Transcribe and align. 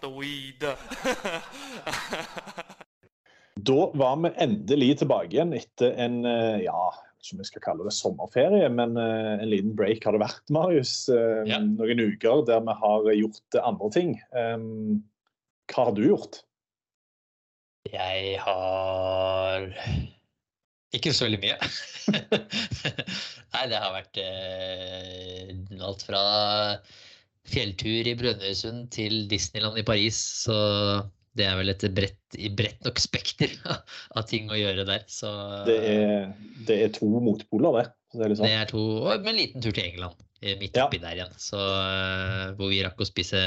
The 0.00 0.10
weed. 0.10 0.64
Da 3.60 3.90
var 3.94 4.16
vi 4.22 4.30
endelig 4.40 4.94
tilbake 5.02 5.34
igjen 5.34 5.50
etter 5.52 5.92
en 6.00 6.22
eh, 6.24 6.62
ja, 6.64 6.84
som 7.20 7.40
vi 7.40 7.44
skal 7.44 7.60
kalle 7.64 7.84
det 7.84 7.92
sommerferie, 7.92 8.68
men 8.72 8.96
eh, 8.96 9.34
en 9.42 9.50
liten 9.50 9.74
break 9.76 10.06
har 10.06 10.16
det 10.16 10.22
vært, 10.22 10.44
Marius. 10.54 10.94
Eh, 11.12 11.42
Ja. 11.50 11.58
Noen 11.60 12.00
uker 12.00 12.44
der 12.48 12.62
vi 12.64 12.76
har 12.80 13.10
gjort 13.18 13.58
andre 13.60 13.90
ting. 13.92 14.14
Um, 14.32 15.02
hva 15.70 15.90
har 15.90 15.92
du 15.98 16.06
gjort? 16.06 16.40
Jeg 17.90 18.38
har 18.44 19.68
ikke 20.96 21.12
så 21.16 21.26
veldig 21.28 21.42
mye. 21.44 21.58
Nei, 23.54 23.64
det 23.70 23.78
har 23.82 23.92
vært 23.94 24.20
eh, 24.24 25.52
alt 25.84 26.02
fra 26.06 26.22
fjelltur 27.48 28.06
i 28.10 28.14
Brønnøysund 28.18 28.90
til 28.94 29.24
Disneyland 29.30 29.78
i 29.80 29.84
Paris. 29.86 30.18
Så 30.44 30.56
det 31.38 31.46
er 31.46 31.56
vel 31.60 31.70
et 31.72 31.84
bredt, 31.94 32.38
bredt 32.58 32.80
nok 32.84 32.98
spekter 33.00 33.52
av 34.16 34.26
ting 34.28 34.50
å 34.50 34.58
gjøre 34.58 34.84
der. 34.88 35.04
Så 35.10 35.30
Det 35.68 35.78
er, 35.92 36.32
det 36.68 36.80
er 36.84 36.92
to 36.96 37.08
motpoler, 37.22 37.80
det. 37.80 37.86
Det 38.10 38.24
er, 38.26 38.32
liksom. 38.32 38.46
det 38.48 38.54
er 38.58 38.66
to 38.72 38.80
Og 39.06 39.20
med 39.22 39.30
en 39.30 39.38
liten 39.38 39.62
tur 39.62 39.70
til 39.72 39.84
England. 39.86 40.16
midt 40.42 40.58
Midt 40.64 40.76
Ja. 40.76 40.86
oppi 40.88 40.98
der 40.98 41.14
igjen. 41.14 41.34
Så, 41.38 41.58
eh, 41.60 42.50
hvor 42.58 42.70
vi 42.72 42.80
rakk, 42.82 42.98
å 42.98 43.06
spise, 43.06 43.38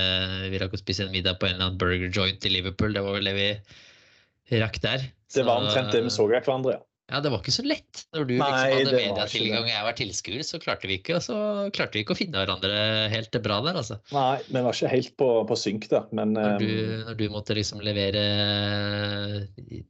vi 0.54 0.60
rakk 0.62 0.76
å 0.78 0.80
spise 0.80 1.04
en 1.08 1.12
middag 1.12 1.40
på 1.42 1.48
en 1.50 1.56
eller 1.58 1.66
annen 1.72 1.78
burger 1.82 2.08
joint 2.14 2.46
i 2.46 2.52
Liverpool. 2.54 2.94
Det 2.94 3.02
var 3.04 3.18
vel 3.18 3.28
det 3.28 3.34
vi 3.36 4.60
rakk 4.62 4.80
der. 4.82 5.00
Det 5.34 5.44
var 5.44 5.60
Så- 5.60 5.66
omtrent 5.68 5.92
det 5.92 6.04
vi 6.06 6.10
så 6.14 6.28
av 6.30 6.46
hverandre, 6.46 6.78
ja. 6.78 6.82
Ja, 7.12 7.20
det 7.20 7.34
var 7.34 7.42
ikke 7.44 7.52
så 7.52 7.66
lett. 7.68 8.06
Når 8.16 8.24
du 8.30 8.32
Nei, 8.40 8.46
liksom 8.48 8.78
hadde 8.78 8.94
mediatilgang 8.96 9.66
og 9.66 9.70
jeg 9.74 9.86
var 9.86 9.96
tilskuer, 9.98 10.44
så 10.48 10.60
klarte 10.64 10.88
vi 10.88 10.96
ikke, 11.02 11.18
og 11.18 11.26
så 11.26 11.36
klarte 11.76 11.98
vi 11.98 12.04
ikke 12.06 12.16
å 12.16 12.18
finne 12.18 12.40
hverandre 12.40 12.78
helt 13.12 13.36
bra 13.44 13.58
der, 13.66 13.80
altså. 13.82 13.98
Nei, 14.16 14.38
vi 14.48 14.64
var 14.64 14.78
ikke 14.78 14.92
helt 14.94 15.12
på, 15.20 15.28
på 15.50 15.58
synk 15.60 15.90
da, 15.92 16.06
men 16.16 16.32
Når 16.38 16.56
du, 16.64 16.70
um, 16.72 17.04
når 17.10 17.20
du 17.20 17.26
måtte 17.34 17.58
liksom 17.60 17.84
levere 17.84 18.24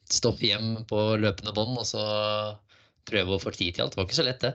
stoff 0.09 0.41
hjem 0.41 0.81
på 0.89 1.05
løpende 1.21 1.53
bånd, 1.55 1.77
og 1.77 1.85
så 1.87 2.03
prøve 3.09 3.37
å 3.37 3.41
få 3.41 3.53
tid 3.53 3.77
til 3.77 3.85
alt. 3.85 3.93
Det 3.93 4.01
var 4.01 4.09
ikke 4.09 4.19
så 4.19 4.27
lett, 4.27 4.41
det. 4.43 4.53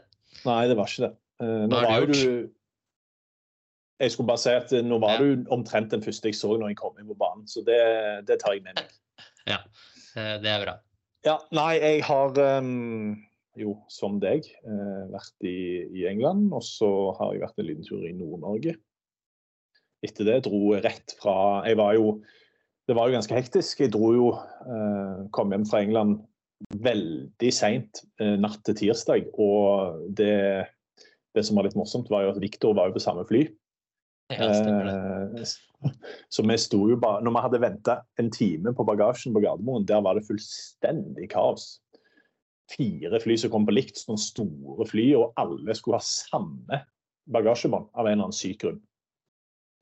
nei, 0.49 0.61
det 0.71 0.77
var 0.79 0.91
ikke 0.91 1.07
det. 1.07 1.13
Eh, 1.39 1.65
nå 1.69 1.77
Hva 1.77 1.85
har 1.87 2.07
du 2.09 2.15
gjort? 2.15 2.19
du 2.19 2.55
Jeg 4.03 4.15
skulle 4.15 4.31
bare 4.31 4.43
si 4.43 4.55
at 4.55 4.73
eh, 4.75 4.83
nå 4.87 4.99
var 5.03 5.19
Ja. 5.19 5.23
du 5.23 5.47
omtrent 5.55 5.91
den 5.95 6.03
første 6.03 6.31
jeg 6.31 6.39
så 6.39 6.57
når 6.59 6.73
jeg 6.75 6.81
kom 6.83 6.99
inn 6.99 7.07
på 7.11 7.19
banen, 7.19 7.47
så 7.51 7.63
det, 7.67 7.79
det 8.27 8.41
tar 8.43 8.59
jeg 8.59 8.67
med 8.67 8.79
meg. 8.83 8.91
Ja, 9.49 9.63
eh, 10.19 10.37
det 10.43 10.51
er 10.51 10.65
bra. 10.67 10.75
Ja, 11.27 11.39
nei, 11.51 11.73
jeg 11.83 12.05
har 12.07 12.37
um, 12.63 13.17
jo, 13.59 13.75
som 13.91 14.19
deg, 14.23 14.47
eh, 14.63 15.05
vært 15.11 15.47
i, 15.47 15.59
i 15.99 16.07
England. 16.11 16.49
Og 16.55 16.63
så 16.65 16.89
har 17.19 17.35
jeg 17.35 17.43
vært 17.43 17.63
en 17.63 17.69
liten 17.69 17.87
tur 17.87 18.05
i 18.07 18.15
Nord-Norge. 18.17 18.77
Etter 20.07 20.29
det 20.29 20.43
dro 20.47 20.61
jeg 20.77 20.85
rett 20.85 21.11
fra 21.19 21.65
Jeg 21.67 21.75
var 21.75 21.97
jo 21.97 22.21
Det 22.87 22.95
var 22.95 23.09
jo 23.09 23.17
ganske 23.17 23.35
hektisk. 23.35 23.81
Jeg 23.83 23.91
dro 23.97 24.13
jo 24.15 24.29
uh, 24.31 25.27
Kom 25.35 25.51
hjem 25.51 25.67
fra 25.67 25.83
England 25.83 26.21
veldig 26.83 27.51
seint 27.55 28.05
uh, 28.23 28.37
natt 28.39 28.63
til 28.67 28.79
tirsdag. 28.79 29.27
Og 29.35 30.07
det, 30.19 30.69
det 31.35 31.45
som 31.47 31.59
var 31.59 31.67
litt 31.67 31.79
morsomt, 31.79 32.11
var 32.15 32.25
jo 32.25 32.37
at 32.37 32.43
Viktor 32.43 32.79
var 32.79 32.89
jo 32.89 32.97
på 32.97 33.03
samme 33.03 33.27
fly. 33.29 33.45
Ja. 34.29 34.49
Eh, 34.53 35.45
Så 36.29 36.43
vi 36.45 36.57
sto 36.61 36.83
jo 36.91 36.97
bare 37.01 37.23
Når 37.25 37.33
vi 37.33 37.43
hadde 37.45 37.61
venta 37.63 37.95
en 38.21 38.31
time 38.35 38.75
på 38.77 38.85
bagasjen 38.85 39.33
på 39.33 39.41
Gardermoen, 39.45 39.87
der 39.89 40.03
var 40.05 40.19
det 40.19 40.27
fullstendig 40.27 41.31
kaos. 41.33 41.79
Fire 42.69 43.21
fly 43.23 43.39
som 43.41 43.53
kom 43.55 43.65
på 43.69 43.77
likt, 43.77 43.97
sånne 44.03 44.21
store 44.21 44.85
fly, 44.91 45.07
og 45.17 45.33
alle 45.41 45.77
skulle 45.79 46.01
ha 46.01 46.05
samme 46.05 46.83
bagasjebånd 47.33 47.89
av 47.95 48.05
en 48.07 48.13
eller 48.13 48.29
annen 48.29 48.37
syk 48.37 48.61
grunn. 48.65 48.83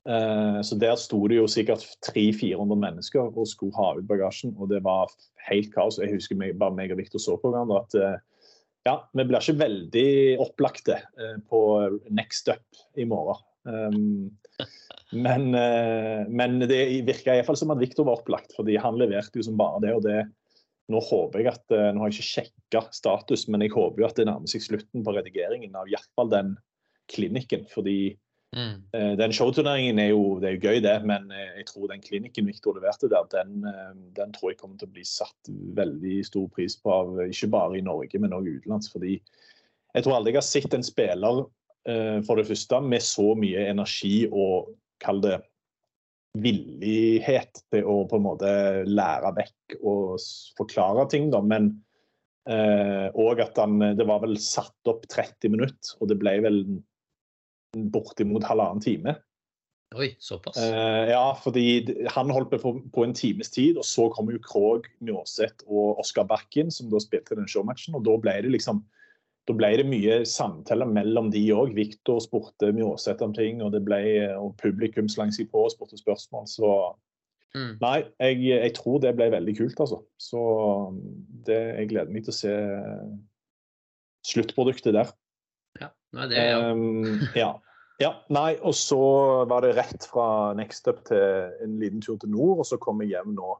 Eh, 0.07 0.61
Så 0.63 0.77
der 0.79 0.95
sto 0.95 1.19
det 1.27 1.41
jo 1.41 1.49
sikkert 1.51 1.83
300-400 2.07 2.79
mennesker 2.79 3.27
og 3.27 3.49
skulle 3.49 3.75
ha 3.75 3.97
ut 3.97 4.07
bagasjen, 4.07 4.55
og 4.55 4.71
det 4.71 4.83
var 4.85 5.11
helt 5.49 5.73
kaos. 5.73 5.99
Jeg 5.99 6.13
husker 6.13 6.39
meg, 6.39 6.55
bare 6.59 6.75
meg 6.77 6.93
og 6.95 7.01
Viktor 7.01 7.19
så 7.19 7.35
på 7.41 7.51
hverandre 7.51 7.83
at 7.83 7.99
eh, 7.99 8.17
ja, 8.87 8.95
vi 9.11 9.25
blir 9.27 9.41
ikke 9.41 9.59
veldig 9.59 10.09
opplagte 10.45 11.01
eh, 11.19 11.37
på 11.49 11.61
next 12.07 12.47
up 12.53 12.83
i 12.95 13.03
morgen. 13.03 13.43
Um, 13.67 14.31
men, 15.11 15.49
eh, 15.55 16.23
men 16.27 16.59
det 16.63 16.79
virka 17.07 17.35
iallfall 17.35 17.59
som 17.59 17.71
at 17.75 17.81
Viktor 17.81 18.07
var 18.07 18.21
opplagt, 18.21 18.55
fordi 18.57 18.77
han 18.81 18.99
leverte 18.99 19.39
jo 19.39 19.45
som 19.47 19.59
bare 19.59 19.83
det. 19.83 19.95
og 19.95 20.05
det 20.07 20.21
nå 20.87 21.01
håper 21.03 21.41
jeg 21.43 21.51
at, 21.51 21.65
eh, 21.75 21.89
nå 21.91 21.99
har 21.99 22.11
jeg 22.11 22.21
ikke 22.21 22.31
sjekka 22.31 22.81
status, 22.95 23.47
men 23.51 23.65
jeg 23.65 23.73
håper 23.75 24.01
jo 24.01 24.07
at 24.07 24.19
det 24.19 24.27
nærmer 24.29 24.47
seg 24.51 24.63
slutten 24.63 25.03
på 25.03 25.15
redigeringen 25.15 25.75
av 25.75 25.89
i 25.89 25.95
hvert 25.95 26.13
fall 26.15 26.31
den 26.31 26.55
klinikken. 27.11 27.67
Fordi 27.71 28.15
Mm. 28.55 28.81
eh, 28.93 29.15
den 29.19 29.33
showturneringen 29.35 29.99
er 29.99 30.13
jo, 30.13 30.39
det 30.39 30.47
er 30.47 30.53
jo 30.55 30.69
gøy, 30.69 30.77
det, 30.79 30.95
men 31.03 31.31
eh, 31.35 31.57
jeg 31.59 31.65
tror 31.67 31.89
den 31.91 32.01
klinikken 32.01 32.47
Viktor 32.47 32.77
leverte 32.77 33.09
der, 33.11 33.25
den, 33.33 33.65
eh, 33.67 33.91
den 34.15 34.31
tror 34.31 34.53
jeg 34.53 34.59
kommer 34.61 34.79
til 34.79 34.87
å 34.87 34.93
bli 34.95 35.03
satt 35.03 35.51
veldig 35.75 36.21
stor 36.25 36.47
pris 36.55 36.77
på 36.79 36.93
av 36.93 37.19
ikke 37.25 37.51
bare 37.51 37.77
i 37.77 37.83
Norge, 37.83 38.21
men 38.23 38.35
òg 38.37 38.47
utenlands. 38.47 38.87
Fordi 38.93 39.17
jeg 39.19 40.05
tror 40.05 40.15
aldri 40.15 40.31
jeg 40.31 40.39
har 40.39 40.47
sett 40.47 40.77
en 40.77 40.87
spiller 40.87 41.43
for 42.27 42.35
det 42.35 42.43
første 42.49 42.81
med 42.83 43.03
så 43.05 43.31
mye 43.39 43.61
energi 43.71 44.25
og 44.27 44.73
kall 44.99 45.21
det 45.23 45.37
villighet 46.41 47.61
til 47.71 47.87
å 47.87 48.01
på 48.09 48.19
en 48.19 48.25
måte 48.25 48.51
lære 48.87 49.33
vekk 49.37 49.77
og 49.81 50.17
forklare 50.57 51.07
ting, 51.11 51.29
da. 51.33 51.41
Men 51.41 51.71
eh, 52.49 53.07
og 53.13 53.41
at 53.43 53.57
han 53.61 53.79
Det 53.97 54.07
var 54.07 54.23
vel 54.25 54.37
satt 54.41 54.91
opp 54.91 55.07
30 55.09 55.53
minutter, 55.53 55.95
og 56.01 56.11
det 56.11 56.19
ble 56.21 56.37
vel 56.45 56.61
bortimot 57.93 58.45
halvannen 58.47 58.83
time. 58.83 59.17
Oi, 59.95 60.11
såpass. 60.19 60.57
Eh, 60.59 61.13
ja, 61.13 61.31
fordi 61.39 62.07
han 62.11 62.31
holdt 62.33 62.51
på 62.51 62.73
på 62.93 63.05
en 63.05 63.15
times 63.15 63.49
tid, 63.53 63.79
og 63.79 63.87
så 63.87 64.09
kom 64.11 64.31
jo 64.33 64.41
Krog, 64.43 64.87
Mjåseth 64.99 65.63
og 65.67 66.01
Oskar 66.03 66.27
Bakken, 66.27 66.71
som 66.73 66.91
da 66.91 66.99
spilte 66.99 67.37
den 67.39 67.47
showmatchen. 67.47 67.95
Og 67.95 68.03
da 68.07 68.17
ble 68.19 68.35
det 68.43 68.51
liksom 68.51 68.83
da 69.47 69.55
ble 69.55 69.69
det 69.79 69.87
mye 69.87 70.21
samtaler 70.27 70.89
mellom 70.91 71.31
de 71.31 71.45
òg. 71.55 71.71
Viktor 71.77 72.19
spurte 72.23 72.73
Mjåseth 72.75 73.23
om 73.23 73.35
ting, 73.35 73.61
og, 73.63 73.71
det 73.75 73.83
ble, 73.87 74.01
og 74.35 74.55
publikum 74.59 75.07
slang 75.11 75.31
seg 75.35 75.47
på 75.53 75.65
og 75.65 75.73
spurte 75.73 75.99
spørsmål. 75.99 76.49
Så 76.51 76.71
Mm. 77.55 77.77
nei, 77.81 78.01
jeg, 78.19 78.41
jeg 78.49 78.73
tror 78.77 78.99
det 79.01 79.13
ble 79.17 79.29
veldig 79.33 79.53
kult, 79.57 79.79
altså. 79.79 80.01
Så 80.19 80.41
det, 81.47 81.57
jeg 81.79 81.89
gleder 81.93 82.11
meg 82.13 82.25
til 82.25 82.33
å 82.33 82.37
se 82.37 82.55
sluttproduktet 84.27 84.95
der. 84.97 85.13
Ja, 85.79 85.89
nei, 86.17 86.27
det 86.31 86.41
er 86.41 86.51
jo 86.51 86.73
Um, 86.75 87.23
ja. 87.37 87.51
ja. 88.01 88.11
Nei, 88.33 88.51
og 88.59 88.75
så 88.77 88.99
var 89.49 89.63
det 89.65 89.75
rett 89.77 90.09
fra 90.11 90.27
Next 90.57 90.89
Up 90.91 91.03
til 91.07 91.55
en 91.63 91.79
liten 91.81 92.03
tur 92.03 92.19
til 92.21 92.33
nord, 92.35 92.61
og 92.63 92.69
så 92.69 92.79
kom 92.81 93.01
jeg 93.05 93.15
hjem 93.15 93.33
nå. 93.37 93.55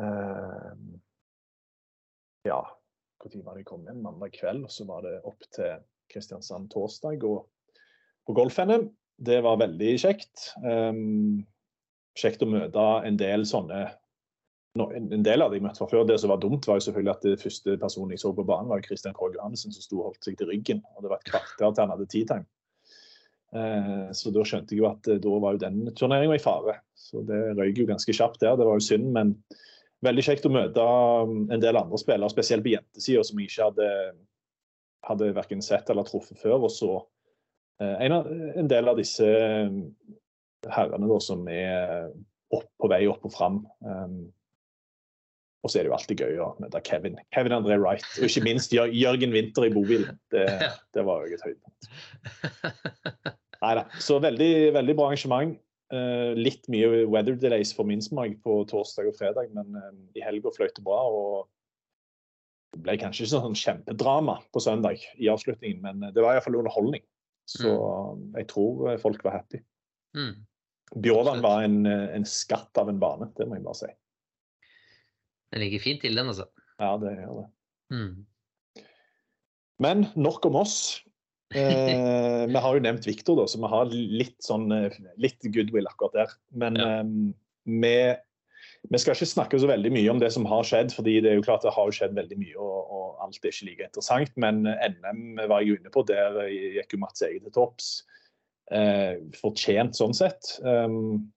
Uh, 0.00 0.76
ja, 2.48 2.60
når 3.22 3.46
var 3.46 3.54
det 3.54 3.62
jeg 3.62 3.70
kom 3.70 3.86
hjem? 3.86 4.02
Mandag 4.04 4.34
kveld. 4.34 4.66
Og 4.66 4.72
så 4.72 4.86
var 4.88 5.06
det 5.06 5.20
opp 5.28 5.46
til 5.54 5.82
Kristiansand 6.12 6.70
torsdag 6.72 7.24
og 7.28 7.46
på 8.26 8.36
Golf-NM. 8.36 8.88
Det 9.22 9.40
var 9.44 9.60
veldig 9.60 9.90
kjekt. 10.02 10.52
Um, 10.64 11.42
kjekt 12.18 12.42
å 12.42 12.50
møte 12.50 12.86
en 13.06 13.18
del 13.20 13.46
sånne 13.48 13.84
no, 14.78 14.88
en 14.96 15.24
del 15.24 15.44
av 15.44 15.52
de 15.52 15.60
jeg 15.60 15.66
møtte 15.66 15.82
fra 15.82 15.90
før. 15.90 16.06
Det 16.08 16.18
som 16.20 16.32
var 16.32 16.40
dumt, 16.42 16.66
var 16.68 16.80
jo 16.80 16.86
selvfølgelig 16.88 17.14
at 17.14 17.28
det 17.28 17.36
første 17.42 17.76
personen 17.80 18.16
jeg 18.16 18.24
så 18.24 18.32
på 18.36 18.46
banen, 18.48 18.70
var 18.72 18.84
Christian 18.86 19.14
Krogh 19.16 19.36
Johansen, 19.36 19.74
som 19.74 19.84
sto 19.84 20.00
og 20.00 20.10
holdt 20.10 20.28
seg 20.28 20.38
til 20.40 20.50
ryggen. 20.50 20.82
Og 20.96 21.04
det 21.04 21.12
var 21.12 21.22
et 21.22 21.30
kvarter 21.30 21.68
til 21.68 21.84
han 21.84 21.94
hadde 21.94 22.08
tea 22.12 22.28
time. 22.30 22.48
Eh, 23.52 24.06
så 24.16 24.32
da 24.32 24.44
skjønte 24.48 24.72
jeg 24.72 24.80
jo 24.80 24.88
at 24.88 25.10
da 25.22 25.34
var 25.44 25.56
jo 25.56 25.64
den 25.66 25.84
turneringa 25.98 26.38
i 26.38 26.42
fare. 26.42 26.78
Så 26.96 27.24
det 27.28 27.42
røyk 27.58 27.82
jo 27.82 27.90
ganske 27.90 28.16
kjapt 28.16 28.40
der. 28.44 28.56
Det 28.58 28.68
var 28.68 28.80
jo 28.80 28.86
synd, 28.86 29.10
men 29.14 29.36
veldig 30.04 30.24
kjekt 30.26 30.46
å 30.48 30.52
møte 30.52 30.82
um, 30.82 31.46
en 31.52 31.62
del 31.62 31.78
andre 31.78 32.00
spillere, 32.00 32.32
spesielt 32.32 32.64
på 32.64 32.74
jentesida, 32.74 33.24
som 33.26 33.40
jeg 33.40 33.50
ikke 33.50 33.70
hadde, 33.70 33.88
hadde 35.08 35.32
verken 35.38 35.64
sett 35.64 35.90
eller 35.92 36.06
truffet 36.08 36.40
før. 36.42 36.66
Og 36.68 36.72
så 36.74 36.92
en, 37.82 38.14
en 38.14 38.68
del 38.70 38.90
av 38.90 38.98
disse 39.00 39.26
herrene 40.70 41.08
da, 41.10 41.18
som 41.22 41.42
er 41.50 42.12
opp, 42.54 42.68
på 42.78 42.90
vei 42.92 43.02
opp 43.10 43.26
og 43.26 43.34
fram. 43.34 43.58
Um, 43.82 44.30
og 45.62 45.70
så 45.70 45.78
er 45.78 45.86
det 45.86 45.92
jo 45.92 45.96
alltid 45.96 46.22
gøy 46.24 46.40
å 46.42 46.48
møte 46.62 46.82
Kevin. 46.86 47.18
Kevin 47.34 47.54
André 47.54 47.76
Wright. 47.78 48.06
Og 48.18 48.26
ikke 48.26 48.42
minst 48.44 48.74
Jørgen 48.74 49.34
Winther 49.34 49.68
i 49.68 49.74
Bobil. 49.74 50.08
Det, 50.34 50.46
det 50.94 51.04
var 51.06 51.26
jo 51.26 51.36
et 51.36 51.44
høydepunkt. 51.46 53.30
Nei 53.62 53.74
da. 53.78 53.84
Så 54.02 54.18
veldig, 54.22 54.54
veldig 54.74 54.96
bra 54.98 55.12
arrangement. 55.12 55.54
Uh, 55.92 56.32
litt 56.38 56.64
mye 56.72 57.02
weather 57.04 57.36
delays 57.36 57.74
for 57.76 57.84
min 57.84 58.00
smak 58.00 58.38
på 58.44 58.62
torsdag 58.70 59.10
og 59.10 59.16
fredag, 59.18 59.50
men 59.52 59.76
uh, 59.76 59.90
i 60.16 60.22
helga 60.24 60.52
fløyt 60.54 60.72
det 60.78 60.84
bra. 60.86 61.02
og 61.04 61.50
Det 62.72 62.80
ble 62.86 62.96
kanskje 63.02 63.26
ikke 63.26 63.32
sånn 63.34 63.58
kjempedrama 63.58 64.38
på 64.54 64.62
søndag 64.64 65.04
i 65.20 65.28
avslutningen, 65.28 65.82
men 65.84 66.14
det 66.14 66.24
var 66.24 66.38
iallfall 66.38 66.56
underholdning. 66.62 67.04
Så 67.50 67.68
mm. 67.68 68.24
jeg 68.38 68.48
tror 68.54 68.96
folk 69.02 69.24
var 69.26 69.40
happy. 69.42 69.60
Mm. 70.16 70.46
Bjorvann 71.04 71.44
var 71.44 71.66
en, 71.66 71.84
en, 71.84 72.24
skatt 72.28 72.78
av 72.80 72.88
en 72.88 73.00
bane, 73.00 73.28
det 73.36 73.48
må 73.48 73.58
jeg 73.58 73.66
bare 73.66 73.80
si. 73.82 73.92
Den 75.52 75.64
ligger 75.66 75.84
fint 75.84 76.00
til, 76.04 76.16
den, 76.16 76.32
altså. 76.32 76.48
Ja, 76.80 76.94
det 77.00 77.12
gjør 77.18 77.42
det. 77.42 77.48
Mm. 77.92 78.86
Men 79.82 80.06
nok 80.16 80.46
om 80.48 80.56
oss. 80.62 81.02
Eh, 81.54 82.42
vi 82.48 82.60
har 82.64 82.76
jo 82.76 82.82
nevnt 82.84 83.06
Viktor, 83.08 83.40
så 83.46 83.60
vi 83.60 83.70
har 83.72 83.90
litt, 83.92 84.38
sånn, 84.44 84.68
eh, 84.74 84.94
litt 85.20 85.40
goodwill 85.54 85.88
akkurat 85.90 86.16
der. 86.16 86.36
Men 86.56 86.78
ja. 86.80 86.90
eh, 87.00 87.10
vi, 87.82 87.96
vi, 88.88 89.00
skal 89.02 89.16
ikke 89.16 89.30
snakke 89.32 89.60
så 89.60 89.70
veldig 89.70 89.92
mye 89.94 90.12
om 90.12 90.22
det 90.22 90.32
som 90.34 90.48
har 90.48 90.64
skjedd, 90.68 90.94
fordi 90.96 91.18
det 91.24 91.32
er 91.32 91.40
jo 91.40 91.46
klart 91.46 91.66
det 91.66 91.74
har 91.76 91.92
skjedd 91.94 92.16
veldig 92.18 92.40
mye, 92.40 92.56
og, 92.56 92.78
og 92.92 93.26
alt 93.26 93.44
er 93.44 93.52
ikke 93.54 93.68
like 93.68 93.90
interessant. 93.90 94.32
Men 94.40 94.64
NM 94.64 95.44
var 95.44 95.60
jeg 95.62 95.78
inne 95.80 95.92
på, 95.92 96.06
der 96.08 96.40
gikk 96.80 96.96
jo 96.96 97.02
Mats 97.04 97.24
Ege 97.26 97.44
til 97.44 97.54
topps 97.54 97.92
eh, 98.72 99.20
fortjent 99.38 99.98
sånn 99.98 100.16
sett. 100.16 100.56
Um, 100.64 101.32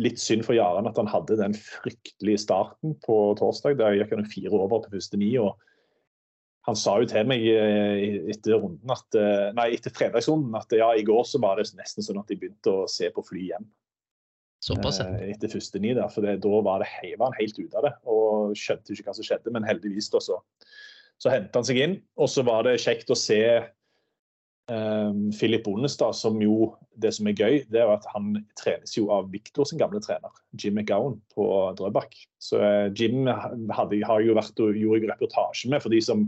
litt 0.00 0.18
synd 0.18 0.42
for 0.46 0.56
Jaren 0.56 0.88
at 0.90 0.98
han 0.98 1.10
hadde 1.10 1.38
den 1.38 1.54
fryktelige 1.54 2.42
starten 2.42 2.96
på 3.04 3.18
torsdag. 3.38 3.78
Der 3.78 3.96
gikk 3.98 4.14
han 4.16 4.28
fire 4.28 4.54
over 4.56 4.82
på 4.82 4.96
første 4.96 5.20
ni. 5.20 5.30
og 5.38 5.54
Han 6.66 6.76
sa 6.76 6.98
jo 7.00 7.08
til 7.08 7.28
meg 7.30 7.44
eh, 7.48 8.30
etter, 8.32 8.58
runden 8.58 8.92
at, 8.92 9.16
eh, 9.16 9.48
nei, 9.56 9.70
etter 9.76 9.94
fredagsrunden 9.94 10.56
at 10.58 10.74
ja, 10.76 10.90
i 10.98 11.04
går 11.06 11.22
så 11.24 11.40
var 11.40 11.56
det 11.60 11.70
nesten 11.78 12.04
sånn 12.04 12.20
at 12.20 12.28
de 12.28 12.36
begynte 12.40 12.74
å 12.74 12.88
se 12.90 13.08
på 13.14 13.24
fly 13.24 13.46
hjem. 13.52 13.68
Såpass. 14.64 15.00
Eh, 15.04 15.30
etter 15.32 15.52
første 15.52 15.80
ni 15.80 15.94
der, 15.94 16.10
for 16.12 16.26
det, 16.26 16.40
da 16.44 16.60
var, 16.66 16.84
det, 16.84 17.14
var 17.16 17.30
han 17.30 17.40
helt 17.40 17.58
ute 17.60 17.78
av 17.78 17.88
det 17.88 17.94
og 18.10 18.58
skjønte 18.58 18.92
ikke 18.92 19.08
hva 19.08 19.16
som 19.16 19.28
skjedde. 19.30 19.54
Men 19.54 19.66
heldigvis 19.68 20.10
da 20.12 20.20
så, 20.24 20.40
så 21.22 21.32
hentet 21.32 21.56
han 21.56 21.68
seg 21.68 21.82
inn. 21.84 21.98
Og 22.20 22.30
så 22.32 22.44
var 22.46 22.66
det 22.66 22.80
kjekt 22.84 23.14
å 23.14 23.18
se 23.18 23.42
Um, 24.68 25.30
Philip 25.32 25.64
Bondestad, 25.64 26.12
som 26.12 26.36
jo 26.44 26.74
det 27.00 27.14
som 27.16 27.28
er 27.30 27.38
gøy, 27.40 27.54
det 27.72 27.80
er 27.80 27.88
at 27.88 28.04
han 28.12 28.34
trenes 28.60 28.92
jo 28.98 29.06
av 29.14 29.30
Victor 29.32 29.64
sin 29.64 29.80
gamle 29.80 30.00
trener, 30.04 30.34
Jim 30.60 30.76
McGowan 30.76 31.14
på 31.32 31.46
Drøbak. 31.78 32.12
Så 32.36 32.60
uh, 32.60 32.90
Jim 32.92 33.24
hadde, 33.24 34.02
har 34.04 34.20
jo 34.20 34.36
vært 34.36 34.60
og 34.60 34.76
gjorde 34.76 35.08
reportasje 35.08 35.72
med, 35.72 35.80
for 35.80 35.94
de 35.94 36.02
som, 36.04 36.26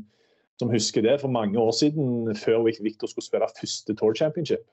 som, 0.60 0.72
husker 0.72 1.04
det, 1.06 1.16
for 1.22 1.32
mange 1.32 1.58
år 1.60 1.72
siden, 1.76 2.28
før 2.36 2.66
Victor 2.68 3.10
skulle 3.10 3.26
spille 3.26 3.48
første 3.56 3.96
Tour 3.96 4.14
Championship. 4.18 4.68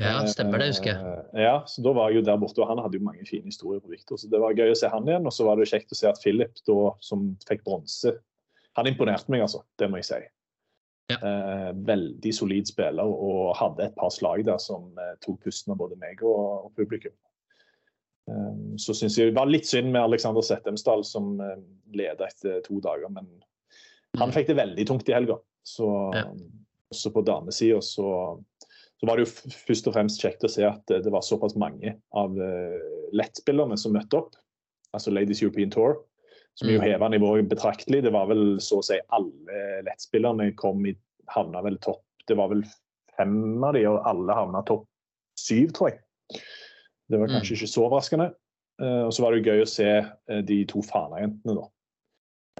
Ja, 0.00 0.22
stemmer 0.26 0.58
det, 0.58 0.70
husker 0.72 0.90
jeg. 0.90 1.00
Uh, 1.04 1.40
ja, 1.42 1.56
så 1.68 1.82
da 1.84 1.92
var 1.92 2.10
jeg 2.10 2.22
jo 2.22 2.26
der 2.30 2.38
borte, 2.40 2.62
og 2.64 2.70
han 2.70 2.80
hadde 2.80 2.96
jo 2.96 3.04
mange 3.04 3.26
fine 3.28 3.50
historier 3.52 3.80
på 3.80 3.92
Victor. 3.92 4.16
Så 4.16 4.30
det 4.32 4.40
var 4.40 4.56
gøy 4.56 4.72
å 4.72 4.78
se 4.78 4.88
han 4.88 5.08
igjen, 5.08 5.28
og 5.28 5.34
så 5.36 5.44
var 5.48 5.60
det 5.60 5.68
kjekt 5.68 5.92
å 5.92 5.98
se 5.98 6.08
at 6.08 6.20
Philip, 6.22 6.62
da, 6.68 6.92
som 7.04 7.26
fikk 7.48 7.64
bronse, 7.66 8.14
han 8.78 8.88
imponerte 8.88 9.32
meg, 9.32 9.44
altså. 9.44 9.60
Det 9.78 9.88
må 9.92 10.00
jeg 10.00 10.08
si. 10.08 10.22
Ja. 11.12 11.18
Eh, 11.18 11.70
veldig 11.84 12.32
solid 12.32 12.70
spiller 12.70 13.04
og 13.04 13.52
hadde 13.58 13.84
et 13.84 13.96
par 13.98 14.12
slag 14.14 14.46
der 14.46 14.60
som 14.62 14.86
eh, 14.96 15.16
tok 15.24 15.42
pusten 15.44 15.74
av 15.74 15.80
både 15.82 15.98
meg 16.00 16.22
og, 16.24 16.68
og 16.68 16.72
publikum. 16.78 17.12
Eh, 18.30 18.78
så 18.80 18.94
syns 18.96 19.18
jeg 19.18 19.32
det 19.32 19.36
var 19.36 19.50
litt 19.50 19.68
synd 19.68 19.90
med 19.90 20.06
Alexander 20.06 20.44
Settemsdal 20.46 21.04
som 21.04 21.34
eh, 21.42 21.58
leda 21.98 22.30
etter 22.30 22.62
to 22.64 22.78
dager, 22.84 23.12
men 23.12 23.28
han 24.18 24.28
mm. 24.28 24.34
fikk 24.36 24.50
det 24.50 24.58
veldig 24.58 24.86
tungt 24.88 25.08
i 25.08 25.16
helga. 25.16 25.38
Så 25.66 25.88
ja. 26.16 26.26
også 26.92 27.12
på 27.14 27.22
damesida 27.26 27.78
så, 27.84 28.06
så, 28.98 29.08
var 29.08 29.18
det 29.18 29.26
jo 29.26 29.50
først 29.54 29.88
og 29.88 29.96
fremst 29.96 30.22
kjekt 30.22 30.46
å 30.46 30.50
se 30.50 30.64
at 30.66 30.90
det 30.90 31.12
var 31.12 31.24
såpass 31.24 31.54
mange 31.58 31.94
av 32.18 32.34
uh, 32.38 32.78
lettspillerne 33.14 33.78
som 33.80 33.94
møtte 33.96 34.18
opp. 34.18 34.34
Altså 34.92 35.14
Ladies 35.14 35.42
European 35.44 35.72
Tour 35.72 36.00
som 36.54 36.68
jo 36.68 36.80
mm. 36.80 36.84
heva 36.84 37.08
nivået 37.08 37.48
betraktelig. 37.48 38.02
Det 38.04 38.12
var 38.12 38.28
vel 38.30 38.58
så 38.60 38.80
å 38.80 38.86
si 38.86 38.98
alle 39.14 39.60
lettspillerne 39.86 40.50
kom 40.58 40.84
i, 40.86 40.94
havna 41.32 41.62
vel 41.64 41.78
topp 41.80 42.04
Det 42.28 42.36
var 42.38 42.50
vel 42.52 42.64
fem 43.16 43.64
av 43.64 43.74
de, 43.76 43.86
og 43.88 44.04
alle 44.08 44.36
havna 44.36 44.62
topp 44.68 44.84
syv, 45.40 45.72
tror 45.76 45.92
jeg. 45.92 46.42
Det 47.10 47.20
var 47.20 47.30
kanskje 47.32 47.54
mm. 47.54 47.58
ikke 47.58 47.72
så 47.72 47.84
overraskende. 47.86 48.28
Uh, 48.82 49.04
og 49.06 49.12
så 49.14 49.24
var 49.24 49.32
det 49.32 49.40
jo 49.40 49.52
gøy 49.52 49.64
å 49.64 49.70
se 49.70 49.88
uh, 50.02 50.40
de 50.48 50.58
to 50.70 50.82
Fana-jentene, 50.86 51.56
da. 51.58 51.66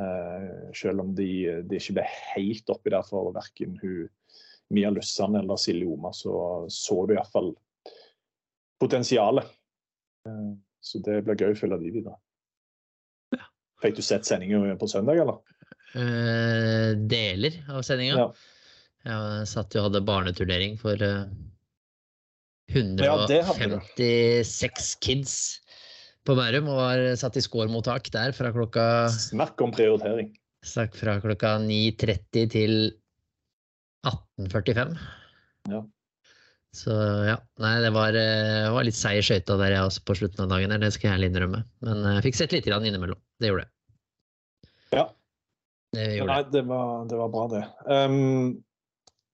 Uh, 0.00 0.73
selv 0.73 1.03
om 1.03 1.11
de, 1.15 1.27
de, 1.69 1.77
ikke 1.77 1.99
ble 1.99 2.05
helt 2.33 2.71
oppi 2.73 2.91
der 2.94 3.03
for 3.05 3.29
verken 3.35 3.75
hun 3.83 4.06
Mia 4.73 4.89
Lussan 4.89 5.37
eller 5.37 5.59
Silje 5.61 5.85
Oma, 5.85 6.15
så 6.17 6.65
så 6.73 7.03
du 7.06 7.12
iallfall 7.12 7.50
potensialet. 8.81 9.44
så 10.81 10.99
det 11.05 11.19
blir 11.27 11.37
gøy 11.37 11.53
å 11.53 11.59
følge 11.59 11.79
de 11.83 11.91
videre. 11.93 12.17
Fikk 13.83 13.99
du 13.99 14.03
sett 14.06 14.27
sendinga 14.27 14.77
på 14.79 14.89
søndag, 14.89 15.19
eller? 15.19 15.35
Eh, 15.93 16.97
deler 16.97 17.65
av 17.69 17.83
sendinga. 17.85 18.17
Ja. 18.17 18.33
Jeg 19.03 19.49
satt 19.50 19.75
jo 19.75 19.81
og 19.83 19.89
hadde 19.89 20.06
barneturnering 20.06 20.77
for 20.79 20.94
uh, 21.03 21.27
eh, 22.71 22.79
156 22.79 24.94
kids 25.03 25.59
på 26.27 26.37
Bærum 26.39 26.69
og 26.71 26.79
var 26.79 27.03
satt 27.19 27.39
i 27.39 27.43
scoremottak 27.45 28.11
der 28.15 28.35
fra 28.37 28.53
klokka 28.55 28.85
Snakk 29.13 29.61
om 29.65 29.73
prioritering. 29.75 30.31
Snakk 30.63 30.95
fra 30.99 31.17
klokka 31.23 31.57
9.30 31.65 32.53
til 32.53 32.77
18.45. 34.07 34.95
Ja. 35.73 35.83
Så 36.73 36.95
ja. 37.27 37.37
Nei, 37.61 37.75
det 37.85 37.91
var, 37.93 38.17
eh, 38.17 38.71
var 38.73 38.87
litt 38.87 38.97
seig 38.97 39.21
skøyta 39.27 39.59
der 39.61 39.75
jeg 39.75 39.89
også 39.89 40.05
på 40.08 40.17
slutten 40.23 40.46
av 40.46 40.55
dagen. 40.55 40.73
Det 40.81 40.93
skal 40.94 41.11
jeg 41.11 41.19
ærlig 41.19 41.32
innrømme. 41.32 41.63
Men 41.85 42.06
jeg 42.17 42.27
fikk 42.29 42.39
sett 42.39 42.55
litt 42.56 42.70
innimellom. 42.70 43.20
Det 43.43 43.51
gjorde 43.51 43.67
jeg. 43.67 43.73
Ja. 44.96 45.06
Det 45.93 46.06
Nei, 46.25 46.43
det 46.49 46.63
var, 46.65 47.05
det 47.11 47.19
var, 47.20 47.32
bra, 47.35 47.49
det. 47.53 47.65
Um, 47.85 48.63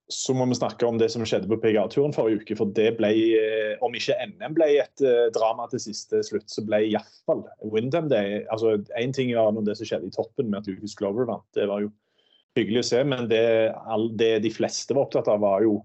så 0.09 0.33
må 0.35 0.47
vi 0.49 0.57
snakke 0.57 0.87
om 0.88 0.97
det 1.00 1.11
som 1.12 1.25
skjedde 1.29 1.50
på 1.50 1.59
PGA-turen 1.61 2.15
forrige 2.17 2.43
uke. 2.43 2.57
For 2.57 2.73
det 2.77 2.95
ble, 2.97 3.11
eh, 3.37 3.75
om 3.85 3.95
ikke 3.95 4.17
NM 4.31 4.57
ble 4.57 4.71
et 4.81 5.05
uh, 5.05 5.27
drama 5.35 5.67
til 5.69 5.83
siste 5.85 6.23
slutt, 6.25 6.49
så 6.49 6.65
ble 6.65 6.81
iallfall 6.87 7.45
Windham 7.69 8.09
det. 8.09 8.47
altså 8.49 8.79
Én 8.97 9.12
ting 9.12 9.35
var 9.37 9.53
det 9.67 9.77
som 9.77 9.88
skjedde 9.88 10.09
i 10.09 10.15
toppen 10.15 10.49
med 10.49 10.62
at 10.62 10.71
Lucas 10.71 10.97
Glover 10.97 11.29
vant. 11.29 11.45
Det 11.57 11.69
var 11.69 11.85
jo 11.85 11.93
hyggelig 12.57 12.83
å 12.83 12.88
se, 12.88 13.03
men 13.05 13.29
det, 13.31 13.45
det 14.19 14.33
de 14.47 14.53
fleste 14.53 14.97
var 14.97 15.07
opptatt 15.07 15.29
av, 15.29 15.43
var 15.45 15.67
jo 15.67 15.77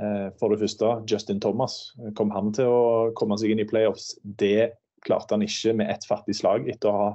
uh, 0.00 0.32
for 0.40 0.54
det 0.54 0.62
første 0.64 0.94
Justin 1.10 1.42
Thomas. 1.44 1.92
Kom 2.16 2.32
han 2.32 2.54
til 2.56 2.72
å 2.72 2.86
komme 3.18 3.36
seg 3.40 3.52
inn 3.52 3.62
i 3.62 3.68
playoffs? 3.68 4.14
Det 4.24 4.72
klarte 5.04 5.36
han 5.36 5.44
ikke 5.44 5.76
med 5.76 5.92
ett 5.92 6.08
fattig 6.08 6.38
slag 6.38 6.70
etter 6.72 6.88
å 6.88 6.98
ha 7.02 7.12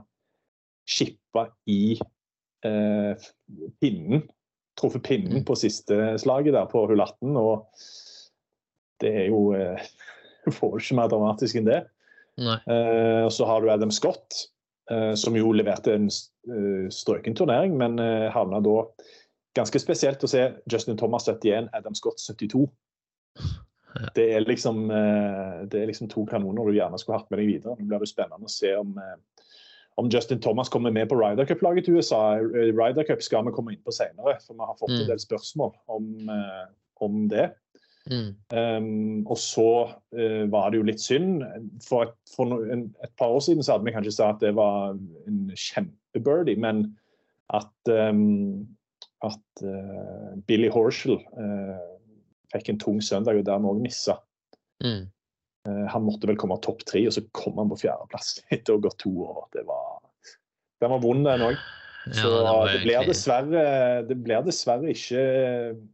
chippa 0.88 1.50
i 1.68 1.98
eh, 2.66 3.28
pinnen. 3.82 4.24
Truffet 4.78 5.04
pinnen 5.06 5.42
mm. 5.42 5.46
på 5.48 5.58
siste 5.58 6.16
slaget 6.22 6.56
der 6.56 6.68
på 6.70 6.86
hull 6.90 7.02
18. 7.02 7.38
Og 7.40 7.66
det 9.02 9.14
er 9.24 9.30
jo 9.32 9.52
eh, 9.58 9.88
Får 10.58 10.80
ikke 10.80 10.96
mer 10.96 11.10
dramatisk 11.12 11.58
enn 11.60 11.68
det. 11.68 11.82
Eh, 12.38 13.24
og 13.26 13.32
så 13.34 13.46
har 13.50 13.62
du 13.62 13.72
Adam 13.72 13.92
Scott, 13.92 14.48
eh, 14.92 15.14
som 15.20 15.36
jo 15.36 15.52
leverte 15.52 15.96
en 15.98 16.08
uh, 16.08 16.88
strøken 16.94 17.36
turnering, 17.36 17.78
men 17.78 18.00
uh, 18.00 18.30
havna 18.34 18.62
da 18.64 18.82
Ganske 19.58 19.80
spesielt 19.82 20.22
å 20.22 20.28
se 20.30 20.42
Justin 20.70 21.00
Thomas 21.00 21.26
71, 21.26 21.72
Adam 21.74 21.96
Scott 21.98 22.20
72. 22.22 22.68
Det 24.14 24.28
er, 24.36 24.44
liksom, 24.46 24.84
uh, 24.92 25.64
det 25.66 25.80
er 25.82 25.90
liksom 25.90 26.12
to 26.12 26.28
kanoner 26.30 26.70
du 26.70 26.78
gjerne 26.78 27.00
skulle 27.02 27.18
hatt 27.18 27.32
med 27.34 27.42
deg 27.42 27.50
videre. 27.56 27.74
Nå 27.74 27.88
blir 27.90 28.04
det 28.04 28.12
spennende 28.12 28.46
å 28.46 28.54
se 28.54 28.76
om 28.78 28.94
om 29.98 30.10
Justin 30.14 30.42
Thomas 30.42 30.70
kommer 30.70 30.92
med 30.92 31.10
på 31.10 31.18
Ryder 31.18 31.46
Cup-laget 31.46 31.86
til 31.86 31.98
USA. 31.98 32.38
Rydercup 32.38 32.80
Ryder 32.80 33.08
Cup 33.08 33.24
skal 33.26 33.48
vi 33.48 33.54
komme 33.56 33.74
inn 33.74 33.82
på 33.86 33.94
senere, 33.96 34.36
for 34.46 34.54
vi 34.54 34.68
har 34.70 34.78
fått 34.78 34.94
en 34.94 35.02
mm. 35.02 35.08
del 35.10 35.22
spørsmål 35.24 35.72
om, 35.96 36.12
eh, 36.30 36.68
om 37.02 37.24
det. 37.32 37.48
Mm. 38.08 38.30
Um, 38.54 39.28
og 39.28 39.38
så 39.42 39.72
uh, 40.16 40.46
var 40.52 40.70
det 40.70 40.80
jo 40.80 40.86
litt 40.88 41.02
synd. 41.04 41.42
For, 41.84 42.08
et, 42.08 42.16
for 42.36 42.70
en, 42.72 42.86
et, 43.04 43.12
par 43.20 43.34
år 43.36 43.42
siden 43.44 43.66
så 43.66 43.74
hadde 43.74 43.90
vi 43.90 43.96
kanskje 43.98 44.16
sagt 44.20 44.38
at 44.38 44.46
det 44.46 44.54
var 44.56 44.96
en 45.28 45.42
kjempebirdie, 45.58 46.62
men 46.62 46.86
at, 47.58 47.92
um, 47.92 48.68
at 49.26 49.66
uh, 49.66 50.38
Billy 50.48 50.70
Horshall 50.72 51.20
uh, 51.42 51.84
fikk 52.54 52.70
en 52.70 52.82
tung 52.86 53.02
søndag 53.04 53.42
og 53.42 53.50
dermed 53.50 53.74
òg 53.74 53.84
missa. 53.90 54.20
Mm. 54.86 55.08
Eh, 55.68 55.88
han 55.92 56.06
måtte 56.06 56.30
vel 56.30 56.40
komme 56.40 56.58
topp 56.64 56.86
tre, 56.88 57.04
og 57.10 57.16
så 57.16 57.24
kom 57.36 57.58
han 57.60 57.72
på 57.72 57.82
fjerdeplass 57.84 58.38
etter 58.54 58.74
å 58.74 58.78
ha 58.78 58.86
gått 58.88 59.02
to 59.04 59.12
år. 59.26 59.44
Det 59.56 59.66
var, 59.68 60.00
den 60.84 60.94
var 60.96 61.04
vond, 61.04 61.28
den 61.28 61.46
òg. 61.50 61.60
Så 62.08 62.30
Ja, 62.32 62.64
det 62.64 62.78
det, 62.78 62.84
blir 62.86 63.08
dessverre, 63.10 63.62
det 64.08 64.16
blir 64.24 64.44
dessverre 64.46 64.94
ikke 64.94 65.22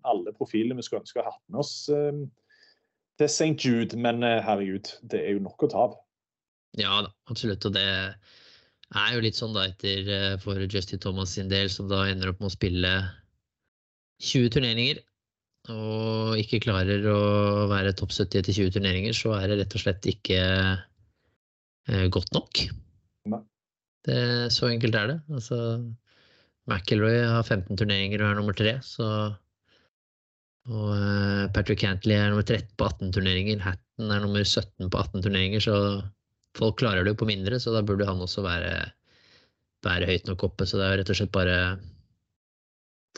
alle 0.06 0.34
profilene 0.38 0.78
vi 0.78 0.86
skulle 0.86 1.02
ønske 1.02 1.18
å 1.18 1.26
ha 1.26 1.32
hatt 1.34 1.46
med 1.50 1.64
oss 1.64 1.74
eh, 1.90 2.20
til 3.18 3.30
St. 3.30 3.56
Jude, 3.58 3.98
men 3.98 4.22
eh, 4.26 4.42
herregud, 4.46 4.92
det 5.10 5.24
er 5.24 5.40
jo 5.40 5.46
nok 5.48 5.66
å 5.66 5.72
ta 5.72 5.88
av. 5.88 5.96
Ja 6.78 7.00
da, 7.06 7.10
absolutt. 7.30 7.66
Og 7.66 7.74
det 7.74 7.88
er 7.88 9.10
jo 9.16 9.24
litt 9.26 9.40
sånn 9.40 9.58
da 9.58 9.66
etter 9.72 10.14
eh, 10.20 10.36
for 10.44 10.62
Justin 10.68 11.02
Thomas 11.02 11.34
sin 11.34 11.50
del, 11.50 11.72
som 11.74 11.90
da 11.90 12.04
ender 12.12 12.34
opp 12.34 12.44
med 12.44 12.52
å 12.52 12.56
spille 12.58 12.94
20 14.22 14.54
turneringer 14.54 15.02
og 15.72 16.40
ikke 16.42 16.60
klarer 16.66 17.06
å 17.08 17.20
være 17.72 17.94
topp 17.96 18.12
70 18.12 18.42
etter 18.42 18.56
20 18.58 18.74
turneringer, 18.76 19.16
så 19.16 19.36
er 19.38 19.48
det 19.48 19.62
rett 19.62 19.76
og 19.78 19.84
slett 19.84 20.10
ikke 20.12 20.40
eh, 20.44 22.08
godt 22.12 22.34
nok. 22.36 22.66
Det, 24.04 24.18
så 24.52 24.68
enkelt 24.68 24.98
er 25.00 25.14
det. 25.14 25.20
Altså, 25.32 25.60
McIlroy 26.68 27.22
har 27.32 27.46
15 27.48 27.80
turneringer 27.80 28.24
og 28.24 28.34
er 28.34 28.42
nummer 28.42 28.58
tre, 28.58 28.76
så 28.84 29.08
og 30.72 30.92
eh, 30.96 31.46
Patrick 31.52 31.82
Cantley 31.82 32.16
er 32.16 32.30
nummer 32.32 32.46
13 32.46 32.70
på 32.80 32.88
18 32.88 33.16
turneringer. 33.18 33.64
Hatton 33.64 34.12
er 34.16 34.22
nummer 34.24 34.44
17 34.44 34.88
på 34.88 35.00
18 35.00 35.26
turneringer, 35.26 35.64
så 35.64 35.76
folk 36.58 36.78
klarer 36.80 37.04
det 37.04 37.16
jo 37.16 37.20
på 37.24 37.28
mindre, 37.28 37.60
så 37.60 37.74
da 37.76 37.84
burde 37.84 38.08
han 38.08 38.22
også 38.24 38.46
være, 38.46 38.72
være 39.84 40.08
høyt 40.08 40.30
nok 40.30 40.46
oppe. 40.48 40.68
Så 40.70 40.80
det 40.80 40.88
er 40.88 41.02
rett 41.02 41.12
og 41.12 41.20
slett 41.20 41.36
bare 41.36 41.58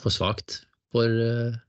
for 0.02 0.14
svakt. 0.14 0.64
For, 0.96 1.06
eh, 1.06 1.60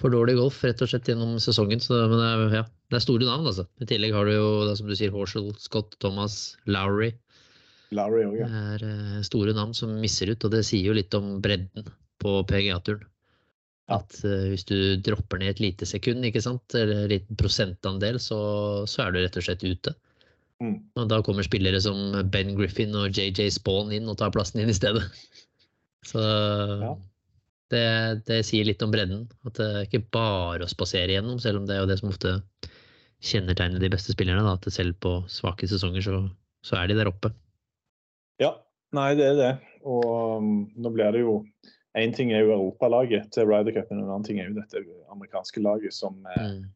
for 0.00 0.12
dårlig 0.12 0.36
golf, 0.38 0.58
rett 0.64 0.80
og 0.82 0.90
slett, 0.90 1.08
gjennom 1.10 1.36
sesongen. 1.42 1.82
Så, 1.82 1.96
men 2.10 2.20
det 2.20 2.60
ja, 2.60 2.64
det 2.90 2.98
er 2.98 3.04
store 3.04 3.28
navn, 3.28 3.48
altså. 3.50 3.66
I 3.82 3.88
tillegg 3.90 4.14
har 4.16 4.28
du 4.28 4.34
jo, 4.34 4.48
det 4.68 4.76
som 4.80 4.88
du 4.90 4.96
sier, 4.98 5.12
Horshall, 5.14 5.52
Scott, 5.60 5.96
Thomas, 6.02 6.56
Lowry. 6.70 7.12
Lowry 7.96 8.24
også, 8.26 8.42
ja. 8.42 8.48
Det 8.50 8.64
er 8.74 8.84
eh, 8.88 9.22
store 9.26 9.54
navn 9.56 9.74
som 9.76 9.96
misser 10.02 10.32
ut, 10.32 10.46
og 10.46 10.54
det 10.54 10.64
sier 10.68 10.90
jo 10.90 10.96
litt 10.96 11.14
om 11.18 11.38
bredden 11.44 11.88
på 12.22 12.36
PGA-turen. 12.48 13.06
At 13.90 14.14
uh, 14.22 14.44
hvis 14.52 14.62
du 14.68 14.76
dropper 15.02 15.40
ned 15.40 15.56
et 15.56 15.62
lite 15.64 15.86
sekund, 15.88 16.22
ikke 16.22 16.42
sant, 16.44 16.62
eller 16.78 17.04
en 17.04 17.10
liten 17.10 17.38
prosentandel, 17.38 18.20
så, 18.22 18.38
så 18.86 19.02
er 19.02 19.10
du 19.10 19.18
rett 19.18 19.38
og 19.40 19.46
slett 19.48 19.64
ute. 19.66 19.96
Mm. 20.62 20.76
Og 21.00 21.08
da 21.10 21.18
kommer 21.26 21.42
spillere 21.42 21.80
som 21.82 21.98
Ben 22.30 22.52
Griffin 22.54 22.94
og 22.94 23.16
JJ 23.16 23.48
Spawn 23.56 23.90
inn 23.96 24.06
og 24.12 24.18
tar 24.20 24.30
plassen 24.34 24.60
din 24.62 24.70
i 24.70 24.76
stedet. 24.76 25.02
Så 26.10 26.22
Ja. 26.22 26.94
Det, 27.70 27.86
det 28.28 28.40
sier 28.46 28.66
litt 28.68 28.82
om 28.82 28.92
bredden. 28.92 29.26
At 29.46 29.58
det 29.58 29.68
er 29.70 29.86
ikke 29.86 30.04
bare 30.14 30.66
å 30.66 30.70
spasere 30.70 31.14
gjennom, 31.16 31.38
selv 31.42 31.62
om 31.62 31.68
det 31.68 31.76
er 31.76 31.84
jo 31.84 31.90
det 31.90 31.98
som 32.00 32.10
ofte 32.12 32.36
kjennetegner 33.20 33.82
de 33.82 33.90
beste 33.92 34.14
spillerne. 34.14 34.44
Da, 34.46 34.56
at 34.56 34.72
selv 34.72 34.96
på 35.02 35.18
svake 35.30 35.68
sesonger 35.70 36.04
så, 36.04 36.20
så 36.66 36.80
er 36.80 36.90
de 36.90 36.98
der 37.00 37.10
oppe. 37.10 37.32
Ja, 38.40 38.54
nei, 38.96 39.12
det 39.18 39.26
er 39.32 39.38
det. 39.38 39.52
Og 39.84 40.40
um, 40.40 40.50
nå 40.76 40.92
blir 40.94 41.14
det 41.16 41.24
jo 41.26 41.42
Én 41.98 42.12
ting 42.14 42.28
er 42.30 42.44
jo 42.44 42.52
europalaget 42.54 43.32
til 43.34 43.48
Ryder 43.50 43.74
Cup, 43.74 43.88
men 43.90 44.04
en 44.04 44.10
annen 44.12 44.22
ting 44.22 44.36
er 44.38 44.46
jo 44.46 44.60
dette 44.60 44.78
amerikanske 45.10 45.58
laget 45.58 45.90
som 45.96 46.20
eh, 46.36 46.44
Mm. 46.44 46.68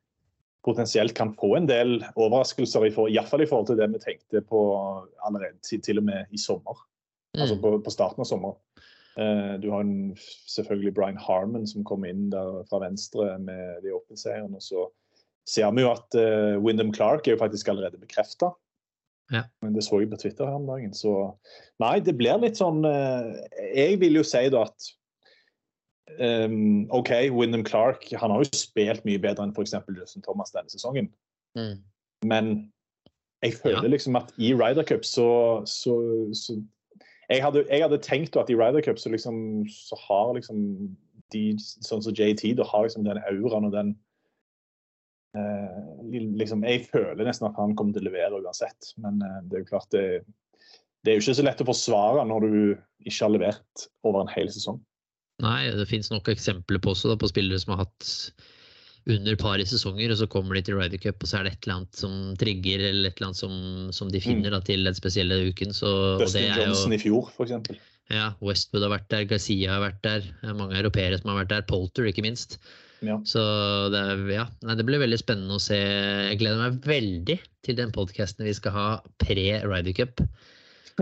potensielt 0.66 1.14
kan 1.14 1.30
få 1.38 1.52
en 1.54 1.68
del 1.70 2.00
overraskelser, 2.16 2.88
iallfall 3.12 3.44
i 3.44 3.46
forhold 3.46 3.68
til 3.68 3.78
det 3.78 3.86
vi 3.92 4.00
tenkte 4.02 4.42
på 4.42 4.62
allerede 5.22 5.54
til, 5.62 5.78
til 5.86 6.00
og 6.02 6.08
med 6.08 6.26
i 6.34 6.40
sommer. 6.40 6.82
Altså 7.38 7.54
Mm. 7.54 7.62
på, 7.62 7.72
på 7.86 7.94
starten 7.94 8.24
av 8.24 8.26
sommeren. 8.26 8.58
Eh, 9.18 9.54
du 9.62 9.70
har 9.70 9.86
selvfølgelig 10.50 10.94
Brian 10.94 11.20
Harmon 11.20 11.66
som 11.66 11.86
kom 11.86 12.04
inn 12.08 12.30
der 12.32 12.64
fra 12.70 12.82
venstre 12.82 13.36
med 13.38 13.84
de 13.84 13.94
åpne-seierne. 13.94 14.58
Og 14.58 14.64
så 14.64 14.88
ser 15.48 15.70
vi 15.76 15.84
jo 15.84 15.92
at 15.92 16.16
uh, 16.16 16.56
Wyndham 16.64 16.92
Clark 16.94 17.26
er 17.28 17.36
jo 17.36 17.42
faktisk 17.42 17.68
allerede 17.68 18.00
bekrefta. 18.00 18.50
Ja. 19.32 19.44
Men 19.62 19.74
det 19.76 19.84
så 19.84 20.00
jeg 20.00 20.10
på 20.10 20.18
Twitter 20.20 20.48
her 20.48 20.58
om 20.58 20.66
dagen. 20.68 20.92
Så 20.96 21.14
nei, 21.80 21.96
det 22.04 22.16
blir 22.18 22.40
litt 22.42 22.60
sånn 22.60 22.84
eh, 22.84 23.30
Jeg 23.72 23.96
vil 24.02 24.18
jo 24.20 24.24
si 24.26 24.42
da 24.52 24.66
at 24.66 24.88
um, 26.20 26.84
OK, 26.92 27.12
Wyndham 27.32 27.64
Clark 27.64 28.04
han 28.12 28.34
har 28.34 28.44
jo 28.44 28.50
spilt 28.56 29.06
mye 29.08 29.20
bedre 29.22 29.46
enn 29.46 29.54
f.eks. 29.56 29.76
Justin 29.96 30.26
Thomas 30.26 30.52
denne 30.52 30.72
sesongen. 30.72 31.08
Mm. 31.56 31.78
Men 32.28 32.54
jeg 33.44 33.58
føler 33.60 33.84
Ja. 33.84 33.92
liksom 33.96 34.16
at 34.16 34.32
i 34.40 34.52
Ryder 34.56 34.84
Cup 34.88 35.04
så, 35.04 35.28
så, 35.68 35.96
så 36.36 36.58
jeg, 37.30 37.42
hadde, 37.44 37.64
jeg 37.70 37.84
hadde 37.84 38.00
tenkt 38.04 38.36
at 38.40 38.50
i 38.52 38.56
Ryder 38.58 38.84
Cup 38.84 39.00
så, 39.00 39.12
liksom, 39.12 39.36
så 39.70 39.98
har 40.06 40.34
liksom 40.36 40.64
de 41.32 41.44
sånn 41.58 42.02
som 42.04 42.14
JT 42.14 42.54
da 42.58 42.66
har 42.68 42.86
liksom 42.86 43.06
den 43.06 43.20
auraen 43.30 43.68
og 43.68 43.74
den 43.74 43.92
eh, 45.38 46.24
liksom, 46.40 46.64
Jeg 46.68 46.86
føler 46.90 47.24
nesten 47.26 47.48
at 47.48 47.58
han 47.58 47.74
kommer 47.78 47.96
til 47.96 48.04
å 48.04 48.10
levere 48.10 48.40
uansett. 48.40 48.94
Men 49.02 49.22
eh, 49.24 49.38
det 49.48 49.58
er 49.60 49.64
jo 49.64 49.70
klart 49.72 49.90
det, 49.94 50.06
det 51.04 51.12
er 51.12 51.18
jo 51.18 51.24
ikke 51.24 51.38
så 51.40 51.46
lett 51.46 51.62
å 51.64 51.70
forsvare 51.70 52.26
når 52.28 52.48
du 52.48 52.58
ikke 53.04 53.20
har 53.22 53.34
levert 53.34 53.86
over 54.06 54.24
en 54.24 54.34
hel 54.34 54.52
sesong. 54.52 54.82
Nei, 55.42 55.66
det 55.74 55.88
finnes 55.90 56.12
nok 56.12 56.30
eksempler 56.30 56.78
på 56.80 56.92
også 56.94 57.10
da, 57.10 57.18
på 57.18 57.28
spillere 57.32 57.58
som 57.60 57.74
har 57.74 57.86
hatt 57.88 58.10
under 59.10 59.36
par 59.36 59.60
i 59.60 59.66
sesonger, 59.68 60.12
og 60.14 60.20
så 60.20 60.28
kommer 60.30 60.56
de 60.56 60.62
til 60.64 60.78
Ryder 60.78 61.00
Cup, 61.02 61.20
og 61.20 61.28
så 61.28 61.40
er 61.40 61.46
det 61.46 61.54
et 61.54 61.66
eller 61.66 61.80
annet 61.80 61.98
som 61.98 62.14
trigger, 62.40 62.84
eller 62.88 63.10
et 63.10 63.18
eller 63.18 63.30
annet 63.30 63.40
som, 63.40 63.58
som 63.92 64.12
de 64.12 64.22
finner 64.24 64.54
da, 64.54 64.62
til 64.64 64.86
den 64.86 64.96
spesielle 64.96 65.42
uken. 65.50 65.74
Så, 65.76 65.90
Dustin 66.22 66.48
Johnson 66.56 66.94
jo, 66.94 66.96
i 66.96 67.02
fjor, 67.02 67.28
f.eks. 67.34 67.82
ja, 68.14 68.30
Westwood 68.44 68.86
har 68.86 68.94
vært 68.94 69.10
der, 69.12 69.26
Garcia 69.28 69.76
har 69.76 69.84
vært 69.84 70.00
der, 70.06 70.30
er 70.40 70.56
mange 70.56 70.78
europeere 70.80 71.20
som 71.20 71.34
har 71.34 71.42
vært 71.42 71.52
der, 71.52 71.68
Polter 71.68 72.08
ikke 72.08 72.24
minst. 72.24 72.56
Ja. 73.04 73.18
Så 73.28 73.42
det, 73.92 74.00
ja, 74.32 74.46
nei, 74.64 74.78
det 74.80 74.88
blir 74.88 75.02
veldig 75.02 75.20
spennende 75.20 75.58
å 75.58 75.60
se. 75.60 75.76
Jeg 75.76 76.40
gleder 76.40 76.62
meg 76.62 76.80
veldig 76.88 77.36
til 77.66 77.76
den 77.76 77.92
podkasten 77.92 78.48
vi 78.48 78.56
skal 78.56 78.72
ha 78.72 78.88
pre-Ryder 79.20 79.96
Cup. 80.00 80.24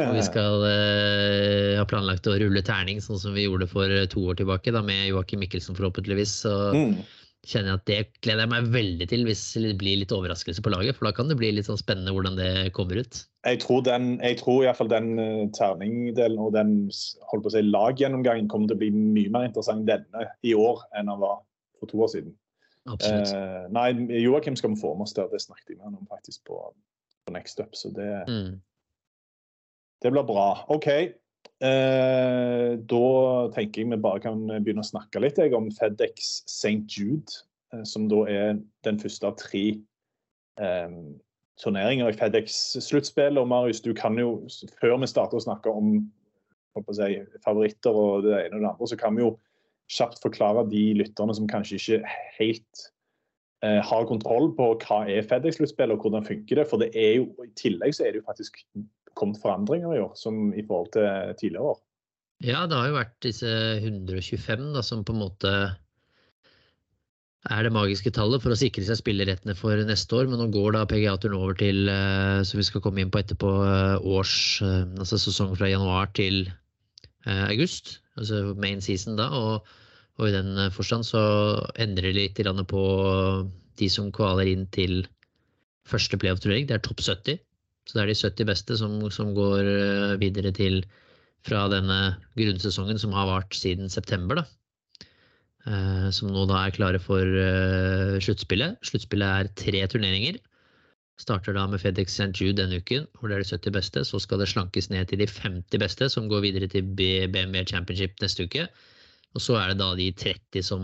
Og 0.01 0.15
vi 0.17 0.23
skal 0.25 0.63
eh, 0.65 1.77
ha 1.77 1.85
planlagt 1.85 2.27
å 2.27 2.35
rulle 2.41 2.63
terning, 2.65 2.99
sånn 3.05 3.21
som 3.21 3.35
vi 3.37 3.45
gjorde 3.45 3.69
for 3.69 3.93
to 4.11 4.23
år 4.33 4.39
tilbake, 4.41 4.73
da 4.73 4.81
med 4.83 5.11
Joakim 5.11 5.43
Mikkelsen 5.45 5.77
forhåpentligvis. 5.79 6.33
Så 6.47 6.55
Mm. 6.73 6.97
Kjenner 7.43 7.73
jeg 7.73 7.79
at 7.81 7.87
det 7.91 8.23
gleder 8.23 8.45
jeg 8.45 8.51
meg 8.53 8.67
veldig 8.75 9.07
til 9.11 9.25
hvis 9.27 9.41
det 9.59 9.73
blir 9.81 9.99
litt 9.99 10.13
overraskelse 10.15 10.63
på 10.63 10.71
laget. 10.71 10.95
For 10.99 11.09
da 11.09 11.13
kan 11.17 11.31
det 11.31 11.37
bli 11.41 11.51
litt 11.57 11.67
sånn 11.67 11.81
spennende 11.81 12.15
hvordan 12.15 12.37
det 12.39 12.73
kommer 12.77 13.01
ut. 13.03 13.23
jeg 13.49 13.59
tror, 13.65 13.81
den, 13.83 14.13
jeg 14.23 14.39
tror 14.39 14.63
i 14.63 14.67
hvert 14.69 14.79
fall 14.79 14.93
den 14.93 15.09
uh, 15.19 15.49
terningdelen 15.57 16.39
og 16.39 16.53
den 16.55 16.77
holdt 17.33 17.43
på 17.43 17.51
å 17.51 17.55
si, 17.57 17.65
laggjennomgangen 17.67 18.47
kommer 18.53 18.71
til 18.71 18.79
å 18.79 18.83
bli 18.85 18.93
mye 18.95 19.33
mer 19.35 19.49
interessant 19.49 19.89
denne 19.89 20.29
i 20.47 20.55
år 20.55 20.85
enn 20.95 21.11
den 21.11 21.19
var 21.25 21.41
for 21.81 21.91
to 21.91 22.05
år 22.07 22.13
siden. 22.15 22.37
Absolutt. 22.91 23.31
Eh, 23.35 23.67
nei, 23.75 23.89
Joakim 24.23 24.57
skal 24.59 24.73
vi 24.73 24.81
få 24.81 24.95
med 24.99 25.07
oss 25.07 25.15
der. 25.15 25.29
Det 25.31 25.39
snakket 25.43 25.71
jeg 25.71 25.79
med 25.79 25.87
ham 25.87 25.99
om 26.01 26.07
faktisk 26.11 26.43
på, 26.51 26.57
på 27.27 27.35
Next 27.35 27.61
Up. 27.63 27.75
Så 27.79 27.91
det, 27.95 28.09
Mm. 28.27 28.57
det 30.03 30.11
blir 30.11 30.25
bra. 30.27 30.65
OK. 30.69 30.89
Eh, 31.63 32.73
da 32.91 33.09
tenker 33.55 33.85
jeg 33.85 33.91
vi 33.93 33.99
bare 34.03 34.23
kan 34.25 34.41
begynne 34.51 34.83
å 34.83 34.89
snakke 34.89 35.21
litt 35.23 35.39
jeg, 35.39 35.55
om 35.55 35.69
FedEx 35.71 36.33
St. 36.51 36.81
Jude, 36.91 37.43
eh, 37.73 37.85
som 37.87 38.09
da 38.11 38.25
er 38.31 38.57
den 38.87 38.99
første 38.99 39.29
av 39.29 39.37
tre 39.39 39.67
eh, 40.59 40.97
turneringer 41.63 42.11
i 42.11 42.17
FedEx-sluttspillet. 42.19 43.39
Og 43.39 43.51
Marius, 43.53 43.83
du 43.85 43.93
kan 43.95 44.19
jo, 44.19 44.41
før 44.81 44.99
vi 45.03 45.11
starter 45.11 45.39
å 45.39 45.45
snakke 45.45 45.71
om 45.71 46.01
å 46.79 46.97
si, 46.97 47.21
favoritter 47.45 47.95
og 47.95 48.27
det 48.27 48.39
ene 48.41 48.59
og 48.59 48.65
det 48.65 48.73
andre, 48.73 48.91
så 48.91 48.99
kan 48.99 49.15
vi 49.15 49.23
jo 49.27 49.37
kjapt 49.93 50.23
forklare 50.25 50.65
de 50.71 50.89
lytterne 50.99 51.35
som 51.37 51.47
kanskje 51.51 51.79
ikke 51.79 52.17
helt 52.39 52.87
eh, 53.63 53.79
har 53.85 54.09
kontroll 54.09 54.51
på 54.57 54.73
hva 54.83 55.03
er 55.11 55.27
FedEx-sluttspill 55.29 55.95
og 55.95 56.03
hvordan 56.03 56.27
funker 56.27 56.59
det. 56.59 56.67
For 56.71 56.83
det 56.83 56.91
er 56.97 57.21
jo, 57.21 57.31
i 57.45 57.53
tillegg 57.61 57.95
så 57.95 58.09
er 58.09 58.17
det 58.17 58.23
jo 58.23 58.29
faktisk 58.31 58.65
kommet 59.23 59.41
forandringer 59.43 59.95
i 59.97 60.03
år 60.03 60.13
som 60.19 60.51
i 60.53 60.67
forhold 60.67 60.93
til 60.99 61.39
tidligere 61.41 61.73
år. 61.73 61.81
Ja, 62.43 62.67
det 62.67 62.75
har 62.75 62.91
jo 62.91 62.99
vært 62.99 63.17
disse 63.23 63.51
125 63.79 64.73
da, 64.75 64.83
som 64.83 65.07
på 65.07 65.15
en 65.15 65.23
måte 65.23 65.53
er 67.51 67.67
det 67.67 67.73
magiske 67.75 68.13
tallet 68.15 68.43
for 68.43 68.55
å 68.55 68.59
sikre 68.59 68.85
seg 68.87 69.01
spillerettene 69.01 69.55
for 69.59 69.79
neste 69.87 70.15
år. 70.15 70.29
Men 70.31 70.39
nå 70.39 70.49
går 70.55 70.77
da 70.77 70.85
PGA-turen 70.87 71.39
over 71.39 71.57
til, 71.59 71.89
eh, 71.91 72.43
som 72.47 72.61
vi 72.61 72.67
skal 72.67 72.83
komme 72.85 73.03
inn 73.03 73.11
på 73.11 73.19
etterpå, 73.19 73.51
eh, 73.67 74.07
års, 74.07 74.63
eh, 74.63 74.85
altså 74.99 75.19
sesong 75.19 75.57
fra 75.57 75.71
januar 75.71 76.13
til 76.15 76.51
august. 77.27 78.01
Altså 78.19 78.57
main 78.59 78.81
season 78.81 79.15
da. 79.17 79.29
Og, 79.31 79.67
og 80.19 80.29
i 80.29 80.33
den 80.35 80.71
forstand 80.75 81.07
så 81.07 81.23
endrer 81.79 82.11
det 82.11 82.35
litt 82.35 82.67
på 82.67 82.83
de 83.79 83.89
som 83.89 84.11
kvaler 84.11 84.51
inn 84.51 84.67
til 84.75 85.07
første 85.87 86.19
playoff-turnering. 86.19 86.67
Det 86.67 86.75
er 86.75 86.83
topp 86.83 86.99
70. 86.99 87.39
Så 87.89 87.99
det 87.99 88.03
er 88.03 88.13
de 88.13 88.19
70 88.19 88.49
beste 88.49 88.79
som, 88.79 88.99
som 89.11 89.33
går 89.37 89.67
eh, 89.67 90.19
videre 90.23 90.53
til 90.55 90.83
fra 91.47 91.65
denne 91.71 92.15
grunnsesongen 92.39 93.01
som 93.03 93.15
har 93.17 93.27
vart 93.31 93.57
siden 93.59 93.91
september. 93.91 94.43
da. 94.43 94.45
Eh, 95.67 96.09
som 96.15 96.31
nå 96.31 96.47
da 96.51 96.63
er 96.63 96.77
klare 96.77 97.03
for 97.03 97.23
eh, 97.27 98.21
sluttspillet. 98.23 98.79
Sluttspillet 98.87 99.27
er 99.43 99.51
tre 99.59 99.83
turneringer. 99.91 100.39
Starter 101.21 101.55
da 101.59 101.67
med 101.71 101.83
FedEx 101.83 102.15
St. 102.15 102.31
Jude 102.39 102.63
denne 102.63 102.79
uken, 102.83 103.05
hvor 103.19 103.31
det 103.31 103.37
er 103.37 103.45
de 103.45 103.51
70 103.51 103.75
beste. 103.75 104.07
Så 104.07 104.23
skal 104.23 104.43
det 104.43 104.51
slankes 104.55 104.89
ned 104.95 105.11
til 105.11 105.19
de 105.19 105.29
50 105.29 105.83
beste, 105.83 106.09
som 106.11 106.31
går 106.31 106.47
videre 106.47 106.71
til 106.71 106.87
BMW 106.87 107.67
Championship 107.67 108.23
neste 108.23 108.47
uke. 108.47 108.69
Og 109.35 109.43
så 109.43 109.59
er 109.59 109.73
det 109.73 109.81
da 109.81 109.91
de 109.99 110.11
30 110.13 110.63
som 110.67 110.83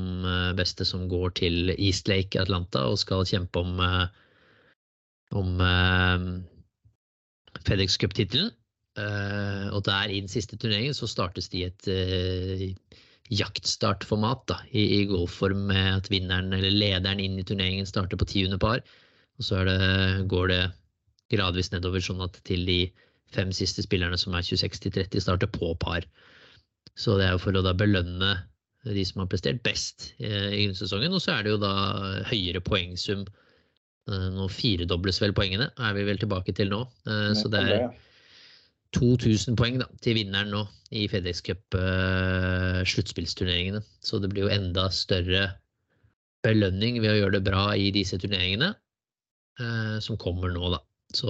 beste 0.56 0.86
som 0.88 1.02
går 1.10 1.34
til 1.38 1.74
Eastlake 1.76 2.40
Atlanta 2.40 2.86
og 2.88 2.96
skal 2.98 3.26
kjempe 3.28 3.60
om, 3.60 3.82
om 5.36 5.50
FedEx 7.66 7.98
Cup-tittelen. 8.00 8.52
Uh, 8.98 9.68
og 9.76 9.84
der 9.86 10.10
i 10.10 10.18
den 10.18 10.30
siste 10.30 10.56
turneringen 10.58 10.96
så 10.96 11.06
startes 11.06 11.46
de 11.52 11.68
et 11.68 11.86
uh, 11.86 12.64
jaktstartformat 13.30 14.40
da, 14.50 14.56
i, 14.72 14.82
i 14.98 15.04
golfform 15.06 15.68
med 15.70 15.90
at 16.00 16.10
vinneren 16.10 16.50
eller 16.56 16.74
lederen 16.74 17.22
inn 17.22 17.38
i 17.38 17.44
turneringen 17.46 17.86
starter 17.86 18.18
på 18.18 18.26
tiende 18.28 18.58
par. 18.58 18.82
Og 19.38 19.46
så 19.46 19.62
det, 19.68 19.78
går 20.32 20.50
det 20.50 20.62
gradvis 21.30 21.70
nedover, 21.74 22.02
sånn 22.02 22.24
at 22.24 22.40
til 22.48 22.64
de 22.66 22.80
fem 23.34 23.52
siste 23.54 23.84
spillerne 23.84 24.18
som 24.18 24.34
er 24.34 24.46
26 24.46 24.88
30, 24.88 25.22
starter 25.22 25.50
på 25.52 25.74
par. 25.78 26.06
Så 26.98 27.18
det 27.20 27.28
er 27.28 27.36
jo 27.36 27.42
for 27.44 27.54
å 27.54 27.62
da 27.62 27.76
belønne 27.76 28.32
de 28.88 29.04
som 29.04 29.22
har 29.22 29.28
prestert 29.30 29.60
best 29.66 30.12
uh, 30.22 30.50
i 30.50 30.64
grunnsesongen. 30.64 31.14
Og 31.14 31.22
så 31.22 31.36
er 31.36 31.44
det 31.44 31.54
jo 31.54 31.62
da 31.62 31.74
høyere 32.30 32.64
poengsum. 32.64 33.26
Nå 34.08 34.48
firedobles 34.52 35.22
vel 35.22 35.34
poengene, 35.36 35.66
er 35.76 35.92
vi 35.96 36.06
vel 36.08 36.18
tilbake 36.20 36.52
til 36.56 36.68
nå. 36.72 36.80
Så 37.36 37.46
det 37.52 37.60
er 37.60 37.72
2000 38.96 39.56
poeng 39.58 39.76
da, 39.82 39.86
til 40.00 40.14
vinneren 40.16 40.50
nå 40.54 40.62
i 40.96 41.08
FedEx 41.12 41.36
Cup-sluttspillsturneringene. 41.44 43.80
Uh, 43.84 43.88
så 44.00 44.18
det 44.22 44.30
blir 44.32 44.42
jo 44.46 44.54
enda 44.54 44.84
større 44.94 45.42
belønning 46.46 46.94
ved 47.02 47.10
å 47.12 47.18
gjøre 47.18 47.36
det 47.36 47.48
bra 47.50 47.64
i 47.76 47.90
disse 47.92 48.16
turneringene 48.20 48.70
som 50.00 50.16
kommer 50.22 50.48
nå, 50.54 50.68
da. 50.70 50.78
Så 51.16 51.28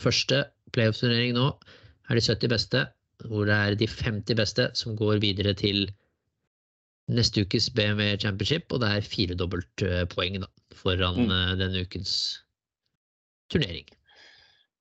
første 0.00 0.44
playoff-turnering 0.74 1.32
nå 1.36 1.46
er 2.10 2.14
de 2.18 2.22
70 2.24 2.48
beste, 2.50 2.80
hvor 3.30 3.46
det 3.46 3.54
er 3.54 3.76
de 3.78 3.86
50 3.86 4.34
beste 4.38 4.64
som 4.78 4.96
går 4.98 5.20
videre 5.22 5.54
til 5.58 5.86
neste 7.10 7.42
ukes 7.42 7.70
BMW 7.74 8.14
Championship, 8.22 8.68
og 8.70 8.82
det 8.84 8.92
er 8.92 9.08
firedobbelt 9.08 9.86
uh, 9.86 10.04
poeng 10.12 10.38
da, 10.44 10.50
foran 10.78 11.24
mm. 11.26 11.34
denne 11.60 11.82
ukens 11.86 12.14
turnering. 13.52 13.88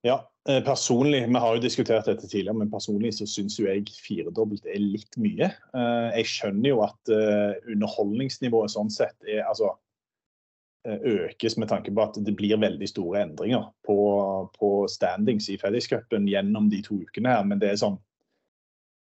Ja, 0.06 0.22
Eh, 0.50 0.64
personlig, 0.64 1.28
Vi 1.28 1.40
har 1.40 1.56
jo 1.56 1.62
diskutert 1.62 2.06
dette 2.06 2.28
tidligere, 2.28 2.58
men 2.58 2.72
personlig 2.72 3.14
så 3.14 3.28
syns 3.30 3.60
jo 3.60 3.68
jeg 3.68 3.86
firedobbelt 3.94 4.66
er 4.66 4.82
litt 4.82 5.18
mye. 5.22 5.52
Eh, 5.78 6.08
jeg 6.18 6.30
skjønner 6.32 6.70
jo 6.72 6.82
at 6.82 7.12
eh, 7.14 7.60
underholdningsnivået 7.70 8.74
sånn 8.74 8.90
sett 8.90 9.18
er 9.30 9.46
altså 9.46 9.76
økes 10.82 11.60
med 11.62 11.70
tanke 11.70 11.92
på 11.94 12.02
at 12.02 12.16
det 12.26 12.32
blir 12.34 12.58
veldig 12.58 12.88
store 12.90 13.20
endringer 13.22 13.68
på, 13.86 13.96
på 14.56 14.70
standings 14.90 15.46
i 15.54 15.60
Fellescupen 15.62 16.26
gjennom 16.26 16.72
de 16.72 16.80
to 16.82 16.98
ukene 17.06 17.30
her, 17.30 17.44
men 17.46 17.62
det 17.62 17.70
er 17.70 17.78
sånn 17.78 18.00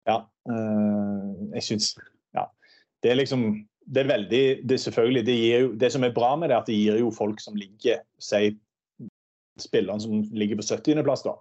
Ja. 0.08 0.22
Jeg 0.48 1.66
syns. 1.68 1.90
Det 3.06 3.12
er 3.14 3.20
liksom 3.20 3.42
Det 3.86 4.02
er 4.02 4.08
veldig 4.10 4.44
det 4.66 4.80
selvfølgelig, 4.82 5.26
det, 5.28 5.34
gir 5.38 5.60
jo, 5.62 5.74
det 5.78 5.92
som 5.94 6.04
er 6.04 6.14
bra 6.14 6.32
med 6.42 6.50
det, 6.50 6.56
er 6.56 6.64
at 6.64 6.70
det 6.72 6.78
gir 6.80 6.96
jo 6.98 7.12
folk 7.14 7.42
som 7.44 7.58
ligger 7.60 8.00
si 8.18 8.56
spillerne 9.62 10.02
som 10.02 10.24
ligger 10.34 10.58
på 10.58 10.66
70.-plass, 10.66 11.22
da, 11.24 11.36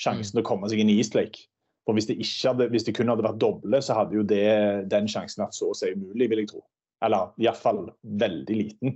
sjansen 0.00 0.30
mm. 0.30 0.36
til 0.36 0.42
å 0.44 0.46
komme 0.46 0.70
seg 0.70 0.80
inn 0.80 0.92
i 0.92 1.00
Eastlake. 1.02 1.42
For 1.84 1.98
hvis 1.98 2.06
det, 2.06 2.16
hadde, 2.46 2.68
hvis 2.70 2.86
det, 2.86 2.94
kun 2.96 3.10
hadde 3.10 3.24
vært 3.26 3.40
doble, 3.42 3.80
så 3.82 3.96
hadde 3.98 4.16
jo 4.16 4.22
det, 4.22 4.46
den 4.92 5.08
sjansen 5.10 5.42
vært 5.42 5.58
så 5.58 5.72
å 5.72 5.76
si 5.76 5.90
umulig, 5.90 6.30
vil 6.30 6.44
jeg 6.44 6.52
tro. 6.52 6.62
Eller 7.04 7.34
iallfall 7.42 7.88
veldig 8.22 8.56
liten. 8.56 8.94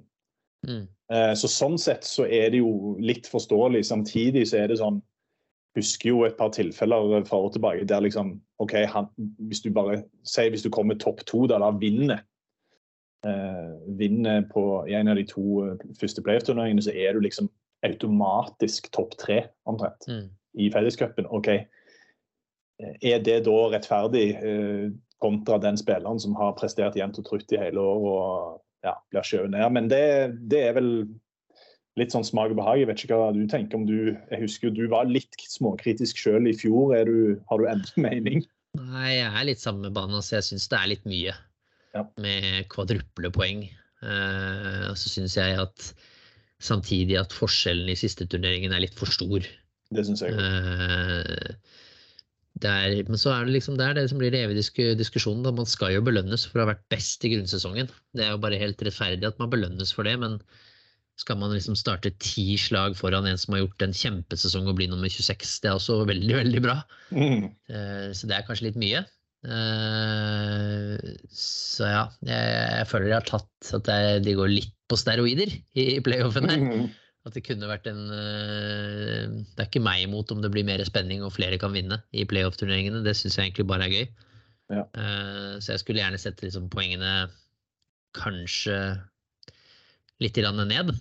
Mm. 0.68 0.85
Eh, 1.12 1.33
så 1.37 1.50
sånn 1.50 1.76
sett 1.80 2.06
så 2.06 2.28
er 2.28 2.52
det 2.54 2.62
jo 2.62 2.94
litt 3.02 3.28
forståelig. 3.28 3.83
Samtidig 3.88 4.47
så 4.52 4.62
er 4.62 4.71
det 4.71 4.78
sånn 4.80 5.02
Husker 5.75 6.09
jo 6.09 6.23
et 6.26 6.37
par 6.38 6.52
tilfeller 6.54 7.25
fra 7.26 7.40
år 7.43 7.50
tilbake 7.54 7.88
der 7.90 8.04
liksom 8.04 8.37
OK, 8.62 8.76
han, 8.88 9.09
hvis 9.49 9.64
du 9.64 9.73
bare 9.75 10.04
Si 10.23 10.49
hvis 10.49 10.62
du 10.62 10.71
kommer 10.71 10.95
topp 10.95 11.25
to, 11.26 11.47
da, 11.50 11.59
da 11.59 11.73
vinner 11.75 12.23
eh, 13.26 13.75
vinner 13.99 14.43
på 14.52 14.85
i 14.88 14.95
en 14.95 15.09
av 15.09 15.19
de 15.19 15.26
to 15.28 15.64
eh, 15.64 15.87
første 16.00 16.23
playoff-turneringene, 16.23 16.85
så 16.85 16.95
er 16.95 17.14
du 17.14 17.25
liksom 17.25 17.50
automatisk 17.85 18.88
topp 18.93 19.16
tre, 19.21 19.43
omtrent, 19.69 20.07
mm. 20.09 20.28
i 20.62 20.71
fellescupen. 20.73 21.26
OK, 21.28 21.50
er 22.78 23.19
det 23.25 23.43
da 23.47 23.58
rettferdig 23.73 24.28
eh, 24.34 24.87
kontra 25.23 25.58
den 25.63 25.78
spilleren 25.80 26.21
som 26.21 26.37
har 26.39 26.56
prestert 26.58 26.97
jevnt 26.99 27.21
og 27.21 27.28
trutt 27.28 27.52
i 27.54 27.60
hele 27.60 27.80
år 27.80 28.08
og 28.10 28.87
ja, 28.87 28.97
blir 29.13 29.26
skjøvet 29.26 29.54
ned? 29.54 29.67
Men 29.76 29.91
det, 29.93 30.06
det, 30.50 30.63
er 30.69 30.78
vel 30.78 30.91
litt 32.00 32.15
sånn 32.15 32.26
smak 32.26 32.52
og 32.54 32.59
behag. 32.59 32.80
Jeg 32.83 32.91
vet 32.91 33.04
ikke 33.04 33.21
hva 33.21 33.30
du 33.35 33.45
tenker 33.50 33.78
om 33.78 33.87
du 33.89 33.97
Jeg 34.15 34.41
husker 34.41 34.69
jo 34.69 34.75
du 34.76 34.85
var 34.93 35.11
litt 35.11 35.39
småkritisk 35.50 36.19
sjøl 36.21 36.50
i 36.50 36.57
fjor. 36.59 36.97
Du, 37.07 37.39
har 37.50 37.61
du 37.61 37.69
endret 37.71 38.00
mening? 38.00 38.45
Nei, 38.78 39.21
jeg 39.21 39.30
er 39.30 39.47
litt 39.47 39.63
samme 39.63 39.93
bane. 39.95 40.19
Altså, 40.19 40.39
jeg 40.39 40.49
syns 40.50 40.67
det 40.73 40.80
er 40.80 40.91
litt 40.91 41.07
mye 41.07 41.35
ja. 41.95 42.02
med 42.23 42.67
kvadruple 42.73 43.30
poeng. 43.35 43.69
Uh, 44.04 44.91
så 44.99 45.13
syns 45.13 45.39
jeg 45.39 45.61
at 45.61 45.95
Samtidig 46.65 47.17
at 47.19 47.35
forskjellen 47.35 47.91
i 47.93 47.97
siste 47.99 48.25
turneringen 48.30 48.73
er 48.73 48.85
litt 48.85 48.95
for 48.97 49.11
stor. 49.13 49.45
Det 49.93 50.04
syns 50.07 50.23
jeg 50.25 50.33
uh, 50.33 51.50
Der, 52.63 52.95
men 53.09 53.21
så 53.21 53.35
er 53.35 53.45
det 53.45 53.57
liksom 53.57 53.76
der, 53.76 53.93
er 53.93 53.99
det 53.99 54.13
som 54.13 54.21
blir 54.23 54.33
den 54.33 54.47
evige 54.47 54.95
diskusjonen. 54.97 55.43
Da. 55.45 55.52
Man 55.52 55.69
skal 55.69 55.97
jo 55.97 56.04
belønnes 56.07 56.47
for 56.49 56.63
å 56.63 56.65
ha 56.65 56.71
vært 56.73 56.87
best 56.95 57.26
i 57.26 57.35
grunnsesongen. 57.35 57.91
Det 58.17 58.25
er 58.25 58.33
jo 58.33 58.41
bare 58.41 58.61
helt 58.61 58.80
rettferdig 58.87 59.28
at 59.28 59.43
man 59.43 59.52
belønnes 59.52 59.93
for 59.93 60.09
det, 60.09 60.15
men 60.23 60.39
skal 61.21 61.39
man 61.39 61.53
liksom 61.55 61.77
starte 61.79 62.13
ti 62.23 62.57
slag 62.59 62.97
foran 62.99 63.29
en 63.29 63.39
som 63.39 63.55
har 63.55 63.65
gjort 63.65 63.85
en 63.87 63.95
kjempesesong 63.95 64.67
og 64.71 64.79
bli 64.81 64.89
nummer 64.91 65.11
26, 65.11 65.61
det 65.63 65.71
er 65.71 65.77
også 65.79 66.00
veldig, 66.09 66.35
veldig 66.41 66.63
bra. 66.65 66.81
Mm. 67.15 67.53
Uh, 67.71 68.09
så 68.17 68.31
det 68.31 68.37
er 68.37 68.49
kanskje 68.49 68.69
litt 68.71 68.81
mye. 68.81 69.05
Uh, 69.45 70.97
så 71.31 71.87
ja, 71.91 72.03
jeg, 72.25 72.50
jeg, 72.65 72.89
føler 72.91 73.11
de 73.11 73.17
har 73.19 73.29
tatt 73.29 73.73
at 73.77 73.91
de 74.25 74.37
går 74.39 74.55
litt 74.57 74.75
på 74.91 74.99
steroider 74.99 75.55
i, 75.79 75.87
playoffen 76.05 76.50
her. 76.50 76.61
Mm. 76.65 76.85
At 77.25 77.39
det 77.39 77.45
kunne 77.47 77.71
vært 77.71 77.87
en 77.89 78.03
uh, 78.11 79.31
Det 79.55 79.63
er 79.63 79.69
ikke 79.71 79.85
meg 79.85 80.03
imot 80.05 80.35
om 80.35 80.43
det 80.45 80.50
blir 80.53 80.67
mer 80.67 80.83
spenning 80.85 81.23
og 81.25 81.33
flere 81.39 81.61
kan 81.63 81.73
vinne 81.77 82.03
i 82.13 82.27
playoff-turneringene. 82.29 83.05
Det 83.07 83.15
syns 83.17 83.39
jeg 83.39 83.53
egentlig 83.53 83.71
bare 83.71 83.87
er 83.87 83.95
gøy. 84.00 84.07
Ja. 84.73 84.83
Så 85.61 85.75
jeg 85.75 85.81
skulle 85.83 86.00
gjerne 86.00 86.19
sett 86.19 86.41
liksom, 86.41 86.71
poengene 86.73 87.27
kanskje 88.17 88.79
litt 90.25 90.41
ned. 90.41 90.95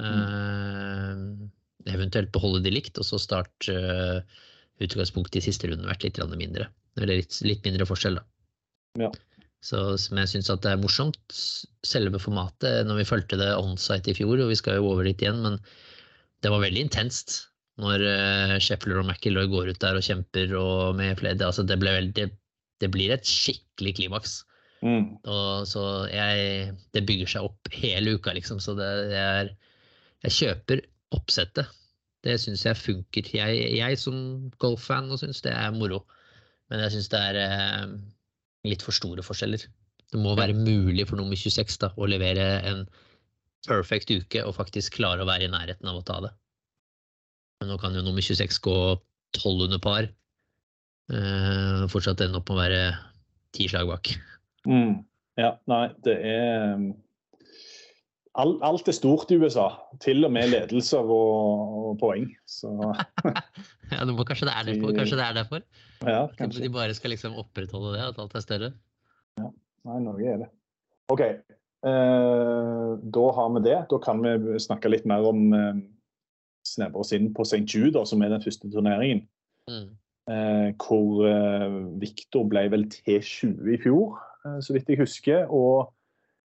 Mm. 0.00 1.50
eventuelt 1.90 2.30
beholde 2.32 2.62
de 2.64 2.70
likt, 2.72 2.98
og 3.00 3.04
så 3.04 3.18
start 3.20 3.68
utgangspunktet 4.80 5.40
i 5.40 5.46
siste 5.48 5.68
runde 5.68 5.88
vært 5.88 6.06
litt 6.06 6.20
mindre. 6.38 6.68
Eller 6.96 7.20
litt, 7.20 7.36
litt 7.44 7.66
mindre 7.66 7.86
forskjell, 7.88 8.16
da. 8.20 8.24
Ja. 9.00 9.10
Så, 9.60 9.80
som 10.00 10.18
jeg 10.20 10.30
syns 10.32 10.48
det 10.48 10.70
er 10.70 10.80
morsomt, 10.80 11.36
selve 11.84 12.20
formatet, 12.22 12.86
når 12.88 13.02
vi 13.02 13.08
fulgte 13.10 13.38
det 13.40 13.50
onsite 13.58 14.12
i 14.12 14.16
fjor, 14.16 14.40
og 14.40 14.52
vi 14.52 14.58
skal 14.58 14.78
jo 14.78 14.92
over 14.94 15.04
dit 15.04 15.20
igjen, 15.20 15.42
men 15.44 15.58
det 16.40 16.52
var 16.52 16.62
veldig 16.64 16.86
intenst 16.86 17.42
når 17.80 18.04
uh, 18.04 18.54
Sheffler 18.60 19.00
og 19.00 19.08
McIlroy 19.08 19.48
går 19.52 19.72
ut 19.72 19.80
der 19.82 19.96
og 19.96 20.04
kjemper 20.04 20.52
og 20.58 20.96
med 20.98 21.16
flere. 21.20 21.38
Altså, 21.46 21.64
det, 21.64 21.78
ble 21.80 21.92
veldig, 21.96 22.26
det 22.82 22.90
blir 22.92 23.12
et 23.14 23.28
skikkelig 23.28 23.94
klimaks. 24.00 24.40
Mm. 24.80 25.18
Og, 25.28 25.66
så 25.68 25.82
jeg 26.08 26.70
Det 26.94 27.02
bygger 27.04 27.28
seg 27.28 27.48
opp 27.50 27.68
hele 27.76 28.16
uka, 28.16 28.32
liksom. 28.36 28.60
Så 28.62 28.74
det, 28.78 28.88
det 29.10 29.18
er 29.20 29.52
Jeg 30.24 30.36
kjøper 30.36 30.84
oppsettet. 31.16 31.68
Det 32.24 32.36
syns 32.40 32.64
jeg 32.66 32.76
funker. 32.76 33.28
Jeg, 33.34 33.60
jeg 33.78 33.98
som 33.98 34.16
golffan 34.60 35.08
syns 35.18 35.40
det 35.44 35.54
er 35.56 35.72
moro. 35.72 36.02
Men 36.70 36.84
jeg 36.84 36.94
syns 36.94 37.08
det 37.12 37.20
er 37.30 37.38
eh, 37.40 37.94
litt 38.68 38.84
for 38.84 38.94
store 38.94 39.24
forskjeller. 39.24 39.64
Det 40.10 40.20
må 40.20 40.34
være 40.38 40.56
mulig 40.56 41.06
for 41.08 41.18
nummer 41.20 41.38
26 41.38 41.78
da, 41.80 41.92
å 41.96 42.08
levere 42.10 42.46
en 42.66 42.84
perfect 43.66 44.10
uke 44.10 44.42
og 44.44 44.56
faktisk 44.56 44.98
klare 44.98 45.24
å 45.24 45.28
være 45.28 45.46
i 45.46 45.52
nærheten 45.52 45.88
av 45.88 46.00
å 46.00 46.06
ta 46.06 46.18
det. 46.26 46.32
Men 47.60 47.72
nå 47.72 47.76
kan 47.80 47.94
jo 47.96 48.04
nummer 48.04 48.24
26 48.24 48.60
gå 48.64 48.76
12 49.38 49.66
under 49.68 49.80
par. 49.82 50.08
Eh, 51.10 51.86
fortsatt 51.90 52.22
ende 52.24 52.40
opp 52.40 52.50
med 52.50 52.58
å 52.58 52.62
være 52.62 52.82
ti 53.56 53.66
slag 53.70 53.90
bak. 53.90 54.12
Mm. 54.68 55.00
Ja, 55.40 55.54
nei, 55.70 55.84
det 56.04 56.16
er 56.26 56.74
alt, 58.40 58.60
alt, 58.66 58.88
er 58.88 58.96
stort 58.96 59.30
i 59.32 59.38
USA. 59.40 59.68
Til 60.02 60.24
og 60.26 60.32
med 60.34 60.50
ledelser 60.52 61.04
og, 61.04 61.76
og 61.90 61.94
poeng. 62.02 62.28
Så 62.48 62.70
Ja, 63.94 64.04
må, 64.06 64.24
kanskje, 64.26 64.46
det 64.46 64.54
er 64.54 64.68
derfor, 64.70 64.94
kanskje 64.96 65.18
det 65.18 65.26
er 65.26 65.38
derfor? 65.40 65.64
Ja, 66.06 66.26
kanskje. 66.38 66.64
De 66.64 66.72
bare 66.74 66.94
skal 66.94 67.14
liksom 67.14 67.38
opprettholde 67.40 67.96
det, 67.96 68.04
at 68.12 68.20
alt 68.22 68.36
er 68.36 68.44
større? 68.44 68.72
Ja. 69.40 69.48
Nei, 69.88 70.02
Norge 70.04 70.34
er 70.34 70.44
det. 70.44 70.50
OK. 71.10 71.24
Eh, 71.88 72.90
da 73.16 73.24
har 73.36 73.48
vi 73.56 73.64
det. 73.64 73.78
Da 73.90 73.98
kan 74.04 74.20
vi 74.22 74.60
snakke 74.62 74.92
litt 74.92 75.08
mer 75.08 75.24
om 75.26 75.48
eh, 75.56 75.80
snevre 76.68 77.02
oss 77.02 77.14
inn 77.16 77.30
på 77.34 77.46
St. 77.48 77.64
Jude, 77.64 78.04
som 78.06 78.22
er 78.22 78.34
den 78.34 78.44
første 78.44 78.70
turneringen. 78.70 79.24
Mm. 79.70 79.88
Eh, 80.30 80.68
hvor 80.84 81.24
eh, 81.26 81.78
Victor 82.02 82.46
ble 82.50 82.66
vel 82.72 82.86
T20 82.92 83.72
i 83.74 83.80
fjor, 83.82 84.20
så 84.40 84.72
vidt 84.72 84.88
jeg 84.88 85.00
husker. 85.02 85.46
og 85.48 85.92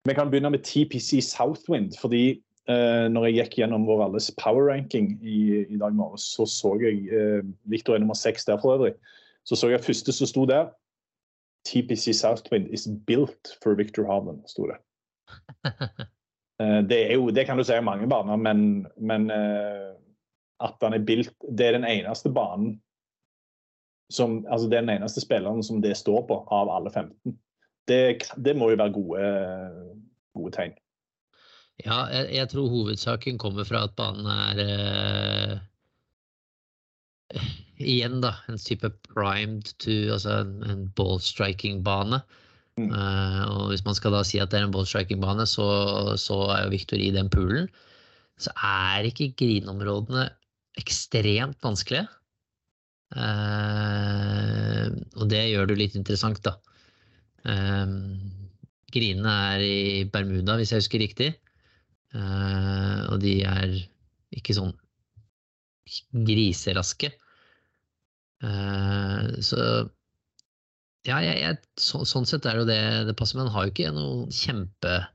vi 0.08 0.14
kan 0.14 0.30
begynne 0.30 0.50
med 0.50 0.64
TPC 0.64 1.20
Southwind. 1.24 1.92
fordi 2.00 2.42
eh, 2.68 3.06
når 3.12 3.26
jeg 3.26 3.34
gikk 3.34 3.56
gjennom 3.60 3.86
vår 3.88 4.04
alles 4.06 4.30
power 4.40 4.70
ranking 4.72 5.18
i, 5.22 5.64
i 5.68 5.78
dag 5.78 5.94
morges, 5.94 6.22
så 6.22 6.46
så 6.46 6.74
jeg 6.80 7.08
eh, 7.12 7.44
Victor 7.64 7.94
er 7.94 7.98
nummer 7.98 8.14
seks 8.14 8.44
der 8.44 8.60
for 8.60 8.74
øvrig. 8.74 8.94
Så 9.44 9.56
så 9.56 9.68
jeg 9.68 9.84
første 9.84 10.12
som 10.12 10.26
sto 10.26 10.44
der. 10.44 10.70
TPC 11.68 12.14
Southwind 12.16 12.70
is 12.72 12.88
built 13.06 13.58
for 13.62 13.74
Victor 13.74 14.06
Harland, 14.06 14.46
sto 14.48 14.70
det. 14.70 14.80
Eh, 16.60 16.82
det, 16.84 16.96
er 17.10 17.14
jo, 17.14 17.30
det 17.32 17.46
kan 17.46 17.56
du 17.56 17.64
si 17.64 17.72
om 17.72 17.86
mange 17.88 18.04
baner, 18.08 18.36
men, 18.36 18.86
men 19.00 19.30
eh, 19.32 19.94
at 20.60 20.74
han 20.82 20.92
er 20.92 21.06
built 21.08 21.32
Det 21.40 21.66
er 21.66 21.72
den 21.72 21.86
eneste 21.88 22.28
banen 22.28 22.74
som 24.12 24.42
Altså 24.44 24.68
det 24.68 24.76
er 24.76 24.84
den 24.84 24.92
eneste 24.98 25.22
spilleren 25.24 25.62
som 25.64 25.80
det 25.80 25.94
står 25.96 26.26
på, 26.28 26.36
av 26.52 26.68
alle 26.68 26.92
15. 26.92 27.32
Det, 27.90 28.30
det 28.38 28.54
må 28.56 28.70
jo 28.70 28.78
være 28.78 28.94
gode, 28.94 29.24
gode 30.38 30.52
tegn. 30.54 30.76
Ja, 31.80 32.04
jeg, 32.12 32.28
jeg, 32.36 32.48
tror 32.52 32.68
hovedsaken 32.70 33.38
kommer 33.40 33.64
fra 33.64 33.84
at 33.88 33.96
banen 33.96 34.26
er 34.28 34.60
eh, 34.64 35.56
Igjen, 37.80 38.18
da. 38.20 38.34
En 38.50 38.58
type 38.60 38.90
primed 39.08 39.72
to 39.80 39.96
Altså 40.12 40.42
en, 40.42 40.54
en 40.68 40.86
ball 40.98 41.20
striking-bane. 41.24 42.20
Mm. 42.80 42.90
Eh, 42.94 43.42
og 43.50 43.70
hvis 43.70 43.84
man 43.86 43.96
skal 43.96 44.14
da 44.14 44.22
si 44.26 44.40
at 44.42 44.52
det 44.52 44.60
er 44.60 44.68
en 44.68 44.74
ballstriking-bane, 44.74 45.46
så, 45.48 45.66
så, 46.20 46.42
er 46.54 46.64
jo 46.64 46.74
Victor 46.74 47.00
i 47.00 47.12
den 47.14 47.30
poolen. 47.32 47.68
Så 48.40 48.52
er 48.56 49.08
ikke 49.08 49.32
grinområdene 49.40 50.28
ekstremt 50.80 51.60
vanskelige. 51.64 52.06
Eh, 53.16 54.86
og 55.18 55.30
det 55.32 55.44
gjør 55.50 55.70
det 55.70 55.80
litt 55.80 55.96
interessant, 55.98 56.42
da. 56.46 56.56
Uh, 57.46 57.86
grinene 58.90 59.36
er 59.54 59.64
i 59.64 60.04
Bermuda, 60.10 60.56
hvis 60.58 60.74
jeg 60.74 60.82
husker 60.84 61.02
riktig. 61.02 61.30
og 62.10 63.20
de 63.22 63.36
er 63.46 63.76
ikke 64.34 64.56
sånn 64.56 64.72
griseraske. 66.26 67.12
så 69.46 69.60
ja, 71.08 71.16
jeg, 71.24 71.36
jeg, 71.40 71.56
så, 71.80 72.02
sånn 72.08 72.26
sett 72.28 72.44
er 72.44 72.58
det 72.58 72.60
jo 72.60 72.68
det 72.68 72.80
det 73.08 73.14
passer, 73.16 73.38
men 73.38 73.46
han 73.48 73.54
har 73.54 73.62
jo 73.66 73.72
ikke 73.72 73.92
noen 73.96 74.28
kjempegode 74.36 75.08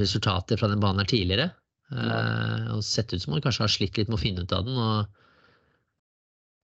resultater 0.00 0.56
fra 0.58 0.70
den 0.72 0.82
banen 0.82 1.00
her 1.04 1.10
tidligere. 1.12 1.48
Uh, 1.88 2.74
og 2.74 2.82
sett 2.84 3.14
ut 3.14 3.22
som 3.22 3.32
han 3.32 3.44
kanskje 3.44 3.64
har 3.64 3.72
slitt 3.72 3.96
litt 3.96 4.10
med 4.10 4.18
å 4.18 4.24
finne 4.24 4.42
ut 4.42 4.52
av 4.56 4.62
den. 4.66 4.76
Og, 4.82 4.98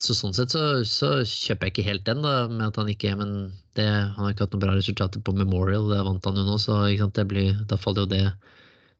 så 0.03 0.15
sånn 0.17 0.35
sett 0.37 0.53
så, 0.53 0.83
så, 0.89 1.11
kjøper 1.23 1.69
jeg 1.69 1.75
ikke 1.75 1.87
helt 1.87 2.05
den, 2.09 2.25
da, 2.25 2.49
med 2.51 2.67
at 2.67 2.79
han 2.81 2.91
ikke 2.91 3.15
Men 3.21 3.35
det, 3.79 3.87
han 3.87 4.19
har 4.21 4.35
ikke 4.35 4.47
hatt 4.47 4.57
noen 4.57 4.65
bra 4.67 4.75
resultater 4.77 5.23
på 5.25 5.35
Memorial, 5.37 5.87
det 5.91 6.03
vant 6.07 6.29
han 6.29 6.41
jo 6.41 6.47
nå, 6.47 6.59
så 6.61 6.83
blir, 7.31 7.55
da 7.71 7.79
faller 7.81 8.05
jo 8.05 8.11
det, 8.13 8.25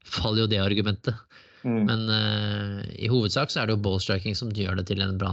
faller 0.07 0.45
jo 0.45 0.51
det 0.51 0.63
argumentet. 0.63 1.19
Mm. 1.65 1.83
Men 1.89 2.07
uh, 2.13 2.81
i 3.01 3.09
hovedsak 3.09 3.53
så 3.53 3.63
er 3.63 3.69
det 3.69 3.77
jo 3.77 3.85
ballstriking 3.87 4.37
som 4.37 4.53
gjør 4.53 4.81
det 4.81 4.89
til 4.91 5.03
en 5.05 5.19
bra, 5.21 5.33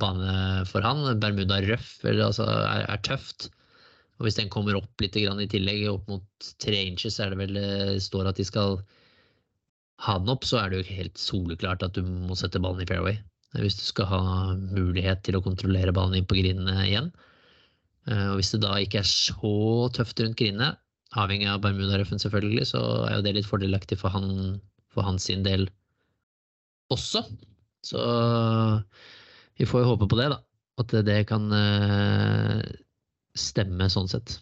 bane 0.00 0.64
for 0.68 0.84
han. 0.84 1.04
Bermuda 1.20 1.60
røff 1.64 1.96
altså 2.04 2.48
er, 2.48 2.84
er, 2.88 3.04
tøft. 3.06 3.48
Og 4.18 4.28
hvis 4.28 4.38
den 4.38 4.50
kommer 4.52 4.76
opp 4.78 5.02
litt 5.02 5.16
i 5.16 5.26
tillegg, 5.50 5.86
opp 5.90 6.08
mot 6.10 6.50
tre 6.62 6.84
inches, 6.86 7.18
er 7.18 7.32
det 7.32 7.40
vel 7.40 7.58
står 8.00 8.30
at 8.30 8.38
de 8.38 8.46
skal 8.46 8.78
ha 10.04 10.18
den 10.20 10.32
opp, 10.32 10.44
så 10.46 10.60
er 10.60 10.70
det 10.70 10.82
jo 10.82 10.96
helt 10.98 11.18
soleklart 11.20 11.82
at 11.86 11.96
du 11.96 12.04
må 12.04 12.36
sette 12.38 12.60
ballen 12.62 12.84
i 12.84 12.88
fairway. 12.88 13.18
Hvis 13.54 13.78
du 13.78 13.84
skal 13.86 14.08
ha 14.10 14.22
mulighet 14.56 15.22
til 15.26 15.38
å 15.38 15.44
kontrollere 15.44 15.94
ballen 15.94 16.18
inn 16.18 16.28
på 16.28 16.38
grindene 16.38 16.74
igjen. 16.86 17.12
Eh, 18.10 18.26
og 18.32 18.40
hvis 18.40 18.52
det 18.54 18.62
da 18.64 18.76
ikke 18.82 19.00
er 19.02 19.08
så 19.08 19.54
tøft 19.94 20.20
rundt 20.20 20.38
grindene, 20.40 20.74
avhengig 21.14 21.48
av 21.50 21.62
Bermuda-røffen 21.62 22.20
selvfølgelig, 22.22 22.66
så 22.72 22.82
er 23.06 23.18
jo 23.18 23.24
det 23.26 23.36
litt 23.36 23.48
fordelaktig 23.48 24.00
for, 24.00 24.14
han, 24.14 24.58
for 24.92 25.06
hans 25.06 25.28
del 25.46 25.68
også. 26.92 27.22
Så 27.84 28.00
vi 29.60 29.68
får 29.68 29.84
jo 29.84 29.92
håpe 29.92 30.08
på 30.10 30.18
det, 30.18 30.30
da. 30.34 30.40
At 30.82 30.94
det 31.06 31.20
kan 31.30 31.46
uh, 31.54 32.62
stemme 33.38 33.86
sånn 33.92 34.10
sett. 34.10 34.38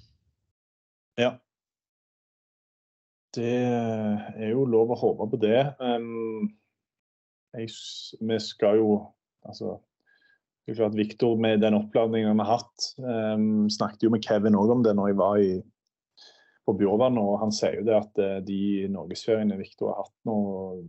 Ja. 1.21 1.35
Det 3.37 3.53
er 3.53 4.53
jo 4.53 4.65
lov 4.69 4.93
å 4.93 5.01
håpe 5.01 5.29
på 5.33 5.41
det. 5.43 5.61
Jeg, 7.57 7.73
vi 8.21 8.39
skal 8.43 8.81
jo 8.83 8.93
Altså 9.43 9.81
det 10.63 10.77
er 10.77 10.77
klart 10.79 10.95
Victor 10.95 11.39
med 11.43 11.59
den 11.59 11.75
oppladningen 11.75 12.37
vi 12.39 12.45
har 12.47 12.61
hatt, 12.61 12.85
um, 13.03 13.65
snakket 13.67 14.05
jo 14.07 14.13
med 14.15 14.23
Kevin 14.23 14.55
òg 14.55 14.71
om 14.71 14.85
det 14.87 14.93
når 14.95 15.09
jeg 15.11 15.17
var 15.19 15.41
i, 15.43 15.49
på 16.63 16.75
Bjørvann, 16.79 17.19
og 17.19 17.41
han 17.41 17.51
sier 17.51 17.81
jo 17.81 17.87
det 17.89 17.97
at 17.97 18.21
eh, 18.23 18.37
de 18.47 18.61
norgesferiene 18.95 19.59
Victor 19.59 19.91
har 19.91 20.05
hatt 20.05 20.15
nå, 20.29 20.37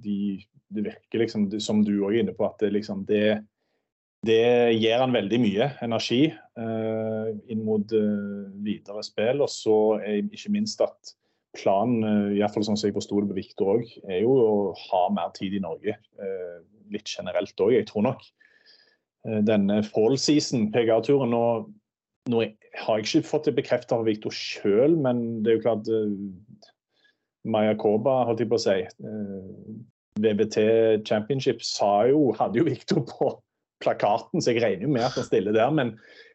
de, 0.03 0.37
det 0.77 0.85
virker 0.85 1.23
liksom, 1.23 1.47
som 1.57 1.81
du 1.81 1.95
òg 1.95 2.11
er 2.11 2.19
inne 2.21 2.35
på, 2.37 2.45
at 2.45 2.61
det, 2.61 2.69
liksom, 2.75 3.01
det 3.09 3.41
det 4.23 4.71
gir 4.77 5.01
han 5.01 5.11
veldig 5.11 5.39
mye 5.43 5.65
energi 5.83 6.21
eh, 6.29 7.25
inn 7.51 7.63
mot 7.67 7.91
eh, 7.91 8.45
videre 8.63 9.03
spill. 9.03 9.43
Og 9.43 9.51
så 9.51 9.75
er 9.99 10.21
ikke 10.23 10.53
minst 10.53 10.83
at 10.83 11.11
planen, 11.57 12.03
eh, 12.03 12.39
iallfall 12.39 12.65
sånn 12.65 12.79
som 12.79 12.89
jeg 12.89 12.97
forsto 12.97 13.21
det 13.21 13.29
på 13.31 13.37
Viktor 13.37 13.75
òg, 13.77 13.91
er 14.09 14.23
jo 14.23 14.33
å 14.33 14.55
ha 14.87 15.03
mer 15.13 15.33
tid 15.37 15.55
i 15.57 15.61
Norge. 15.63 15.95
Eh, 15.95 16.57
litt 16.93 17.09
generelt 17.09 17.63
òg. 17.63 17.75
Jeg 17.75 17.87
tror 17.89 18.07
nok 18.09 18.25
eh, 19.27 19.39
denne 19.45 19.81
fall 19.87 20.17
season, 20.17 20.69
PGA-turen 20.73 21.33
nå, 21.33 21.45
nå, 22.33 22.43
har 22.83 22.99
jeg 22.99 23.05
ikke 23.05 23.29
fått 23.29 23.49
det 23.49 23.57
bekreftet 23.59 23.95
av 23.95 24.05
Viktor 24.07 24.33
sjøl, 24.33 24.97
men 24.97 25.43
det 25.43 25.51
er 25.51 25.57
jo 25.59 25.65
klart 25.67 25.89
Maya 27.45 27.75
Koba, 27.77 28.23
holdt 28.25 28.41
jeg 28.41 28.49
på 28.49 28.57
å 28.57 28.63
si. 28.63 28.77
VBT 30.23 30.57
Championship 31.05 31.61
sa 31.65 32.07
jo, 32.09 32.31
hadde 32.39 32.61
jo 32.61 32.65
Viktor 32.65 33.03
på 33.09 33.29
plakaten, 33.83 34.41
så 34.41 34.53
jeg 34.53 34.63
regner 34.63 34.87
jo 34.87 34.93
med 34.95 35.05
at 35.05 35.19
han 35.19 35.27
stiller 35.27 35.53
der. 35.53 35.69
Men 35.75 35.93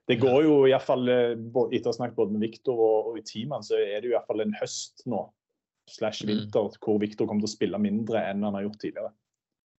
det 0.09 0.17
går 0.23 0.45
jo 0.47 0.55
iallfall 0.69 1.11
eh, 1.13 1.35
Etter 1.37 1.91
å 1.91 1.93
ha 1.93 1.97
snakket 1.99 2.17
både 2.17 2.37
med 2.37 2.47
Viktor 2.47 2.79
og, 2.81 3.11
og 3.11 3.21
i 3.21 3.25
teamene, 3.29 3.65
så 3.65 3.77
er 3.77 4.01
det 4.01 4.09
jo 4.09 4.15
iallfall 4.17 4.45
en 4.45 4.57
høst 4.57 5.05
nå 5.11 5.27
slash 5.89 6.25
mm. 6.25 6.31
vinter 6.31 6.69
mm. 6.69 6.79
hvor 6.85 7.01
Viktor 7.03 7.29
kommer 7.29 7.45
til 7.45 7.51
å 7.51 7.57
spille 7.57 7.81
mindre 7.81 8.23
enn 8.31 8.45
han 8.45 8.57
har 8.57 8.65
gjort 8.65 8.79
tidligere. 8.83 9.13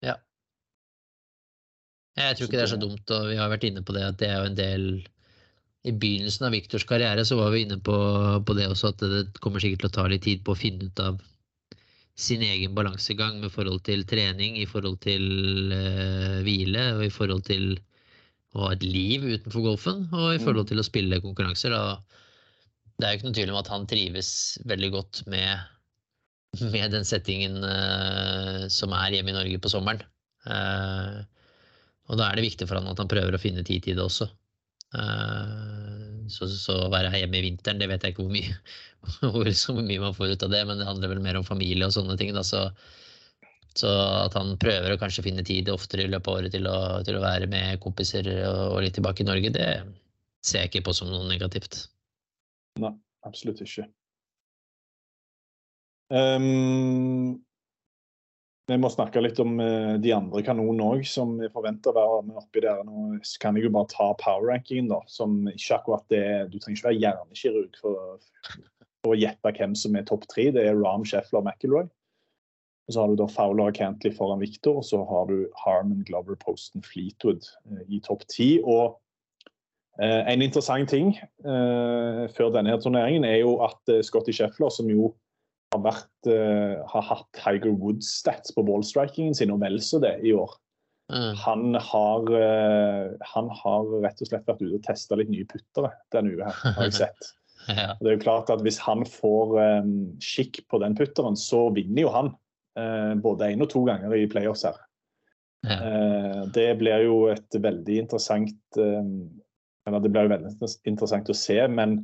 Ja. 0.05 0.17
Jeg 2.19 2.37
tror 2.37 2.49
ikke 2.49 2.59
det 2.59 2.65
er 2.65 2.73
så 2.73 2.81
dumt, 2.81 3.15
og 3.15 3.29
vi 3.31 3.39
har 3.39 3.49
vært 3.51 3.65
inne 3.69 3.85
på 3.85 3.95
det 3.95 4.05
at 4.05 4.19
det 4.21 4.29
er 4.29 4.37
jo 4.37 4.51
en 4.51 4.59
del 4.59 4.85
I 5.87 5.93
begynnelsen 5.95 6.47
av 6.49 6.53
Viktors 6.53 6.85
karriere 6.89 7.25
så 7.25 7.37
var 7.39 7.53
vi 7.55 7.63
inne 7.65 7.79
på, 7.81 7.97
på 8.45 8.57
det 8.57 8.69
også, 8.69 8.93
at 8.93 9.03
det 9.05 9.41
kommer 9.41 9.63
sikkert 9.63 9.85
til 9.85 9.91
å 9.91 9.97
ta 9.97 10.07
litt 10.11 10.25
tid 10.27 10.45
på 10.45 10.53
å 10.53 10.59
finne 10.59 10.89
ut 10.89 11.03
av 11.05 11.21
sin 12.19 12.41
egen 12.43 12.73
balansegang 12.75 13.37
med 13.39 13.53
forhold 13.53 13.85
til 13.87 14.03
trening, 14.05 14.57
i 14.59 14.67
forhold 14.67 14.99
til 15.05 15.23
uh, 15.71 16.41
hvile 16.43 16.89
og 16.97 17.05
i 17.05 17.13
forhold 17.13 17.45
til 17.47 17.77
å 18.55 18.65
ha 18.65 18.69
et 18.73 18.85
liv 18.85 19.25
utenfor 19.25 19.65
golfen 19.65 20.05
og 20.09 20.33
i 20.33 20.41
forhold 20.41 20.65
mm. 20.65 20.69
til 20.71 20.81
å 20.81 20.87
spille 20.87 21.21
konkurranser. 21.23 21.75
Det 22.97 23.05
er 23.05 23.13
jo 23.13 23.19
ikke 23.19 23.27
noen 23.27 23.37
tvil 23.37 23.53
om 23.53 23.59
at 23.61 23.71
han 23.73 23.87
trives 23.89 24.31
veldig 24.69 24.89
godt 24.95 25.21
med, 25.29 25.67
med 26.73 26.95
den 26.95 27.05
settingen 27.07 27.59
uh, 27.61 28.65
som 28.73 28.95
er 28.97 29.17
hjemme 29.17 29.33
i 29.35 29.37
Norge 29.37 29.61
på 29.61 29.71
sommeren. 29.71 30.01
Uh, 30.49 31.21
og 32.09 32.17
da 32.17 32.29
er 32.29 32.39
det 32.39 32.47
viktig 32.47 32.65
for 32.65 32.79
han 32.79 32.89
at 32.89 32.99
han 32.99 33.11
prøver 33.11 33.37
å 33.37 33.41
finne 33.41 33.65
tid 33.65 33.85
til 33.85 33.99
det 33.99 34.05
også. 34.05 34.31
Så, 34.89 36.47
så, 36.49 36.75
å 36.87 36.89
være 36.89 37.11
hjemme 37.13 37.37
i 37.37 37.43
vinteren, 37.45 37.77
det 37.77 37.85
vet 37.91 38.01
jeg 38.01 38.15
ikke 38.15 38.23
hvor 38.25 38.33
mye, 38.33 38.55
hvor, 39.35 39.83
mye 39.85 40.01
man 40.01 40.15
får 40.17 40.33
ut 40.33 40.45
av 40.47 40.55
det, 40.55 40.63
men 40.65 40.81
det 40.81 40.87
handler 40.87 41.13
vel 41.13 41.21
mer 41.21 41.37
om 41.37 41.45
familie 41.45 41.85
og 41.85 41.93
sånne 41.93 42.17
ting. 42.17 42.33
Da, 42.33 42.41
så, 42.45 42.65
så, 43.77 43.89
at 44.25 44.35
han 44.37 44.55
prøver 44.61 44.93
å 44.93 44.99
kanskje 44.99 45.25
finne 45.27 45.45
tid 45.45 45.69
oftere 45.71 46.05
i 46.05 46.11
løpet 46.11 46.31
av 46.31 46.39
året 46.39 46.55
til 46.55 46.67
å, 46.69 46.79
til 47.05 47.19
å 47.19 47.23
være 47.23 47.49
med 47.51 47.79
kompiser 47.83 48.27
og, 48.47 48.63
og, 48.73 48.79
litt 48.85 48.97
tilbake 48.97 49.23
i 49.23 49.29
Norge, 49.29 49.53
det 49.55 49.69
ser 50.45 50.63
jeg 50.63 50.71
ikke 50.71 50.87
på 50.89 50.95
som 50.97 51.11
noe 51.11 51.27
negativt. 51.29 51.83
Nei, 52.81 52.93
absolutt 53.27 53.61
ikke. 53.65 53.85
Um, 56.09 57.37
vi 58.69 58.77
må 58.81 58.89
snakke 58.89 59.21
litt 59.21 59.39
om 59.41 59.59
uh, 59.61 59.95
de 60.01 60.13
andre 60.15 60.41
kanonene 60.45 60.87
òg, 60.95 61.05
som 61.09 61.35
vi 61.37 61.51
forventer 61.53 61.93
å 61.93 61.99
være 61.99 62.23
med 62.25 62.41
oppi 62.41 62.63
der. 62.65 62.81
Nå 62.87 63.19
kan 63.41 63.57
jeg 63.57 63.67
jo 63.67 63.73
bare 63.75 63.91
ta 63.93 64.09
power-rankingen, 64.21 64.89
da, 64.89 65.03
som 65.11 65.43
ikke 65.51 65.77
akkurat 65.77 66.05
det 66.13 66.25
Du 66.49 66.57
trenger 66.57 66.79
ikke 66.79 66.89
være 66.89 67.01
hjernekirurg 67.03 67.79
for, 67.81 68.17
for 69.05 69.13
å 69.13 69.19
gjette 69.19 69.53
hvem 69.59 69.77
som 69.77 69.97
er 69.97 70.09
topp 70.09 70.25
tre. 70.33 70.49
Det 70.55 70.65
er 70.65 70.77
Ram 70.81 71.05
Sheffler 71.05 71.45
McIlroy. 71.45 71.89
Og 72.89 72.95
så 72.95 73.03
har 73.03 73.11
du 73.11 73.19
da 73.19 73.27
Fowler 73.29 73.69
og 73.69 73.75
Cantley 73.77 74.09
foran 74.17 74.41
Victor, 74.41 74.79
og 74.81 74.85
så 74.87 75.03
har 75.05 75.27
du 75.29 75.43
Harman, 75.61 76.01
Glover, 76.07 76.33
Posten, 76.41 76.81
Fleetwood 76.81 77.45
uh, 77.69 77.83
i 77.85 77.99
topp 78.01 78.25
ti. 78.33 78.47
Og 78.65 78.97
eh, 80.01 80.23
en 80.33 80.41
interessant 80.41 80.89
ting 80.89 81.13
før 82.33 82.49
denne 82.55 82.73
her 82.73 82.81
turneringen 82.81 83.27
er 83.27 83.43
jo 83.43 83.59
at 83.61 83.93
Scotty 84.05 84.33
Sheffler, 84.33 84.73
som 84.73 84.89
jo 84.89 85.11
har, 85.75 85.83
vært, 85.85 86.29
har 86.89 87.05
hatt 87.11 87.27
Tiger 87.37 87.75
Woods-stats 87.77 88.55
på 88.55 88.65
ballstrikingen 88.65 89.37
sin, 89.37 89.53
og 89.53 89.61
vel 89.61 89.77
så 89.85 90.01
det, 90.01 90.15
i 90.25 90.33
år. 90.33 90.57
Mm. 91.13 91.33
Han, 91.43 91.77
har, 91.91 92.33
han, 93.35 93.53
har, 93.61 93.93
rett 94.01 94.21
og 94.23 94.31
slett 94.31 94.49
vært 94.49 94.63
ute 94.65 94.79
og 94.79 94.85
testa 94.87 95.17
litt 95.19 95.29
nye 95.29 95.45
puttere 95.49 95.93
denne 96.15 96.33
uka, 96.33 96.53
har 96.65 96.87
jeg 96.89 97.03
sett. 97.03 97.33
Ja. 97.69 97.91
Det 97.99 98.07
er 98.07 98.15
jo 98.15 98.21
klart 98.23 98.47
at 98.49 98.63
Hvis 98.65 98.79
han 98.81 99.03
får 99.05 99.51
skikk 100.23 100.61
på 100.71 100.79
den 100.81 100.95
putteren, 100.97 101.35
så 101.37 101.67
vinner 101.75 102.07
jo 102.07 102.13
han 102.15 102.31
både 103.23 103.51
én 103.53 103.63
og 103.63 103.69
to 103.71 103.83
ganger 103.87 104.13
i 104.17 104.27
playoffs 104.31 104.65
her. 104.67 104.77
Ja. 105.67 105.75
Uh, 105.75 106.43
det 106.55 106.69
blir 106.79 107.03
jo 107.03 107.25
et 107.33 107.55
veldig 107.59 107.97
interessant 108.05 108.77
um, 108.79 109.27
Eller 109.83 109.99
det 109.99 110.11
blir 110.13 110.27
jo 110.27 110.31
veldig 110.31 110.69
interessant 110.87 111.31
å 111.31 111.35
se. 111.35 111.57
Men 111.67 111.97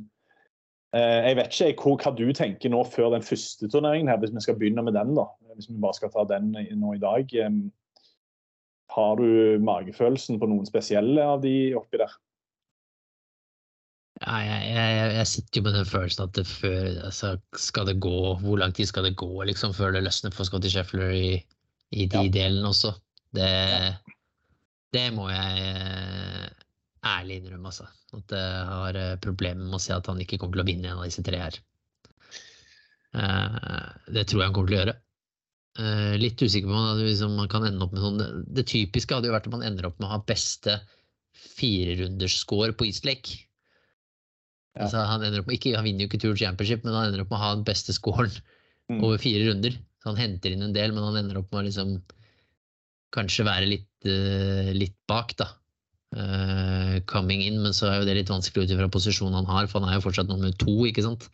eh, 0.96 1.28
jeg 1.28 1.36
vet 1.38 1.54
ikke 1.54 1.84
hvor, 1.84 2.00
hva 2.02 2.12
du 2.18 2.26
tenker 2.34 2.72
nå 2.72 2.80
før 2.90 3.12
den 3.14 3.24
første 3.24 3.68
turneringen, 3.70 4.10
her, 4.10 4.18
hvis 4.18 4.34
vi 4.34 4.42
skal 4.42 4.56
begynne 4.58 4.82
med 4.82 4.96
den. 4.96 5.14
da. 5.14 5.28
Hvis 5.54 5.70
vi 5.70 5.78
bare 5.80 5.94
skal 5.94 6.10
ta 6.10 6.24
den 6.26 6.50
nå 6.50 6.96
i 6.96 7.02
dag. 7.04 7.30
Eh, 7.30 7.60
har 8.96 9.20
du 9.20 9.62
magefølelsen 9.62 10.40
på 10.42 10.48
noen 10.50 10.66
spesielle 10.66 11.22
av 11.22 11.44
de 11.44 11.54
oppi 11.78 12.00
der? 12.00 12.16
Ja, 14.26 14.40
jeg, 14.42 14.62
jeg, 14.74 15.10
jeg, 15.14 15.26
sitter 15.30 15.60
jo 15.60 15.64
med 15.68 15.76
den 15.76 15.86
følelsen 15.86 16.24
at 16.24 16.34
det 16.34 16.42
før 16.50 16.86
altså, 17.06 17.36
Skal 17.62 17.86
det 17.86 18.00
gå 18.02 18.34
Hvor 18.40 18.58
lang 18.58 18.72
tid 18.74 18.88
skal 18.90 19.06
det 19.06 19.12
gå 19.20 19.30
liksom, 19.46 19.74
før 19.76 19.94
det 19.94 20.02
løsner 20.02 20.34
for 20.34 20.48
Scotty 20.48 20.72
Sheffler 20.72 21.14
i, 21.14 21.28
i 21.94 22.08
de 22.10 22.24
ja. 22.24 22.32
delene 22.34 22.72
også? 22.72 22.90
Det, 23.36 23.46
det 24.96 25.06
må 25.14 25.28
jeg 25.30 25.64
eh, 25.68 26.44
ærlig 27.06 27.40
innrømme, 27.40 27.70
altså. 27.70 27.88
At 28.16 28.32
jeg 28.32 28.66
har 28.70 28.98
eh, 29.00 29.16
problemer 29.22 29.66
med 29.66 29.78
å 29.78 29.82
se 29.82 29.94
at 29.96 30.08
han 30.10 30.20
ikke 30.22 30.38
kommer 30.40 30.58
til 30.58 30.64
å 30.64 30.68
vinne 30.70 30.92
en 30.92 31.02
av 31.02 31.08
disse 31.08 31.24
tre 31.26 31.40
her. 31.42 31.58
Eh, 33.16 33.58
det 34.16 34.26
tror 34.28 34.42
jeg 34.42 34.48
han 34.48 34.56
kommer 34.56 34.72
til 34.72 34.78
å 34.78 34.82
gjøre. 34.84 35.00
Litt 36.16 36.40
usikker 36.40 36.70
på 36.70 36.76
om 36.80 37.00
liksom, 37.02 37.34
man 37.36 37.50
kan 37.52 37.66
ende 37.68 37.84
opp 37.84 37.90
med 37.92 38.00
sånn 38.00 38.44
Det, 38.56 38.62
typiske 38.64 39.12
hadde 39.12 39.28
jo 39.28 39.34
vært 39.34 39.50
at 39.50 39.52
man 39.52 39.64
ender 39.66 39.90
opp 39.90 39.98
med 40.00 40.06
å 40.08 40.14
ha 40.14 40.22
beste 40.24 40.78
firerundersscore 41.36 42.72
på 42.72 42.86
Eastlake. 42.88 43.42
Ja. 44.76 44.84
Altså, 44.84 45.02
han, 45.08 45.24
opp, 45.40 45.50
ikke, 45.52 45.72
han, 45.76 45.86
vinner 45.86 46.04
jo 46.04 46.10
ikke 46.10 46.20
Tour 46.20 46.36
Championship, 46.36 46.84
men 46.84 46.94
han 46.96 47.08
ender 47.08 47.24
opp 47.24 47.32
med 47.32 47.38
å 47.38 47.42
ha 47.42 47.52
den 47.56 47.66
beste 47.66 47.94
scoren 47.96 48.32
mm. 48.92 49.00
over 49.00 49.20
fire 49.22 49.48
runder. 49.48 49.76
Så 50.02 50.12
han 50.12 50.20
henter 50.20 50.52
inn 50.52 50.64
en 50.66 50.76
del, 50.76 50.92
men 50.94 51.06
han 51.06 51.20
ender 51.22 51.40
opp 51.40 51.48
med 51.52 51.62
å 51.62 51.66
liksom 51.70 51.96
kanskje 53.16 53.46
være 53.46 53.70
litt, 53.70 53.92
uh, 54.04 54.72
litt 54.76 54.96
bak, 55.08 55.32
da. 55.40 55.48
Uh, 56.16 57.00
coming 57.10 57.42
in, 57.44 57.58
men 57.64 57.74
så 57.76 57.88
er 57.88 58.00
jo 58.00 58.06
det 58.08 58.14
litt 58.20 58.30
vanskelig 58.30 58.66
ut 58.66 58.72
ifra 58.76 58.88
posisjonen 58.92 59.36
han 59.40 59.48
har, 59.48 59.66
for 59.70 59.82
han 59.82 59.90
er 59.90 59.98
jo 59.98 60.04
fortsatt 60.04 60.28
nummer 60.30 60.52
to, 60.60 60.76
ikke 60.88 61.04
sant, 61.04 61.26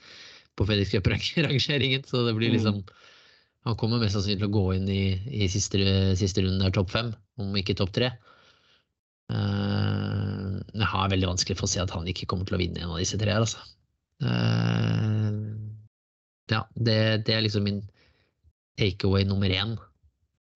på 0.59 0.67
FedEx 0.69 0.95
Cup-rangeringen, 0.95 2.07
så 2.09 2.23
det 2.29 2.37
blir 2.39 2.53
mm. 2.53 2.59
liksom 2.59 2.85
Han 3.63 3.77
kommer 3.79 4.01
mest 4.03 4.17
sannsynlig 4.17 4.41
til 4.41 4.49
å 4.49 4.55
gå 4.57 4.63
inn 4.75 4.89
i, 4.91 5.03
i 5.45 5.47
siste, 5.47 5.79
siste 6.19 6.43
runde 6.43 6.65
der 6.65 6.73
topp 6.75 6.89
fem, 6.91 7.13
om 7.39 7.53
ikke 7.55 7.77
topp 7.79 7.93
tre. 7.95 8.09
Uh, 9.33 10.61
jeg 10.77 10.89
har 10.93 11.13
veldig 11.13 11.31
vanskelig 11.31 11.57
for 11.59 11.69
å 11.69 11.73
se 11.73 11.81
at 11.83 11.93
han 11.95 12.09
ikke 12.11 12.29
kommer 12.31 12.49
til 12.49 12.59
å 12.59 12.61
vinne 12.61 12.83
en 12.83 12.93
av 12.93 13.01
disse 13.01 13.19
tre. 13.21 13.35
Altså. 13.35 13.63
Uh, 14.23 15.41
ja, 16.53 16.65
det, 16.77 16.99
det, 17.27 17.37
er 17.37 17.45
liksom 17.47 17.65
min 17.69 17.81
takeaway 18.81 19.25
nummer 19.29 19.53
én. 19.53 19.77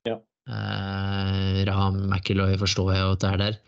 Ja. 0.08 0.18
Uh, 0.50 1.62
Raham 1.68 2.02
McIlroy 2.10 2.58
forstår 2.60 2.92
jeg 2.94 3.14
at 3.14 3.24
det 3.24 3.32
er 3.32 3.42
der. 3.44 3.60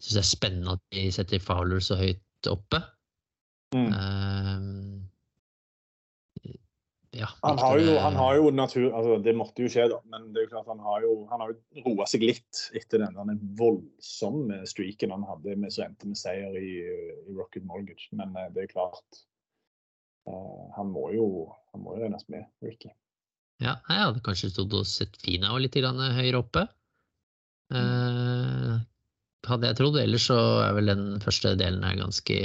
Syns 0.00 0.16
det 0.16 0.24
er 0.24 0.30
spennende 0.32 0.78
at 0.78 0.84
de 0.96 1.06
setter 1.14 1.44
Fowler 1.44 1.84
så 1.84 1.98
høyt 2.00 2.50
oppe. 2.50 2.82
Mm 3.76 4.99
ja, 7.10 7.26
han, 7.42 7.58
har 7.58 7.78
jo, 7.78 7.96
han 7.98 8.14
har 8.14 8.36
jo 8.38 8.50
natur 8.54 8.92
altså 8.94 9.16
Det 9.24 9.32
måtte 9.34 9.64
jo 9.64 9.70
skje, 9.72 9.88
da. 9.90 9.96
Men 10.12 10.28
det 10.30 10.42
er 10.42 10.44
jo 10.46 10.52
klart 10.52 10.68
han 10.70 10.82
har 10.84 11.02
jo, 11.02 11.14
han 11.30 11.42
har 11.42 11.50
jo 11.50 11.82
roa 11.88 12.06
seg 12.06 12.22
litt 12.22 12.60
etter 12.78 13.02
den, 13.02 13.18
den 13.18 13.40
voldsomme 13.58 14.60
streaken 14.70 15.14
han 15.16 15.26
hadde 15.26 15.56
med 15.58 15.74
som 15.74 15.88
endte 15.88 16.06
med 16.06 16.20
seier 16.20 16.54
i, 16.60 16.76
i, 16.86 17.34
Rocket 17.34 17.66
Mortgage. 17.66 18.06
Men 18.14 18.36
uh, 18.38 18.46
det 18.54 18.64
er 18.64 18.72
klart 18.76 19.22
uh, 20.30 20.70
Han 20.78 20.94
må 20.94 21.08
jo 21.16 21.26
han 21.74 21.82
må 21.82 21.96
jo 21.96 22.04
regnes 22.04 22.26
med, 22.30 22.46
Ricky. 22.62 22.92
Ja, 23.60 23.76
jeg 23.90 24.06
hadde 24.06 24.22
kanskje 24.26 24.52
stått 24.54 24.72
og 24.74 24.86
sett 24.88 25.18
Fina 25.20 25.50
litt 25.58 25.76
høyere 25.76 26.38
oppe. 26.38 26.64
Uh, 27.74 28.78
hadde 29.46 29.68
jeg 29.68 29.78
trodd. 29.78 29.98
Ellers 29.98 30.30
så 30.30 30.38
er 30.64 30.74
vel 30.78 30.90
den 30.90 31.04
første 31.22 31.54
delen 31.58 31.84
her 31.86 31.98
ganske 31.98 32.38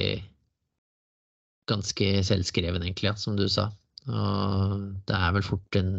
ganske 1.69 2.09
selvskreven, 2.25 2.83
egentlig, 2.85 3.09
ja, 3.09 3.15
som 3.17 3.37
du 3.37 3.47
sa. 3.49 3.71
Og 4.05 4.83
det 5.09 5.17
er 5.17 5.33
vel 5.33 5.45
fort 5.45 5.77
en, 5.79 5.95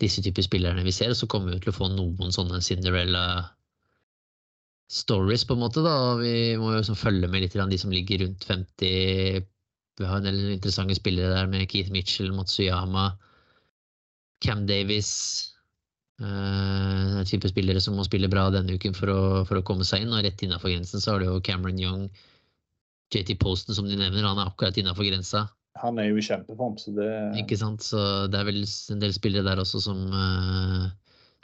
disse 0.00 0.22
typer 0.24 0.46
spillerne 0.46 0.84
vi 0.86 0.94
ser. 0.94 1.12
Og 1.12 1.18
så 1.18 1.28
kommer 1.30 1.54
vi 1.54 1.64
til 1.64 1.72
å 1.74 1.76
få 1.76 1.90
noen 1.92 2.32
sånne 2.34 2.62
Cinderella 2.64 3.24
stories, 4.90 5.44
på 5.44 5.56
en 5.56 5.64
måte. 5.64 5.84
da, 5.84 6.16
Vi 6.20 6.56
må 6.60 6.72
jo 6.72 6.80
liksom 6.80 6.98
følge 6.98 7.28
med 7.28 7.44
litt 7.44 7.56
de 7.56 7.80
som 7.80 7.92
ligger 7.92 8.24
rundt 8.24 8.44
50. 8.44 9.44
Vi 9.98 10.08
har 10.08 10.18
en 10.18 10.28
del 10.28 10.54
interessante 10.56 10.96
spillere 10.96 11.34
der 11.34 11.50
med 11.50 11.68
Keith 11.70 11.92
Mitchell, 11.92 12.32
Matsuyama, 12.32 13.12
Cam 14.44 14.66
Davis. 14.66 15.50
Uh, 16.22 17.24
type 17.26 17.48
spillere 17.50 17.80
som 17.82 17.96
må 17.98 18.04
spille 18.06 18.30
bra 18.30 18.46
denne 18.54 18.76
uken 18.78 18.94
for 18.94 19.10
å, 19.10 19.22
for 19.48 19.58
å 19.58 19.64
komme 19.66 19.84
seg 19.84 20.04
inn. 20.04 20.14
Og 20.14 20.22
rett 20.24 20.42
innafor 20.46 20.72
grensen 20.72 21.02
så 21.02 21.14
har 21.14 21.20
du 21.20 21.28
jo 21.28 21.42
Cameron 21.44 21.80
Young, 21.80 22.08
JT 23.14 23.36
Posten 23.42 23.74
som 23.76 23.88
de 23.88 23.98
nevner. 23.98 24.26
Han 24.26 24.40
er 24.40 24.50
akkurat 24.50 24.78
innafor 24.78 25.06
grensa 25.06 25.48
han 25.82 25.98
er 25.98 26.10
jo 26.10 26.18
i 26.20 26.24
kjempeform, 26.24 26.76
så 26.78 26.92
det 26.94 27.08
Ikke 27.40 27.58
sant. 27.58 27.82
Så 27.82 27.98
det 28.30 28.38
er 28.38 28.46
vel 28.46 28.62
en 28.62 29.02
del 29.02 29.14
spillere 29.16 29.46
der 29.46 29.62
også 29.62 29.82
som 29.82 30.04
uh... 30.12 30.86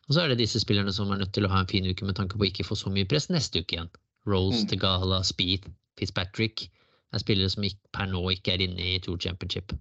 Og 0.06 0.14
så 0.16 0.24
er 0.24 0.32
det 0.32 0.40
disse 0.40 0.58
spillerne 0.62 0.92
som 0.94 1.10
er 1.10 1.20
nødt 1.20 1.32
til 1.34 1.46
å 1.46 1.50
ha 1.52 1.60
en 1.62 1.70
fin 1.70 1.86
uke 1.86 2.06
med 2.06 2.16
tanke 2.18 2.38
på 2.38 2.42
å 2.42 2.48
ikke 2.48 2.66
få 2.66 2.78
så 2.78 2.90
mye 2.90 3.06
press 3.06 3.28
neste 3.30 3.62
uke 3.62 3.76
igjen. 3.76 3.90
Rose, 4.26 4.64
mm. 4.64 4.70
Tegala, 4.72 5.20
Speed, 5.26 5.68
Fitzpatrick 5.98 6.66
er 7.14 7.22
spillere 7.22 7.50
som 7.52 7.66
ikke, 7.66 7.78
per 7.94 8.10
nå 8.10 8.24
ikke 8.34 8.56
er 8.56 8.64
inne 8.66 8.88
i 8.96 8.98
Tour 9.02 9.20
Championship. 9.22 9.74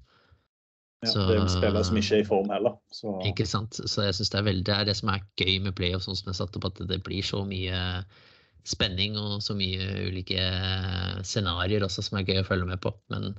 Ja, 1.01 1.11
så, 1.13 1.25
det 1.29 1.37
er 1.39 1.49
spillere 1.49 1.83
som 1.87 1.97
ikke 1.97 2.19
er 2.19 2.23
i 2.23 2.27
form 2.27 2.49
heller. 2.53 2.77
Så. 2.93 3.13
Ikke 3.25 3.47
sant. 3.49 3.77
Så 3.79 4.05
jeg 4.05 4.17
synes 4.17 4.33
det 4.33 4.55
det 4.67 4.75
er 4.75 4.89
det 4.89 4.97
som 4.99 5.11
er 5.13 5.25
gøy 5.39 5.59
med 5.65 5.77
playoff, 5.77 6.05
sånn 6.05 6.17
som 6.19 6.29
jeg 6.29 6.41
satte 6.41 6.61
opp, 6.61 6.69
at 6.73 6.83
det 6.89 7.01
blir 7.05 7.25
så 7.25 7.41
mye 7.47 8.03
spenning 8.67 9.15
og 9.17 9.39
så 9.41 9.55
mye 9.57 10.09
ulike 10.09 10.43
scenarioer 11.25 11.85
også 11.87 12.03
som 12.05 12.19
er 12.19 12.27
gøy 12.27 12.41
å 12.43 12.47
følge 12.49 12.69
med 12.69 12.81
på. 12.83 12.93
Men 13.13 13.33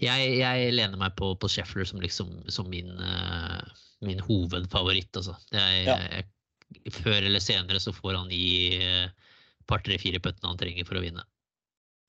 jeg, 0.00 0.34
jeg, 0.40 0.72
lener 0.74 1.00
meg 1.00 1.14
på, 1.18 1.32
på 1.40 1.48
Sheffler 1.52 1.88
som, 1.88 2.00
liksom, 2.02 2.30
som 2.52 2.68
min, 2.72 2.90
uh, 2.98 3.60
min, 4.06 4.20
hovedfavoritt. 4.24 5.12
Altså. 5.16 5.36
Jeg, 5.54 5.84
ja. 5.86 5.96
jeg, 6.08 6.94
før 6.96 7.20
eller 7.20 7.42
senere 7.44 7.82
så 7.82 7.92
får 7.94 8.16
han 8.16 8.32
i 8.34 8.46
uh, 8.80 9.34
par, 9.70 9.84
tre, 9.86 9.98
fire 10.02 10.22
puttene 10.22 10.52
han 10.52 10.60
trenger 10.60 10.88
for 10.88 11.00
å 11.00 11.04
vinne. 11.04 11.24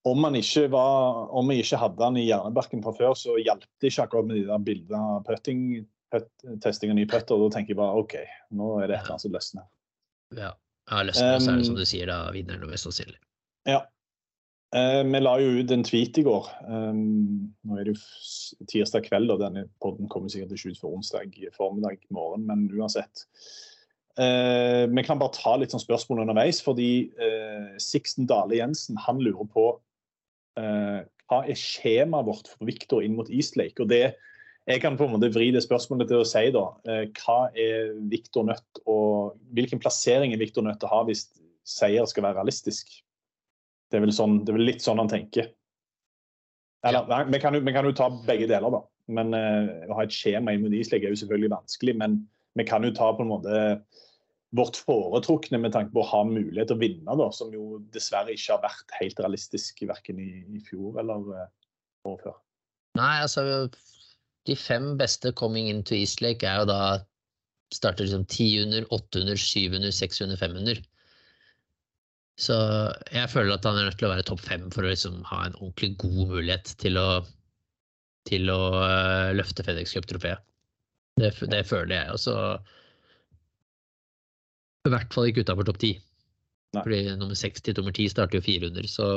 Om, 0.08 0.26
var, 0.74 1.28
om 1.38 1.52
ikke 1.54 1.78
hadde 1.78 2.06
han 2.08 2.18
i 2.18 2.26
hjernebarken 2.26 2.82
fra 2.82 2.94
før, 2.98 3.14
så 3.18 3.36
hjalp 3.38 3.68
det 3.82 3.92
ikke 3.92 4.08
akkurat 4.08 4.30
med 4.32 4.40
de 4.40 4.48
der 4.48 4.64
bildene 4.66 5.02
av 5.18 5.28
putting, 5.28 5.84
putt, 6.14 6.32
testing 6.64 6.94
av 6.94 6.98
nye 6.98 7.10
putter. 7.10 7.38
Da 7.38 7.52
tenker 7.54 7.76
jeg 7.76 7.82
bare 7.84 8.02
OK, 8.02 8.18
nå 8.58 8.74
er 8.80 8.90
det 8.90 8.98
et 8.98 9.04
eller 9.04 9.18
annet 9.18 9.26
som 9.28 9.36
løsner. 9.36 9.68
Ja. 10.40 10.56
ja 10.90 11.04
løsner, 11.06 11.36
um, 11.36 11.44
så 11.44 11.54
er 11.54 11.62
det 11.62 11.70
som 11.70 11.78
du 11.78 11.86
sier, 11.86 12.10
da 12.10 12.24
vinner 12.34 12.58
han 12.58 12.72
mest 12.74 12.90
sannsynlig. 12.90 13.20
Ja, 13.70 13.84
Eh, 14.72 15.02
vi 15.04 15.20
la 15.20 15.34
jo 15.42 15.58
ut 15.60 15.72
en 15.76 15.84
tweet 15.84 16.16
i 16.22 16.24
går. 16.24 16.46
Um, 16.64 17.50
nå 17.68 17.76
er 17.76 17.90
det 17.90 17.98
jo 17.98 18.66
tirsdag 18.72 19.04
kveld, 19.10 19.34
og 19.34 19.42
denne 19.42 19.66
podden 19.84 20.08
kommer 20.12 20.32
sikkert 20.32 20.56
ikke 20.56 20.72
ut 20.72 20.80
for 20.80 20.96
onsdag 20.96 21.36
formiddag 21.58 22.00
morgen, 22.16 22.46
men 22.48 22.70
uansett. 22.72 23.26
Uh, 24.16 24.88
vi 24.92 25.04
kan 25.08 25.20
bare 25.20 25.36
ta 25.36 25.58
litt 25.60 25.76
sånn 25.76 25.84
spørsmål 25.84 26.24
underveis, 26.24 26.64
fordi 26.64 27.12
uh, 27.20 27.76
Sixten 27.84 28.30
Dale 28.32 28.62
Jensen 28.62 29.00
han 29.08 29.20
lurer 29.24 29.48
på 29.52 29.74
hva 30.52 31.38
er 31.48 31.56
skjemaet 31.56 32.28
vårt 32.28 32.50
for 32.52 32.68
Viktor 32.68 33.06
inn 33.06 33.14
mot 33.16 33.30
Eastlake? 33.32 33.80
Og 33.80 33.88
det, 33.88 34.18
jeg 34.68 34.82
kan 34.84 34.98
på 35.00 35.08
en 35.08 35.14
måte 35.14 35.30
vri 35.32 35.48
det 35.56 35.62
spørsmålet 35.64 36.10
til 36.12 36.20
å 36.20 36.26
si 36.28 36.42
da, 36.52 36.66
hva 37.16 37.38
er 37.56 37.94
Viktor 38.12 38.44
nødt 38.50 38.82
å, 38.84 38.98
Hvilken 39.56 39.80
plassering 39.80 40.36
er 40.36 40.44
Viktor 40.44 40.68
nødt 40.68 40.82
til 40.84 40.92
å 40.92 40.92
ha 40.92 41.00
hvis 41.08 41.24
seier 41.64 42.04
skal 42.12 42.28
være 42.28 42.42
realistisk? 42.42 42.92
Det 43.92 44.00
er 44.00 44.06
vel, 44.06 44.14
sånn, 44.16 44.42
det 44.46 44.54
er 44.54 44.58
vel 44.60 44.70
litt 44.70 44.86
sånn 44.86 45.02
han 45.02 45.12
tenker. 45.12 45.52
Eller, 46.88 47.06
ja. 47.12 47.24
vi, 47.28 47.40
kan, 47.44 47.58
vi, 47.60 47.74
kan 47.76 47.86
jo, 47.86 47.94
ta 47.98 48.08
begge 48.26 48.48
deler, 48.50 48.74
da. 48.74 48.82
Men 49.12 49.36
uh, 49.36 49.90
Å 49.92 49.98
ha 49.98 50.06
et 50.06 50.16
skjema 50.16 50.54
inn 50.56 50.64
mot 50.64 50.74
er 50.74 51.10
jo 51.10 51.20
selvfølgelig 51.20 51.52
vanskelig, 51.52 51.98
men 52.00 52.22
vi 52.58 52.66
kan 52.68 52.86
jo 52.86 52.94
ta 52.96 53.12
på 53.16 53.26
en 53.26 53.32
måte 53.32 53.60
vårt 54.56 54.76
foretrukne 54.84 55.62
med 55.64 55.72
tanke 55.76 55.94
på 55.96 56.02
å 56.02 56.10
ha 56.10 56.22
mulighet 56.28 56.72
til 56.72 56.80
å 56.80 56.82
vinne, 56.82 57.18
da, 57.20 57.28
som 57.36 57.54
jo 57.56 57.80
dessverre 57.96 58.34
ikke 58.36 58.56
har 58.56 58.64
vært 58.66 58.96
helt 58.98 59.22
realistisk 59.24 59.84
verken 59.88 60.20
i, 60.20 60.32
i 60.58 60.64
fjor 60.68 61.00
eller 61.04 61.30
uh, 61.36 61.46
året 62.10 62.26
før. 62.28 62.40
Nei, 63.00 63.14
altså 63.24 63.44
De 64.48 64.58
fem 64.60 64.94
beste 65.00 65.32
coming 65.40 65.70
into 65.72 65.96
Eastlake 65.96 66.48
er 66.48 66.64
jo 66.64 66.72
da 66.72 66.82
starter 67.72 68.04
liksom 68.08 68.26
10 68.28 68.66
under, 68.66 68.88
7-under, 69.40 69.94
6-under, 69.96 70.36
5-under. 70.36 70.82
Så 72.42 72.56
jeg 73.14 73.30
føler 73.30 73.54
at 73.54 73.66
han 73.68 73.78
er 73.78 73.88
nødt 73.88 74.00
til 74.02 74.08
å 74.08 74.16
være 74.16 74.26
topp 74.26 74.42
fem 74.42 74.70
for 74.74 74.86
å 74.86 74.92
liksom 74.92 75.20
ha 75.30 75.44
en 75.46 75.58
ordentlig 75.60 75.92
god 76.02 76.22
mulighet 76.32 76.72
til 76.82 76.98
å, 76.98 77.10
til 78.30 78.50
å 78.50 78.62
uh, 78.82 79.30
løfte 79.38 79.66
FedEx 79.68 79.94
Cup-trofeet. 79.98 80.42
Det, 81.22 81.30
det, 81.52 81.62
føler 81.70 81.94
jeg. 82.00 82.16
Og 82.16 82.22
så 82.24 82.36
i 84.88 84.94
hvert 84.94 85.14
fall 85.14 85.30
ikke 85.30 85.46
utafor 85.46 85.70
topp 85.70 85.82
ti. 85.84 85.94
Fordi 86.74 87.04
nummer 87.20 87.38
seks 87.38 87.62
til 87.62 87.78
nummer 87.78 87.94
ti 87.94 88.08
starter 88.10 88.40
jo 88.40 88.48
400, 88.48 88.90
så 88.90 89.12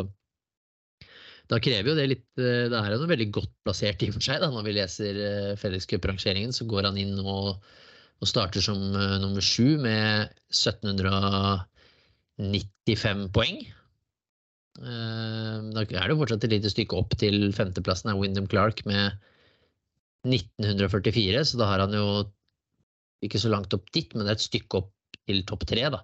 da 1.48 1.60
krever 1.62 1.92
jo 1.92 1.94
det 1.96 2.06
litt 2.08 2.40
eh, 2.40 2.66
Det 2.72 2.78
er 2.78 2.94
jo 2.96 3.04
veldig 3.04 3.26
godt 3.37 3.50
plassert 3.66 4.00
i 4.02 4.08
og 4.08 4.16
for 4.16 4.24
seg. 4.24 4.40
da, 4.40 4.48
Når 4.52 4.64
vi 4.66 4.74
leser 4.76 5.18
uh, 5.20 5.50
FedEx 5.60 5.88
Cup-rangeringen, 5.88 6.52
så 6.56 6.68
går 6.68 6.90
han 6.90 7.00
inn 7.00 7.16
og, 7.20 7.54
og 8.20 8.28
starter 8.28 8.64
som 8.64 8.80
nummer 8.92 9.44
sju 9.44 9.78
med 9.80 10.34
1700 10.52 11.64
95 12.40 13.29
poeng. 13.35 13.61
Eh, 14.81 15.59
Da 15.75 15.85
er 15.85 16.09
det 16.11 16.18
fortsatt 16.18 16.44
et 16.44 16.57
lite 16.57 16.73
stykke 16.73 16.97
opp 16.99 17.14
til 17.20 17.53
femteplassen 17.55 18.11
er 18.11 18.18
Wyndham 18.18 18.49
Clark 18.51 18.85
med 18.87 19.14
1944, 20.27 21.44
så 21.44 21.61
da 21.61 21.68
har 21.70 21.85
han 21.85 21.94
jo 21.94 22.07
ikke 23.25 23.40
så 23.40 23.53
langt 23.53 23.75
opp 23.77 23.87
dit, 23.92 24.11
men 24.14 24.25
det 24.25 24.35
er 24.35 24.38
et 24.40 24.49
stykke 24.49 24.81
opp 24.81 24.90
til 25.29 25.44
topp 25.49 25.64
tre, 25.68 25.87
da. 25.90 26.03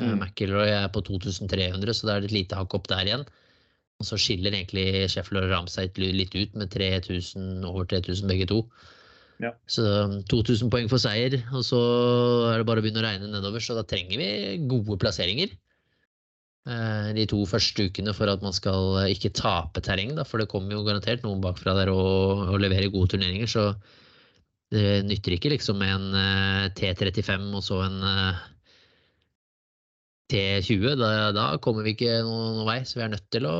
Eh, 0.00 0.10
Mm. 0.10 0.18
McIlroy 0.18 0.68
er 0.74 0.88
på 0.90 1.00
2300, 1.06 1.94
så 1.94 2.06
det 2.06 2.14
er 2.14 2.24
et 2.24 2.32
lite 2.34 2.56
hakk 2.58 2.74
opp 2.74 2.88
der 2.90 3.06
igjen. 3.06 3.24
Og 4.00 4.06
så 4.08 4.18
skiller 4.18 4.50
egentlig 4.50 5.08
Sheffield 5.08 5.44
og 5.44 5.50
Ramsay 5.52 5.86
litt 5.96 6.34
ut 6.34 6.54
med 6.58 6.70
3000, 6.70 7.64
over 7.64 7.84
3000 7.86 8.26
begge 8.28 8.46
to. 8.50 8.64
Ja. 9.44 9.52
Så 9.68 9.84
2000 10.30 10.70
poeng 10.72 10.88
for 10.88 11.02
seier, 11.02 11.36
og 11.52 11.64
så 11.66 11.80
er 12.50 12.60
det 12.60 12.68
bare 12.68 12.80
å 12.80 12.84
begynne 12.84 13.02
å 13.02 13.06
regne 13.06 13.30
nedover. 13.32 13.62
Så 13.64 13.76
da 13.76 13.84
trenger 13.88 14.20
vi 14.20 14.28
gode 14.70 14.96
plasseringer 15.02 15.52
eh, 16.70 17.10
de 17.18 17.26
to 17.30 17.42
første 17.48 17.88
ukene 17.90 18.14
for 18.16 18.30
at 18.32 18.44
man 18.44 18.56
skal 18.56 19.02
eh, 19.02 19.12
ikke 19.16 19.34
tape 19.36 19.84
terreng. 19.84 20.16
For 20.28 20.40
det 20.40 20.48
kommer 20.52 20.76
jo 20.76 20.86
garantert 20.86 21.26
noen 21.26 21.44
bakfra 21.44 21.76
der 21.80 21.92
og, 21.92 22.48
og 22.54 22.62
leverer 22.62 22.92
gode 22.94 23.14
turneringer. 23.14 23.50
Så 23.50 23.68
det 24.74 25.04
nytter 25.06 25.36
ikke 25.36 25.52
liksom 25.52 25.78
med 25.82 25.92
en 25.92 26.18
eh, 26.18 26.72
T35 26.78 27.50
og 27.52 27.64
så 27.66 27.84
en 27.84 28.00
eh, 28.08 28.44
T20. 30.32 30.94
Da, 30.98 31.10
da 31.36 31.48
kommer 31.62 31.84
vi 31.84 31.92
ikke 31.94 32.22
noen 32.24 32.64
vei. 32.68 32.80
Så 32.88 32.98
vi 32.98 33.04
er 33.06 33.12
nødt 33.12 33.28
til 33.34 33.48
å, 33.48 33.56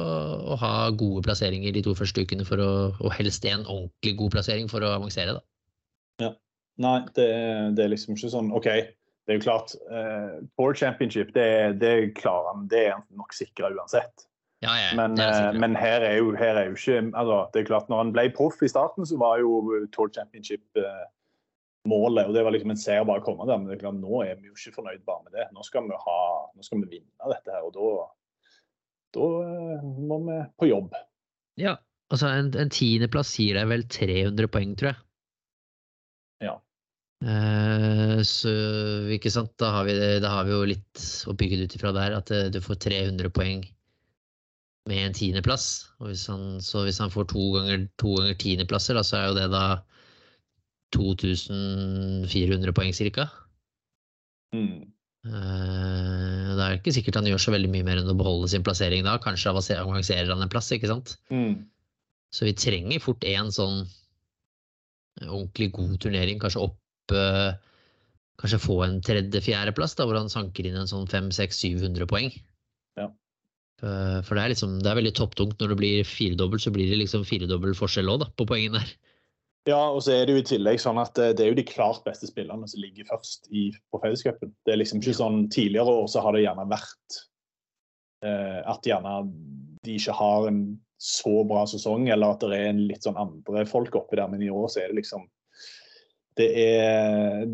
å 0.54 0.58
ha 0.62 0.74
gode 0.96 1.26
plasseringer 1.26 1.76
de 1.76 1.84
to 1.84 1.94
første 1.98 2.24
ukene, 2.24 2.46
for 2.48 2.62
å, 2.62 2.70
og 2.98 3.18
helst 3.18 3.44
en 3.48 3.66
ordentlig 3.66 4.16
god 4.22 4.38
plassering 4.38 4.70
for 4.72 4.86
å 4.86 4.94
avansere. 4.96 5.36
Da. 5.36 5.44
Nei, 6.20 6.98
det, 7.14 7.24
er- 7.30 7.70
det 7.78 7.84
er 7.84 7.90
liksom 7.92 8.16
ikke 8.16 8.28
sånn 8.32 8.48
OK, 8.56 8.64
det 8.66 9.30
er 9.30 9.36
jo 9.38 9.42
klart. 9.44 9.74
Uh, 9.86 10.40
Tour 10.58 10.74
Championship, 10.74 11.28
det, 11.36 11.44
det 11.78 11.92
klarer 12.18 12.48
han. 12.50 12.64
Det 12.72 12.80
er 12.88 12.92
han 12.96 13.04
nok 13.14 13.32
sikra 13.36 13.70
uansett. 13.70 14.24
Ja, 14.64 14.72
ja, 14.80 14.88
Men, 14.96 15.14
eh, 15.20 15.52
men 15.60 15.74
her, 15.76 16.00
er 16.02 16.16
jo, 16.18 16.30
her 16.40 16.56
er 16.56 16.70
jo 16.70 16.76
ikke 16.78 16.96
altså, 17.20 17.36
Det 17.52 17.60
er 17.60 17.66
klart, 17.68 17.88
når 17.92 17.98
han 18.00 18.12
ble 18.16 18.22
proff 18.32 18.62
i 18.64 18.70
starten, 18.72 19.04
så 19.06 19.18
var 19.20 19.38
jo 19.42 19.84
Tour 19.92 20.08
Championship 20.14 20.80
eh, 20.80 21.04
målet. 21.86 22.26
Og 22.30 22.34
det 22.34 22.42
var 22.46 22.54
liksom 22.56 22.72
en 22.72 22.80
seier 22.80 23.04
bare 23.06 23.20
å 23.20 23.26
komme 23.26 23.44
der. 23.46 23.60
Men 23.60 23.68
det 23.70 23.76
er 23.76 23.82
klart, 23.84 23.98
nå 24.00 24.22
er 24.24 24.34
vi 24.40 24.48
jo 24.50 24.56
ikke 24.56 24.74
fornøyd 24.80 25.04
bare 25.06 25.22
med 25.28 25.36
det. 25.38 25.46
Nå 25.54 25.62
skal 25.68 25.86
vi, 25.86 25.98
ha, 26.06 26.18
nå 26.56 26.64
skal 26.64 26.80
vi 26.82 26.90
vinne 26.96 27.32
dette 27.36 27.54
her. 27.54 27.66
Og 27.68 27.76
da, 27.76 28.08
da 29.18 29.30
må 30.10 30.20
vi 30.26 30.40
på 30.58 30.70
jobb. 30.72 30.96
Ja, 31.60 31.76
altså 32.10 32.32
en, 32.34 32.50
en 32.58 32.72
tiendeplass 32.72 33.36
gir 33.38 33.60
deg 33.60 33.68
vel 33.70 33.84
300 33.86 34.50
poeng, 34.56 34.74
tror 34.80 34.94
jeg. 34.94 35.03
Eh, 37.24 38.18
så 38.28 38.50
ikke 39.14 39.30
sant, 39.32 39.54
da 39.60 39.70
har, 39.78 39.86
vi, 39.88 39.94
da 40.20 40.32
har 40.34 40.44
vi 40.44 40.52
jo 40.52 40.66
litt 40.68 41.04
å 41.30 41.34
bygge 41.38 41.56
det 41.60 41.68
ut 41.70 41.76
ifra 41.78 41.92
der, 41.96 42.16
at 42.18 42.32
eh, 42.34 42.50
du 42.52 42.60
får 42.60 42.82
300 42.84 43.30
poeng 43.32 43.62
med 44.90 45.00
en 45.06 45.16
tiendeplass. 45.16 45.68
Og 46.02 46.10
hvis 46.10 46.26
han, 46.28 46.58
så 46.60 46.84
hvis 46.84 47.00
han 47.00 47.12
får 47.14 47.30
to 47.32 47.46
ganger, 47.56 47.86
to 48.02 48.16
ganger 48.18 48.36
tiendeplasser, 48.42 48.98
da, 48.98 49.04
så 49.06 49.20
er 49.22 49.28
jo 49.30 49.38
det 49.38 49.48
da 49.54 49.64
2400 50.94 52.76
poeng 52.76 52.92
cirka. 52.96 53.28
Mm. 54.54 54.84
Eh, 55.24 56.50
det 56.54 56.62
er 56.66 56.76
ikke 56.76 56.92
sikkert 56.94 57.16
han 57.22 57.30
gjør 57.32 57.40
så 57.40 57.54
veldig 57.56 57.72
mye 57.72 57.86
mer 57.88 58.02
enn 58.02 58.12
å 58.12 58.18
beholde 58.18 58.52
sin 58.52 58.66
plassering 58.66 59.06
da. 59.06 59.16
Kanskje 59.22 59.54
avanse- 59.54 59.80
avanserer 59.80 60.28
han 60.28 60.44
en 60.44 60.52
plass, 60.52 60.68
ikke 60.76 60.92
sant. 60.92 61.16
Mm. 61.32 61.64
Så 62.34 62.44
vi 62.44 62.52
trenger 62.58 63.00
fort 63.00 63.24
en 63.30 63.48
sånn 63.54 63.84
ordentlig 65.24 65.72
god 65.72 65.96
turnering, 66.02 66.40
kanskje 66.42 66.66
opp 66.68 66.78
eh, 67.12 67.52
Kanskje 68.40 68.58
få 68.58 68.80
en 68.82 68.96
tredje-fjerdeplass, 69.04 69.94
hvor 70.00 70.16
han 70.18 70.32
sanker 70.32 70.66
inn 70.66 70.74
en 70.76 70.88
sånn 70.90 71.06
500-700 71.06 72.08
poeng. 72.10 72.32
Ja. 72.98 73.06
Eh, 73.78 74.18
For 74.26 74.34
det 74.34 74.42
er 74.42 74.52
liksom, 74.52 74.80
det 74.82 74.90
er 74.90 74.98
veldig 74.98 75.14
topptungt 75.14 75.60
når 75.62 75.70
det 75.70 75.78
blir 75.78 76.08
firedobbel, 76.08 76.60
så 76.60 76.72
blir 76.74 76.90
det 76.90 76.98
liksom 76.98 77.22
firedobbel 77.28 77.76
forskjell 77.78 78.10
òg, 78.10 78.24
da, 78.24 78.30
på 78.34 78.48
poengene 78.50 78.82
der. 78.82 78.94
Ja, 79.70 79.80
og 79.88 80.02
så 80.04 80.12
er 80.12 80.26
det 80.26 80.34
jo 80.34 80.40
i 80.42 80.48
tillegg 80.50 80.80
sånn 80.82 80.98
at 81.00 81.16
eh, 81.16 81.32
det 81.32 81.44
er 81.44 81.52
jo 81.54 81.60
de 81.60 81.64
klart 81.68 82.02
beste 82.04 82.28
spillerne 82.28 82.66
som 82.68 82.82
ligger 82.82 83.06
først 83.08 83.48
i, 83.48 83.70
på 83.94 84.00
fellescupen. 84.02 84.52
Det 84.66 84.74
er 84.74 84.82
liksom 84.82 85.00
ikke 85.00 85.16
sånn 85.16 85.46
Tidligere 85.54 85.94
år 86.02 86.10
så 86.12 86.24
har 86.24 86.36
det 86.36 86.42
gjerne 86.44 86.66
vært 86.68 87.20
eh, 88.26 88.60
at 88.60 88.88
gjerne 88.88 89.14
de 89.84 89.96
ikke 89.96 90.16
har 90.18 90.50
en 90.50 90.60
så 91.00 91.42
bra 91.48 91.64
sesong, 91.68 92.08
eller 92.12 92.34
at 92.34 92.44
det 92.44 92.58
er 92.58 92.70
en 92.70 92.84
litt 92.88 93.04
sånn 93.04 93.18
andre 93.20 93.64
folk 93.68 93.96
oppi 93.98 94.16
der, 94.20 94.28
men 94.32 94.44
i 94.44 94.52
år 94.52 94.68
så 94.72 94.82
er 94.82 94.92
det 94.92 95.02
liksom 95.02 95.26
Det 96.36 96.48
er 96.58 97.46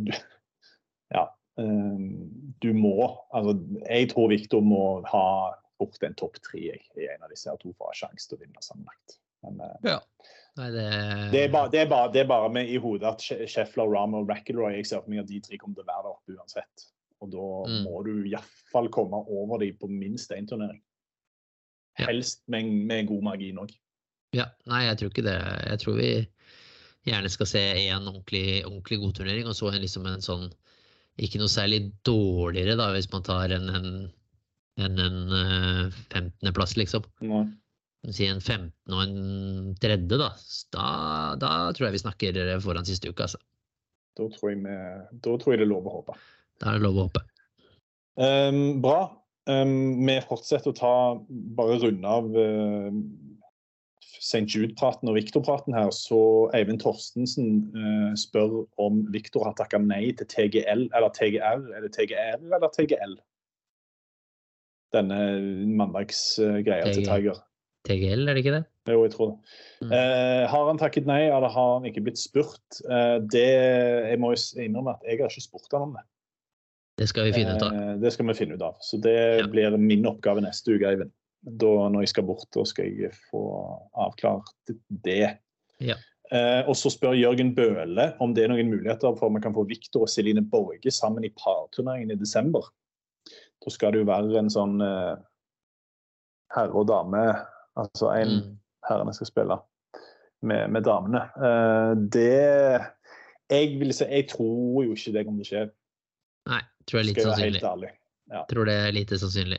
Ja. 1.15 1.25
eh, 1.59 1.99
du 2.61 2.73
må 2.77 2.95
Altså, 3.35 3.57
jeg 3.89 4.09
tror 4.13 4.29
Viktor 4.33 4.61
må 4.65 5.03
ha 5.11 5.25
fort 5.81 6.03
en 6.05 6.15
topp 6.15 6.37
tre 6.45 6.61
i 6.61 7.07
en 7.09 7.23
av 7.25 7.31
disse 7.33 7.49
her 7.51 7.57
to 7.61 7.73
for 7.73 7.89
å 7.89 7.93
ha 7.95 7.97
sjanse 7.97 8.29
til 8.29 8.37
å 8.39 8.43
vinne 8.45 8.61
sammenlagt. 8.65 9.19
Men 9.43 9.61
ja. 9.87 9.99
Nei, 10.59 10.67
det, 10.75 10.85
det 11.33 11.43
er, 11.47 11.53
bare, 11.55 11.71
det, 11.73 11.81
er 11.81 11.89
bare, 11.89 12.11
det 12.13 12.21
er 12.21 12.29
bare 12.29 12.49
med 12.53 12.69
i 12.69 12.77
hodet 12.83 13.07
at 13.09 13.23
Sheffler, 13.49 13.89
Ram 13.89 14.17
og 14.19 14.27
McIlroy 14.29 14.75
jeg 14.77 14.87
ser 14.91 15.01
for 15.05 15.13
meg 15.13 15.23
at 15.23 15.29
de 15.31 15.39
tre 15.41 15.57
kommer 15.63 15.79
til 15.79 15.87
å 15.87 15.89
være 15.89 16.03
der 16.05 16.17
oppe 16.17 16.35
uansett. 16.37 16.87
Og 17.23 17.31
da 17.33 17.47
Mm. 17.71 17.85
må 17.85 18.03
du 18.05 18.11
iallfall 18.29 18.89
komme 18.93 19.21
over 19.29 19.59
dem 19.63 19.77
på 19.81 19.89
minst 19.89 20.31
én 20.33 20.47
turnering. 20.49 20.81
Ja. 21.99 22.07
Helst 22.11 22.43
med, 22.49 22.65
med 22.89 23.07
god 23.09 23.23
margin 23.23 23.59
òg. 23.63 23.73
Ja, 24.37 24.47
nei, 24.67 24.85
jeg 24.87 24.99
tror 25.01 25.11
ikke 25.13 25.25
det. 25.27 25.39
Jeg 25.71 25.79
tror 25.83 25.97
vi 25.99 26.11
gjerne 27.09 27.31
skal 27.33 27.49
se 27.49 27.63
en 27.87 28.09
ordentlig, 28.09 28.63
ordentlig 28.67 29.01
god 29.03 29.15
turnering, 29.19 29.49
og 29.49 29.57
så 29.57 29.71
en, 29.71 29.81
liksom 29.85 30.09
en 30.09 30.25
sånn 30.25 30.51
Ikke 31.21 31.41
noe 31.41 31.53
særlig 31.53 31.83
dårligere, 32.07 32.77
da, 32.81 32.91
hvis 32.95 33.11
man 33.13 33.25
tar 33.27 33.53
en, 33.53 33.67
en, 33.77 33.89
en, 34.81 35.01
en 35.05 35.35
eh, 35.37 35.99
15.-plass, 36.15 36.77
liksom. 36.81 37.05
Si 38.09 38.25
en 38.25 38.41
15. 38.41 38.71
og 38.95 39.03
en 39.03 39.75
tredje, 39.83 40.17
da. 40.17 40.31
Da, 40.73 40.87
da 41.41 41.51
tror 41.77 41.89
jeg 41.89 41.99
vi 41.99 42.05
snakker 42.07 42.41
foran 42.65 42.89
siste 42.89 43.11
uke, 43.11 43.27
altså. 43.27 43.41
Da, 44.17 44.29
tror 44.33 44.55
jeg 44.55 44.63
da 44.65 45.35
tror 45.37 45.53
jeg 45.53 45.61
det 45.61 45.67
er 45.67 45.73
lov 45.75 45.89
å 45.91 45.99
håpe. 45.99 46.17
Da 46.61 46.73
er 46.73 46.79
det 46.79 46.87
lov 46.87 46.97
å 46.97 47.09
håpe. 47.09 47.25
Um, 48.21 48.81
bra. 48.85 49.01
Um, 49.49 50.07
vi 50.07 50.17
fortsetter 50.29 50.73
å 50.73 50.77
ta 50.77 50.95
bare 51.57 51.79
runde 51.83 52.17
av 52.17 52.27
uh, 52.37 52.91
St. 54.21 54.45
Jude-praten 54.53 55.09
og 55.09 55.17
Viktor-praten 55.17 55.73
her. 55.75 55.89
Så 55.97 56.21
Eivind 56.57 56.83
Torstensen 56.83 57.71
uh, 57.73 58.11
spør 58.21 58.67
om 58.83 59.03
Viktor 59.15 59.47
har 59.49 59.57
takka 59.59 59.81
nei 59.81 60.11
til 60.19 60.29
TGL 60.29 60.91
eller 60.93 61.13
TGR. 61.17 61.65
Er 61.77 61.87
det 61.87 61.93
TGR 61.97 62.37
eller 62.45 62.69
TGL? 62.77 63.17
Denne 64.95 65.21
mandagsgreia 65.79 66.91
til. 66.91 67.07
Tiger. 67.07 67.39
TGL, 67.89 68.29
er 68.29 68.37
det 68.37 68.43
ikke 68.43 68.57
det? 68.59 68.65
Jo, 68.91 69.05
jeg 69.07 69.13
tror 69.15 69.29
det. 69.31 69.37
Mm. 69.87 69.93
Eh, 69.97 70.45
har 70.53 70.67
han 70.69 70.81
takket 70.81 71.07
nei, 71.09 71.23
eller 71.31 71.53
har 71.55 71.77
han 71.79 71.87
ikke 71.89 72.03
blitt 72.05 72.21
spurt? 72.21 72.81
Eh, 72.85 73.17
det, 73.33 73.47
jeg 74.11 74.21
må 74.21 74.35
innrømme 74.35 74.97
at 74.99 75.07
jeg 75.07 75.23
har 75.23 75.33
ikke 75.33 75.45
spurt 75.47 75.71
han 75.73 75.87
om 75.87 75.95
det. 75.97 76.05
Det 77.01 77.09
skal 77.09 77.31
vi 77.31 77.33
finne 77.39 77.55
ut 77.57 77.65
av. 77.65 77.73
Eh, 77.79 77.95
det 78.03 78.13
skal 78.13 78.29
vi 78.29 78.37
finne 78.37 78.59
ut 78.59 78.67
av. 78.67 78.77
Så 78.85 79.01
det 79.01 79.17
Ja. 79.41 79.47
blir 79.49 79.79
min 79.81 80.05
oppgave 80.11 80.43
neste 80.45 80.75
uke, 80.75 80.91
Eivind. 80.91 81.15
Da, 81.41 81.73
når 81.89 82.05
jeg 82.05 82.13
skal 82.13 82.27
bort, 82.29 82.49
da 82.53 82.67
skal 82.69 82.91
jeg 82.93 83.15
få 83.31 83.41
avklart 83.97 84.51
det. 85.07 85.39
Ja. 85.81 85.97
Eh, 86.31 86.61
og 86.69 86.77
så 86.79 86.93
spør 86.93 87.17
Jørgen 87.17 87.55
Bøhle 87.57 88.11
om 88.23 88.35
det 88.37 88.45
er 88.45 88.53
noen 88.53 88.69
muligheter 88.71 89.17
for 89.17 89.31
om 89.31 89.39
vi 89.39 89.43
kan 89.43 89.55
få 89.57 89.65
Viktor 89.67 90.05
og 90.05 90.13
Celine 90.13 90.45
Borge 90.47 90.93
sammen 90.95 91.25
i 91.27 91.33
parturneringen 91.35 92.13
i 92.13 92.19
desember. 92.21 92.69
Da 93.61 93.73
skal 93.73 93.93
det 93.97 94.03
jo 94.05 94.11
være 94.11 94.39
en 94.39 94.53
sånn 94.53 94.77
eh, 94.85 95.17
herre 96.55 96.77
og 96.77 96.87
dame, 96.91 97.25
altså 97.81 98.13
en 98.15 98.37
Mm. 98.41 98.57
herrene 98.89 99.13
skal 99.15 99.27
spille 99.27 99.57
med, 100.43 100.71
med 100.71 100.85
damene. 100.87 101.25
Eh, 101.37 101.93
det 102.15 102.87
jeg, 103.51 103.79
vil 103.81 103.93
si, 103.95 104.05
jeg 104.05 104.29
tror 104.31 104.85
jo 104.85 104.95
ikke 104.95 105.13
det 105.17 105.25
kommer 105.27 105.45
til 105.45 105.49
å 105.49 105.51
skje, 105.51 105.65
Nei, 106.51 106.61
tror 106.87 107.01
jeg 107.01 107.03
er 107.03 107.09
litt 107.09 107.17
lite 107.17 107.27
sannsynlig. 107.27 107.91
Ja. 108.31 108.45
Tror 108.49 108.69
det 108.69 108.77
er 108.79 108.93
lite 108.95 109.19
sannsynlig. 109.19 109.59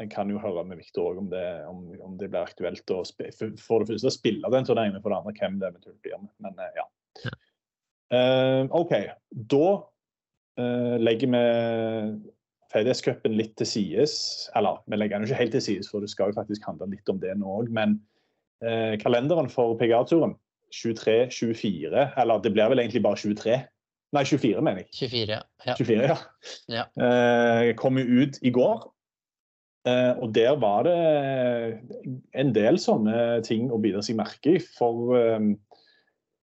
Jeg 0.00 0.10
kan 0.12 0.28
jo 0.28 0.40
høre 0.42 0.64
med 0.68 0.76
Viktor 0.76 1.14
òg 1.14 1.18
om, 1.22 1.28
det- 1.32 1.64
om, 1.70 1.82
om 2.04 2.16
det 2.20 2.28
blir 2.30 2.44
aktuelt 2.44 2.90
å 2.92 3.02
for, 3.06 3.84
det 3.84 3.88
første 3.94 4.12
spille 4.12 4.50
den 4.52 4.66
turneringen, 4.68 5.00
for 5.02 5.12
det 5.12 5.18
andre 5.22 5.36
hvem 5.38 5.60
det 5.60 5.70
eventuelt 5.70 6.00
blir 6.04 6.18
med. 6.20 6.32
Men 6.44 6.58
eh, 6.60 6.80
ja. 6.80 6.86
Eh, 8.16 8.64
OK. 8.76 8.92
Da 9.54 9.68
uh, 10.60 10.96
legger 11.00 11.32
vi 11.32 11.44
FedEx-cupen 12.74 13.36
litt 13.38 13.54
til 13.56 13.66
sides. 13.70 14.16
Eller 14.58 14.82
vi 14.86 14.98
legger 15.00 15.18
den 15.18 15.28
ikke 15.30 15.40
helt 15.40 15.56
til 15.56 15.64
sides, 15.64 15.88
for 15.90 16.04
det 16.04 16.10
skal 16.12 16.32
jo 16.32 16.38
faktisk 16.38 16.66
handle 16.68 16.90
litt 16.92 17.08
om 17.12 17.20
det 17.22 17.32
nå 17.40 17.56
òg. 17.62 17.72
Men 17.72 17.96
uh, 18.64 18.94
kalenderen 19.00 19.48
for 19.52 19.78
PGA-turen 19.80 20.36
23-24, 20.76 22.12
eller 22.20 22.42
det 22.44 22.52
blir 22.52 22.68
vel 22.72 22.82
egentlig 22.82 23.02
bare 23.04 23.16
23? 23.20 23.56
Nei, 24.14 24.22
24, 24.24 24.62
mener 24.62 24.84
jeg. 24.84 24.90
24, 25.10 25.38
ja. 25.66 25.74
24, 25.78 26.06
ja. 26.06 26.16
Ja. 26.70 26.84
Eh, 27.02 27.72
kom 27.78 27.98
ut 27.98 28.38
i 28.42 28.52
går. 28.54 28.84
Eh, 29.86 30.12
og 30.18 30.32
der 30.34 30.56
var 30.58 30.86
det 30.86 30.96
en 32.34 32.50
del 32.56 32.80
sånne 32.82 33.42
ting 33.46 33.68
å 33.70 33.78
bite 33.82 34.02
seg 34.02 34.18
merke 34.18 34.56
i. 34.56 34.62
For 34.78 35.14
eh, 35.18 35.52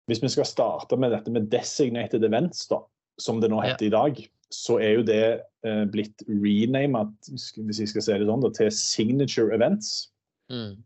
hvis 0.09 0.23
vi 0.23 0.31
skal 0.33 0.49
starte 0.49 0.97
med 0.99 1.13
dette 1.13 1.33
med 1.33 1.49
designated 1.53 2.25
events, 2.25 2.65
da, 2.71 2.81
som 3.21 3.41
det 3.43 3.51
nå 3.53 3.61
heter 3.65 3.89
i 3.89 3.93
dag, 3.93 4.19
så 4.53 4.79
er 4.79 4.99
jo 4.99 5.05
det 5.07 5.23
eh, 5.67 5.83
blitt 5.91 6.23
renamet, 6.27 7.15
hvis 7.29 7.81
jeg 7.83 7.91
skal 7.91 8.05
si 8.05 8.19
det 8.21 8.29
sånn, 8.29 8.45
da, 8.45 8.51
til 8.55 8.71
signature 8.73 9.53
events. 9.55 10.09
Mm. 10.53 10.77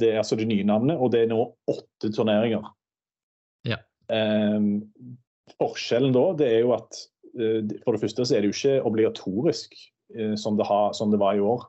Det 0.00 0.12
er 0.12 0.20
altså 0.22 0.38
det 0.38 0.48
nye 0.48 0.66
navnet, 0.66 0.96
og 0.96 1.12
det 1.12 1.24
er 1.24 1.32
nå 1.32 1.42
åtte 1.70 2.12
turneringer. 2.14 2.64
Ja. 3.68 3.80
Eh, 4.10 4.58
forskjellen 5.60 6.14
da, 6.16 6.24
det 6.40 6.48
er 6.48 6.64
jo 6.64 6.74
at 6.78 7.02
eh, 7.36 7.76
for 7.84 7.94
det 7.94 8.02
første 8.06 8.24
så 8.24 8.36
er 8.36 8.42
det 8.42 8.50
jo 8.50 8.56
ikke 8.56 8.88
obligatorisk 8.88 9.76
eh, 10.16 10.34
som, 10.40 10.56
det 10.58 10.68
har, 10.70 10.94
som 10.96 11.12
det 11.12 11.20
var 11.20 11.36
i 11.36 11.44
år. 11.44 11.68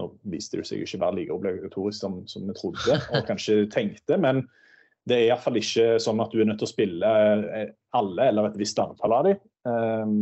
Nå 0.00 0.08
viste 0.32 0.58
det 0.60 0.66
seg 0.68 0.82
ikke 0.84 1.02
være 1.02 1.18
like 1.20 1.34
obligatorisk 1.34 2.00
som, 2.00 2.20
som 2.30 2.48
vi 2.48 2.56
trodde 2.56 2.96
og 3.12 3.26
kanskje 3.28 3.64
tenkte, 3.72 4.18
men 4.20 4.44
det 5.08 5.16
er 5.16 5.26
iallfall 5.30 5.58
ikke 5.60 5.94
sånn 6.02 6.20
at 6.22 6.32
du 6.32 6.42
er 6.42 6.48
nødt 6.48 6.60
til 6.60 6.68
å 6.68 6.72
spille 6.74 7.10
eh, 7.56 7.72
alle 7.96 8.28
eller 8.30 8.50
et 8.50 8.58
visst 8.60 8.78
antall 8.80 9.14
av 9.16 9.26
dem. 9.26 9.40
Ehm, 9.68 10.18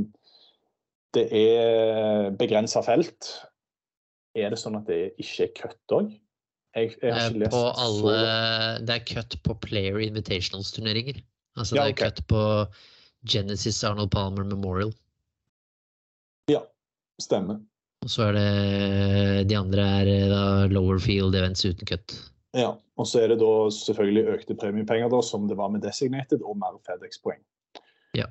det 1.16 1.24
er 1.34 2.30
begrensa 2.38 2.82
felt. 2.86 3.32
Er 4.38 4.52
det 4.54 4.60
sånn 4.60 4.78
at 4.78 4.86
det 4.88 5.00
ikke 5.18 5.48
er 5.48 5.52
cut 5.56 5.94
òg? 5.96 6.12
Jeg, 6.76 6.94
jeg 7.00 7.14
har 7.14 7.26
ikke 7.26 7.34
Eh, 7.34 7.42
lest 7.42 7.54
På 7.56 7.64
så 7.74 8.14
Det 8.86 8.94
er 8.94 9.04
cut 9.08 9.36
på 9.42 9.58
Player 9.66 9.98
Invitationals-turneringer. 10.06 11.20
Altså 11.58 11.76
Ja, 11.76 11.88
det 11.88 11.90
er 11.90 11.96
ok. 11.96 12.04
cut 12.04 12.24
på 12.30 12.42
Genesis 13.28 13.82
Arnold 13.84 14.12
Palmer 14.14 14.46
Memorial. 14.46 14.92
Ja, 16.48 16.62
Stemmer. 17.18 17.58
Og 18.04 18.10
så 18.12 18.28
er 18.28 18.36
det 18.36 19.48
De 19.50 19.56
andre 19.58 19.84
er 20.00 20.10
eh, 20.12 20.26
da 20.30 20.42
lower 20.72 21.00
field 21.02 21.36
events 21.38 21.64
uten 21.66 21.88
kutt. 21.88 22.14
Ja, 22.56 22.72
og 22.96 23.06
så 23.06 23.22
er 23.22 23.32
det 23.32 23.40
da 23.42 23.52
selvfølgelig 23.74 24.34
økte 24.34 24.56
premiepenger, 24.56 25.10
da, 25.12 25.20
som 25.22 25.48
det 25.48 25.58
var 25.58 25.70
med 25.72 25.84
Designated, 25.84 26.42
og 26.42 26.56
mer 26.58 26.78
FedEx-poeng. 26.86 27.42
Ja. 28.16 28.24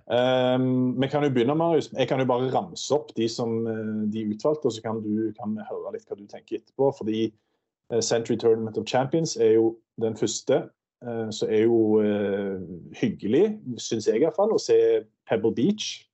Um, 0.56 1.02
vi 1.02 1.08
kan 1.08 1.24
jo 1.24 1.30
begynne, 1.30 1.56
Marius. 1.56 1.92
Jeg 1.94 2.08
kan 2.10 2.20
jo 2.20 2.26
bare 2.26 2.50
ramse 2.52 2.96
opp 2.96 3.14
de 3.16 3.28
som 3.30 3.68
eh, 3.68 4.10
de 4.14 4.26
utvalgte, 4.34 4.66
og 4.66 4.74
så 4.74 4.82
kan 4.82 5.04
du 5.04 5.30
kan 5.38 5.54
høre 5.70 5.94
litt 5.94 6.10
hva 6.10 6.18
du 6.18 6.26
tenker 6.26 6.58
etterpå. 6.58 6.90
Fordi 6.98 7.28
eh, 7.28 8.02
Century 8.02 8.40
Tournament 8.42 8.78
of 8.78 8.88
Champions 8.90 9.38
er 9.38 9.54
jo 9.60 9.78
den 10.02 10.18
første. 10.18 10.70
eh, 11.06 11.30
så 11.30 11.46
er 11.46 11.68
jo 11.68 12.02
uh, 12.02 12.58
hyggelig, 12.98 13.60
syns 13.78 14.08
jeg 14.10 14.24
iallfall, 14.24 14.56
å 14.56 14.62
se 14.62 15.06
Pebble 15.30 15.54
Beach 15.54 16.07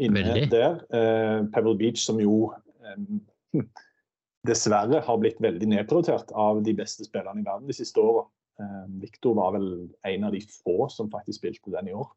inne 0.00 0.24
Veldig. 0.26 0.50
der. 0.52 0.78
Eh, 0.94 1.38
Pebble 1.52 1.76
Beach 1.78 2.02
som 2.04 2.20
jo 2.22 2.52
eh, 2.82 3.62
dessverre 4.48 5.02
har 5.04 5.20
blitt 5.22 5.40
veldig 5.42 5.68
nedprioritert 5.74 6.32
av 6.34 6.62
de 6.66 6.74
beste 6.76 7.06
spillerne 7.06 7.42
i 7.42 7.46
verden 7.46 7.70
de 7.70 7.76
siste 7.76 8.02
åra. 8.02 8.26
Eh, 8.60 8.84
Victor 9.02 9.36
var 9.38 9.56
vel 9.56 9.68
en 10.08 10.28
av 10.28 10.36
de 10.36 10.42
få 10.64 10.88
som 10.92 11.10
faktisk 11.12 11.42
spilte 11.42 11.74
den 11.74 11.92
i 11.92 11.96
år. 11.96 12.08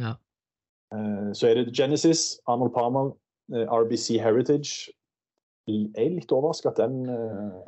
Ja. 0.00 0.14
Eh, 0.94 1.30
så 1.36 1.50
er 1.50 1.60
det 1.60 1.76
Genesis, 1.76 2.40
Arnold 2.50 2.74
Palmer, 2.76 3.12
RBC 3.50 4.20
Heritage. 4.22 4.92
Jeg 5.70 5.90
er 5.98 6.14
litt 6.14 6.30
overraska 6.34 6.70
at, 6.72 6.78
den, 6.80 7.04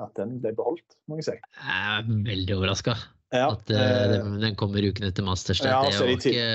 at 0.03 0.15
den 0.17 0.39
ble 0.43 0.55
beholdt, 0.59 0.97
må 1.11 1.19
jeg 1.19 1.27
si. 1.27 1.35
Jeg 1.35 1.99
er 1.99 2.07
veldig 2.27 2.55
overraska 2.57 2.95
Ja, 3.35 3.53
at 3.53 3.69
den, 3.69 4.57
kommer 4.59 4.83
uken 4.83 5.07
etter 5.07 5.27
Masters. 5.27 5.61
Ja, 5.63 5.83
det 5.87 5.93
er 5.95 6.11
jo 6.11 6.17
ikke 6.17 6.47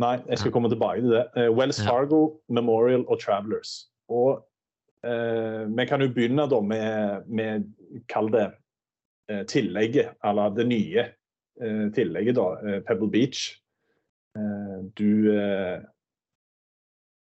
Nei, 0.00 0.16
jeg 0.30 0.40
skal 0.40 0.52
komme 0.54 0.70
tilbake 0.72 1.02
til 1.04 1.12
det. 1.12 1.24
Uh, 1.36 1.50
Wells. 1.56 1.80
Fargo, 1.84 2.40
Memorial 2.48 3.04
og 3.08 3.20
Travelers. 3.22 3.86
Og 4.10 4.40
eh, 5.06 5.68
vi 5.70 5.86
kan 5.86 6.02
jo 6.02 6.10
begynne 6.10 6.48
da 6.50 6.58
med, 6.66 7.28
med 7.30 7.68
kall 8.10 8.26
det 8.34 8.48
eh, 9.30 9.44
tillegget, 9.46 10.16
eller 10.26 10.50
det 10.56 10.66
nye 10.66 11.06
tillegget, 11.94 12.38
da. 12.38 12.80
Pebble 12.88 13.10
Beach. 13.12 13.42
Du 14.96 15.10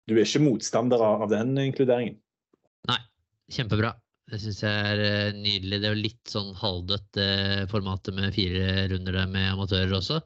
Du 0.06 0.12
er 0.12 0.20
ikke 0.22 0.42
motstander 0.44 1.00
av 1.00 1.24
den 1.30 1.56
inkluderingen? 1.62 2.18
Nei, 2.90 2.98
Kjempebra. 3.48 3.94
Det 4.28 4.42
syns 4.42 4.60
jeg 4.60 4.76
er 4.92 5.32
nydelig. 5.38 5.80
Det 5.80 5.88
er 5.88 5.96
jo 5.96 6.04
litt 6.04 6.30
sånn 6.30 6.52
halvdødt 6.60 7.08
det 7.16 7.30
formatet 7.72 8.14
med 8.18 8.34
fire 8.36 8.86
runder 8.92 9.16
der 9.22 9.32
med 9.32 9.54
amatører 9.54 9.96
også. 9.96 10.20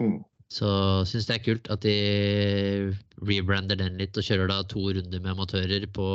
Mm. 0.00 0.22
Så 0.52 0.68
syns 1.08 1.28
det 1.28 1.38
er 1.38 1.44
kult 1.46 1.70
at 1.72 1.84
de 1.86 1.96
rebrander 3.24 3.78
den 3.80 3.96
litt 4.00 4.18
og 4.20 4.26
kjører 4.26 4.50
da 4.50 4.60
to 4.68 4.84
runder 4.92 5.22
med 5.22 5.32
amatører 5.32 5.86
på 5.96 6.08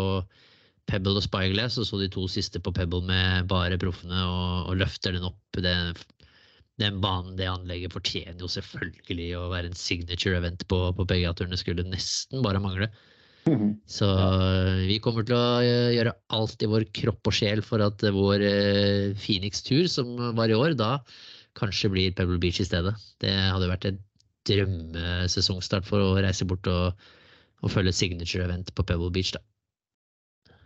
Pebble 0.87 1.17
og 1.19 1.25
Spyglass, 1.25 1.79
og 1.81 1.87
så 1.89 1.99
de 1.99 2.09
to 2.11 2.27
siste 2.31 2.61
på 2.63 2.71
Pebble 2.75 3.01
med 3.07 3.49
bare 3.49 3.79
proffene, 3.81 4.21
og, 4.23 4.69
og 4.69 4.79
løfter 4.79 5.17
den 5.17 5.25
opp. 5.27 5.41
Den, 5.57 5.97
den 6.79 7.01
banen, 7.03 7.35
det 7.39 7.49
anlegget, 7.49 7.95
fortjener 7.95 8.39
jo 8.39 8.51
selvfølgelig 8.51 9.31
å 9.39 9.47
være 9.51 9.71
en 9.71 9.79
signature 9.79 10.37
event 10.39 10.63
på, 10.71 10.79
på 10.95 11.07
PGA-turene. 11.09 11.59
Skulle 11.59 11.87
nesten 11.89 12.45
bare 12.45 12.61
mangle. 12.63 12.91
Så 13.87 14.07
vi 14.87 14.99
kommer 15.03 15.23
til 15.27 15.37
å 15.37 15.59
eh, 15.63 15.93
gjøre 15.95 16.15
alt 16.35 16.63
i 16.63 16.67
vår 16.67 16.85
kropp 16.95 17.29
og 17.29 17.35
sjel 17.35 17.61
for 17.63 17.83
at 17.85 18.03
eh, 18.03 18.15
vår 18.15 18.43
eh, 18.43 19.15
Phoenix-tur, 19.15 19.87
som 19.91 20.11
var 20.35 20.51
i 20.51 20.57
år, 20.57 20.75
da 20.79 20.97
kanskje 21.57 21.89
blir 21.93 22.15
Pebble 22.15 22.39
Beach 22.41 22.59
i 22.61 22.67
stedet. 22.67 22.93
Det 23.23 23.31
hadde 23.31 23.69
vært 23.71 23.87
en 23.89 24.01
drømmesesongsstart 24.47 25.87
for 25.87 26.03
å 26.03 26.15
reise 26.21 26.45
bort 26.47 26.67
og, 26.71 26.93
og 27.63 27.73
følge 27.73 27.93
signature 27.95 28.45
event 28.47 28.73
på 28.77 28.85
Pebble 28.87 29.11
Beach. 29.13 29.33
da. 29.35 29.41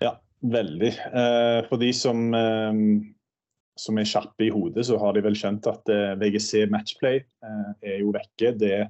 Ja, 0.01 0.13
veldig. 0.41 0.91
Eh, 1.11 1.59
for 1.69 1.81
de 1.81 1.91
som, 1.95 2.23
eh, 2.37 2.79
som 3.79 3.97
er 4.01 4.09
kjappe 4.09 4.47
i 4.47 4.53
hodet, 4.53 4.85
så 4.89 4.99
har 5.01 5.13
de 5.17 5.25
vel 5.25 5.37
skjønt 5.37 5.67
at 5.71 5.89
eh, 5.93 6.15
VGC 6.21 6.65
Matchplay 6.73 7.21
eh, 7.21 7.69
er 7.93 7.99
jo 8.03 8.13
vekke. 8.15 8.55
Det 8.59 8.87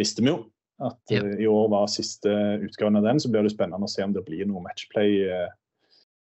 visste 0.00 0.22
vi 0.24 0.32
jo. 0.32 0.40
At 0.80 0.96
Ja. 1.12 1.20
eh, 1.24 1.42
i 1.44 1.46
år 1.50 1.68
var 1.72 1.88
siste 1.92 2.28
utgaven 2.64 2.96
av 2.96 3.04
den. 3.08 3.20
Så 3.20 3.30
blir 3.32 3.42
det 3.44 3.52
spennende 3.52 3.84
å 3.86 3.90
se 3.90 4.02
om 4.06 4.12
det 4.16 4.24
blir 4.24 4.46
noe 4.48 4.62
matchplay 4.64 5.22
eh, 5.28 5.48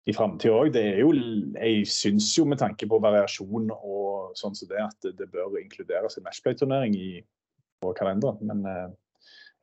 i 0.10 0.14
framtida 0.18 0.56
òg. 0.58 0.74
Jeg 0.76 1.86
syns 1.88 2.32
jo 2.38 2.44
med 2.50 2.60
tanke 2.60 2.88
på 2.90 3.00
variasjon 3.00 3.70
og 3.72 4.34
sånn 4.40 4.56
som 4.58 4.68
det, 4.72 4.82
at 4.82 4.98
det, 5.06 5.14
det 5.20 5.28
bør 5.32 5.60
inkluderes 5.62 6.18
en 6.18 6.26
matchplay-turnering 6.26 6.96
i 6.98 7.12
på 7.82 7.94
kalenderen. 7.98 8.38
Men 8.48 8.66
eh, 8.66 8.90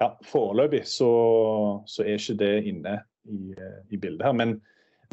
ja, 0.03 0.13
foreløpig 0.27 0.85
så, 0.87 1.11
så 1.87 2.05
er 2.05 2.19
ikke 2.19 2.39
det 2.43 2.53
inne 2.71 2.99
i, 3.29 3.55
eh, 3.55 3.81
i 3.91 4.01
bildet 4.01 4.27
her. 4.27 4.37
Men 4.37 4.59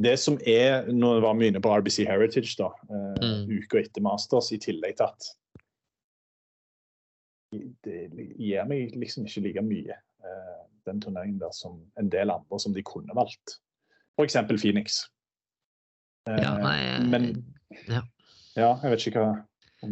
det 0.02 0.18
som 0.20 0.36
er 0.44 0.90
Nå 0.92 1.14
var 1.24 1.38
vi 1.40 1.48
inne 1.48 1.62
på 1.64 1.72
RBC 1.72 2.04
Heritage, 2.10 2.58
da. 2.60 2.72
Eh, 2.90 3.12
Mm. 3.26 3.48
Uka 3.58 3.80
etter 3.80 4.04
Masters, 4.04 4.52
i 4.52 4.60
tillegg 4.60 4.98
til 5.00 5.08
at 5.08 5.30
det 7.86 8.02
gir 8.36 8.66
meg 8.68 8.92
liksom 9.00 9.24
ikke 9.30 9.46
like 9.46 9.62
mye, 9.64 9.96
den 10.86 11.00
turneringen 11.02 11.40
der, 11.40 11.54
som 11.56 11.78
en 11.98 12.10
del 12.12 12.34
andre 12.34 12.60
som 12.60 12.74
de 12.76 12.84
kunne 12.84 13.16
valgt. 13.16 13.56
F.eks. 14.20 14.36
Phoenix. 14.60 14.98
Ja, 16.28 16.58
nei, 16.60 17.00
men 17.08 17.30
ja. 17.88 18.02
ja, 18.58 18.74
jeg 18.84 18.92
vet 18.92 19.08
ikke 19.08 19.24
hva 19.24 19.32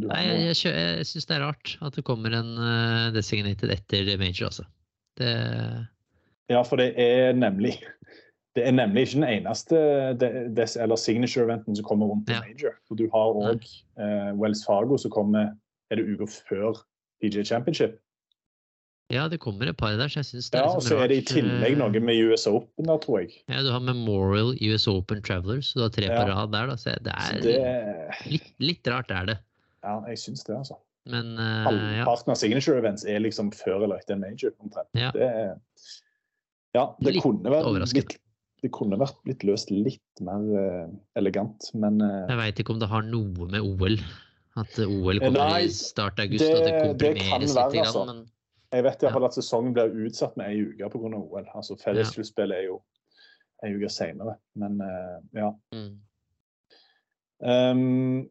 Nei, 0.02 0.24
jeg, 0.28 0.56
jeg, 0.66 0.74
jeg 0.98 1.06
syns 1.10 1.26
det 1.30 1.36
er 1.38 1.44
rart 1.46 1.78
at 1.82 1.96
det 1.98 2.04
kommer 2.08 2.34
en 2.38 2.54
uh, 2.58 3.12
designated 3.16 3.72
etter 3.74 4.14
major, 4.22 4.50
altså. 4.52 4.66
Det, 5.20 5.30
Ja, 6.50 6.62
for 6.66 6.76
det 6.82 6.94
er 7.00 7.34
nemlig 7.38 7.78
det 8.56 8.68
er 8.68 8.74
nemlig 8.76 9.08
ikke 9.08 9.18
den 9.22 9.30
eneste 9.42 9.78
des, 10.54 10.76
eller 10.78 10.96
signature-eventen 11.00 11.76
som 11.78 11.86
kommer 11.86 12.10
rundt 12.12 12.30
Ja. 12.30 12.42
major. 12.46 12.76
For 12.88 12.96
du 13.00 13.08
har 13.14 13.34
òg 13.34 13.64
uh, 13.98 14.32
Wells 14.38 14.62
Fargo 14.66 14.98
som 14.98 15.12
kommer 15.14 15.54
er 15.90 15.96
det 15.98 16.06
uka 16.10 16.28
før 16.50 16.82
PGA 17.22 17.44
Championship. 17.44 18.00
ja, 19.14 19.28
det 19.30 19.40
kommer 19.40 19.70
et 19.70 19.78
par 19.78 19.94
der, 19.98 20.08
så 20.10 20.20
jeg 20.22 20.26
syns 20.26 20.50
det 20.50 20.58
er 20.60 20.64
Ja, 20.64 20.66
liksom 20.74 20.78
og 20.78 20.84
så 20.90 20.98
er 21.04 21.08
det 21.12 21.18
i 21.18 21.26
tillegg 21.28 21.72
eh, 21.76 21.78
noe 21.78 22.00
med 22.02 22.22
US 22.32 22.48
Open 22.50 22.86
der, 22.90 22.98
tror 22.98 23.20
jeg. 23.22 23.34
Ja, 23.50 23.62
du 23.62 23.70
har 23.72 23.80
Memorial 23.80 24.54
US 24.74 24.88
Open 24.88 25.22
Travelers, 25.22 25.70
så 25.74 25.80
du 25.80 25.84
har 25.86 25.90
tre 25.94 26.08
på 26.10 26.22
Ja. 26.22 26.34
rad 26.34 26.52
der. 26.54 26.68
Da. 26.68 26.76
Så 26.76 26.96
det 27.04 27.14
Så 27.14 27.36
er 27.36 27.42
det 27.42 28.32
litt, 28.32 28.54
litt 28.60 28.88
rart, 28.88 29.12
er 29.12 29.26
det. 29.26 29.38
Ja, 29.84 30.00
jeg 30.08 30.20
syns 30.22 30.44
det, 30.48 30.56
altså. 30.56 30.80
Men 31.12 31.34
ja. 31.36 31.66
Halvparten 31.68 32.32
av 32.32 32.38
signature 32.40 32.80
events 32.80 33.04
er 33.04 33.20
liksom 33.20 33.50
før 33.52 33.84
eller 33.84 34.00
etter 34.00 34.16
en 34.16 34.22
major. 34.24 34.54
omtrent. 34.64 34.88
Ja. 34.96 35.10
Det, 35.12 35.28
ja, 36.74 36.86
det 37.04 37.18
kunne 37.22 37.52
vært 37.52 37.92
litt, 37.94 38.14
det 38.64 38.70
kunne 38.74 38.98
vært 39.02 39.18
blitt 39.28 39.44
løst 39.46 39.72
litt 39.74 40.22
mer 40.24 40.46
uh, 40.56 40.86
elegant, 41.20 41.68
men 41.78 42.00
uh, 42.02 42.24
Jeg 42.32 42.40
veit 42.40 42.62
ikke 42.64 42.74
om 42.74 42.80
det 42.82 42.90
har 42.90 43.04
noe 43.06 43.50
med 43.52 43.60
OL 43.60 43.98
At 44.62 44.80
OL 44.80 45.20
kommer 45.20 45.52
Nei, 45.52 45.66
i 45.68 45.74
start 45.74 46.22
av 46.22 46.30
august, 46.30 46.46
det- 46.46 46.56
at 46.56 46.64
det 46.64 46.72
det 46.72 46.80
kan 46.80 46.94
komprimeres 46.94 47.56
være, 47.58 47.74
litt. 47.74 47.84
Grann, 47.84 47.90
altså. 47.92 48.06
men 48.10 48.24
jeg 48.74 48.86
vet 48.88 49.04
i 49.04 49.06
hvert 49.06 49.14
fall 49.20 49.28
at 49.28 49.36
sesongen 49.38 49.76
blir 49.76 49.92
utsatt 50.08 50.38
med 50.40 50.50
ei 50.50 50.64
uke 50.66 50.88
pga. 50.96 51.10
OL. 51.20 51.46
Altså 51.54 51.76
Fellesslutspillet 51.78 52.58
er 52.58 52.64
jo 52.72 52.80
ei 53.64 53.76
uke 53.76 53.90
seinere, 53.94 54.34
men 54.58 54.80
uh, 54.82 55.20
ja. 55.38 55.52
mm. 55.76 55.92
Ehm, 57.44 58.30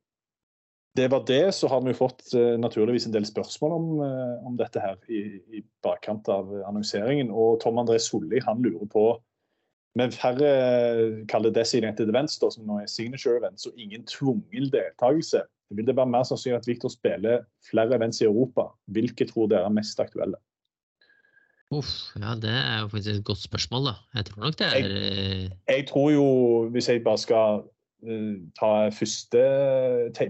det 0.97 1.09
var 1.13 1.25
det. 1.29 1.55
Så 1.57 1.69
har 1.73 1.83
vi 1.83 1.93
jo 1.93 2.01
fått 2.03 2.25
uh, 2.37 2.55
naturligvis 2.61 3.07
en 3.09 3.15
del 3.15 3.27
spørsmål 3.29 3.75
om, 3.79 3.91
uh, 4.05 4.47
om 4.49 4.57
dette 4.61 4.81
her 4.83 4.99
i, 5.09 5.41
i 5.53 5.63
bakkant 5.85 6.29
av 6.33 6.51
annonseringen. 6.69 7.33
Og 7.33 7.61
Tom 7.63 7.81
André 7.83 7.99
Solli 8.03 8.43
han 8.45 8.65
lurer 8.65 8.89
på 8.93 9.07
med 9.99 10.15
færre 10.17 10.53
kall 11.29 11.45
det 11.45 11.57
designated 11.59 12.09
events, 12.09 12.39
da, 12.41 12.49
som 12.53 12.65
nå 12.65 12.79
er 12.81 12.89
signature 12.89 13.37
events, 13.37 13.67
og 13.69 13.77
ingen 13.77 14.07
tvungen 14.09 14.71
deltakelse, 14.73 15.43
vil 15.77 15.89
det 15.89 15.97
være 15.97 16.13
mer 16.13 16.25
sannsynlig 16.29 16.63
at 16.63 16.69
Victor 16.69 16.93
spiller 16.93 17.45
flere 17.69 17.97
events 17.97 18.23
i 18.23 18.29
Europa? 18.29 18.71
Hvilke 18.93 19.27
tror 19.29 19.51
dere 19.53 19.69
er 19.69 19.77
mest 19.77 20.01
aktuelle? 20.01 20.41
Uff, 21.73 21.93
ja, 22.21 22.35
det 22.37 22.53
er 22.53 22.83
jo 22.83 22.89
faktisk 22.93 23.15
et 23.15 23.25
godt 23.25 23.45
spørsmål, 23.47 23.87
da. 23.89 23.95
Jeg 24.19 24.27
tror 24.29 24.43
nok 24.45 24.59
det 24.61 24.67
er 24.67 24.77
jeg, 24.77 25.53
Jeg 25.69 25.87
tror 25.89 26.11
jo, 26.13 26.27
hvis 26.73 26.89
jeg 26.89 27.05
bare 27.05 27.19
skal 27.19 27.63
ta 28.59 28.91
første, 28.91 29.43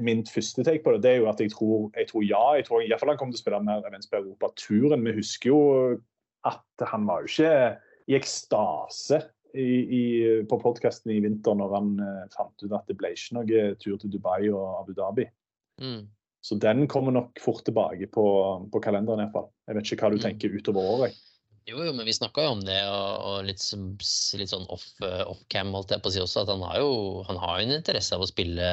min 0.05 0.27
første 0.29 0.65
take 0.65 0.83
på 0.85 0.93
det, 0.93 1.03
det 1.05 1.11
er 1.11 1.21
jo 1.23 1.29
at 1.31 1.41
jeg 1.41 1.53
tror, 1.55 1.91
jeg 1.97 2.09
tror 2.11 2.25
ja. 2.27 2.43
Jeg 2.59 2.67
tror 2.67 2.83
i 2.83 2.89
hvert 2.91 3.01
fall 3.01 3.13
han 3.15 3.19
kommer 3.21 3.33
til 3.33 3.41
å 3.41 3.45
spille 3.45 3.63
mer 3.65 3.87
events 3.89 4.11
på 4.11 4.21
Europaturen. 4.21 5.05
Vi 5.07 5.15
husker 5.17 5.49
jo 5.53 5.61
at 6.45 6.87
han 6.91 7.07
var 7.09 7.23
jo 7.23 7.31
ikke 7.33 7.55
i 8.11 8.17
ekstase 8.19 9.23
i, 9.55 9.69
i, 9.99 10.03
på 10.49 10.59
podkasten 10.61 11.13
i 11.15 11.21
vinter 11.25 11.57
når 11.57 11.75
han 11.77 11.93
uh, 12.01 12.25
fant 12.35 12.65
ut 12.65 12.73
at 12.73 12.89
det 12.89 12.97
ble 13.01 13.13
ikke 13.15 13.37
noe 13.39 13.65
tur 13.81 13.97
til 14.01 14.13
Dubai 14.13 14.51
og 14.51 14.83
Abu 14.83 14.93
Dhabi. 14.97 15.27
Mm. 15.81 16.07
Så 16.43 16.59
den 16.59 16.89
kommer 16.91 17.15
nok 17.15 17.39
fort 17.41 17.63
tilbake 17.65 18.09
på, 18.11 18.25
på 18.73 18.81
kalenderen. 18.83 19.23
iallfall. 19.23 19.49
Jeg 19.69 19.79
vet 19.79 19.93
ikke 19.93 20.09
hva 20.09 20.11
du 20.11 20.19
Mm. 20.19 20.25
tenker 20.27 20.57
utover 20.59 20.89
året. 20.97 21.21
Jo, 21.71 21.79
jo, 21.87 21.93
men 21.95 22.07
vi 22.09 22.13
snakka 22.17 22.43
jo 22.43 22.53
om 22.57 22.63
det, 22.67 22.79
og, 22.91 23.11
og 23.29 23.45
litt, 23.47 23.63
litt 24.41 24.51
sånn 24.51 24.65
off- 24.75 25.05
eh, 25.07 25.23
off-cam, 25.31 25.71
holdt 25.77 25.93
jeg 25.95 26.03
på 26.03 26.11
å 26.11 26.15
si 26.15 26.23
også, 26.23 26.43
at 26.43 26.51
han 26.51 26.65
har 26.67 26.81
jo 26.83 27.23
han 27.29 27.39
har 27.39 27.61
en 27.63 27.75
interesse 27.77 28.17
av 28.17 28.25
å 28.25 28.29
spille 28.31 28.73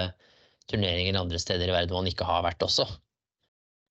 turneringer 0.70 1.20
andre 1.20 1.42
steder 1.42 1.70
i 1.70 1.76
verden 1.76 1.94
hvor 1.94 2.02
han 2.02 2.10
ikke 2.10 2.26
har 2.30 2.42
vært 2.48 2.66
også. 2.66 2.88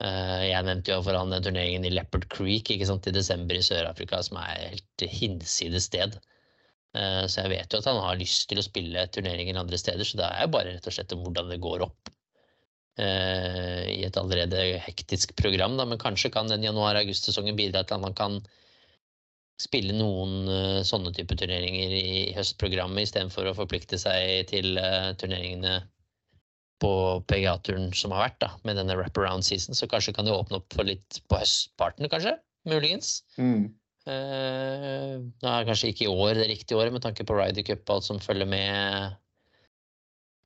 Eh, 0.03 0.43
Jeg 0.51 0.67
nevnte 0.67 0.93
jo 0.97 0.99
for 1.07 1.19
han 1.19 1.31
den 1.35 1.47
turneringen 1.47 1.87
i 1.87 1.93
Leopard 1.95 2.27
Creek 2.35 2.73
ikke 2.75 2.89
sant, 2.91 3.07
i 3.07 3.15
desember 3.15 3.59
i 3.59 3.63
Sør-Afrika, 3.67 4.21
som 4.27 4.41
er 4.43 4.75
helt 4.75 5.07
hinsides 5.15 5.87
sted. 5.93 6.19
Eh, 6.99 7.25
Så 7.31 7.45
jeg 7.45 7.55
vet 7.55 7.73
jo 7.75 7.79
at 7.83 7.91
han 7.93 8.03
har 8.03 8.19
lyst 8.19 8.49
til 8.51 8.59
å 8.59 8.67
spille 8.67 9.07
turneringer 9.15 9.59
andre 9.63 9.79
steder, 9.79 10.03
så 10.07 10.19
det 10.19 10.27
er 10.27 10.43
jo 10.47 10.55
bare 10.59 10.75
rett 10.75 10.91
og 10.91 10.95
slett 10.99 11.15
om 11.15 11.23
hvordan 11.27 11.55
det 11.55 11.63
går 11.63 11.87
opp 11.87 12.15
i 12.99 14.01
et 14.03 14.17
allerede 14.19 14.59
hektisk 14.83 15.37
program. 15.39 15.77
Da. 15.79 15.85
Men 15.87 16.01
kanskje 16.03 16.33
kan 16.35 16.49
den 16.51 16.65
januar-august-sesongen 16.67 17.55
bidra 17.55 17.85
til 17.87 17.95
at 17.95 18.03
man 18.03 18.17
kan 18.19 18.41
spille 19.59 19.95
noen 19.97 20.49
uh, 20.51 20.81
sånne 20.87 21.13
type 21.17 21.35
turneringer 21.39 21.95
i 21.99 22.35
høstprogrammet 22.37 23.09
istedenfor 23.09 23.51
å 23.51 23.57
forplikte 23.59 23.99
seg 24.01 24.51
til 24.53 24.79
uh, 24.79 25.15
turneringene 25.19 25.81
på 26.83 26.93
PGA-turen 27.27 27.91
som 27.97 28.15
har 28.15 28.29
vært, 28.29 28.39
da, 28.45 28.53
med 28.67 28.79
denne 28.79 28.95
wraparound 28.99 29.47
season. 29.47 29.75
Så 29.75 29.89
kanskje 29.91 30.15
kan 30.15 30.29
det 30.29 30.35
åpne 30.35 30.61
opp 30.61 30.77
for 30.77 30.87
litt 30.87 31.21
på 31.31 31.41
høstparten, 31.41 32.07
kanskje? 32.13 32.37
Muligens. 32.71 33.19
Eh, 34.09 35.15
nå 35.21 35.51
er 35.53 35.67
kanskje 35.69 35.91
ikke 35.93 36.07
i 36.07 36.13
år 36.13 36.39
det 36.39 36.51
riktige 36.53 36.79
året 36.81 36.95
med 36.95 37.05
tanke 37.05 37.27
på 37.29 37.37
Ryder 37.37 37.67
Cup 37.67 37.83
og 37.89 37.99
alt 37.99 38.07
som 38.07 38.21
følger 38.23 38.49
med. 38.49 39.17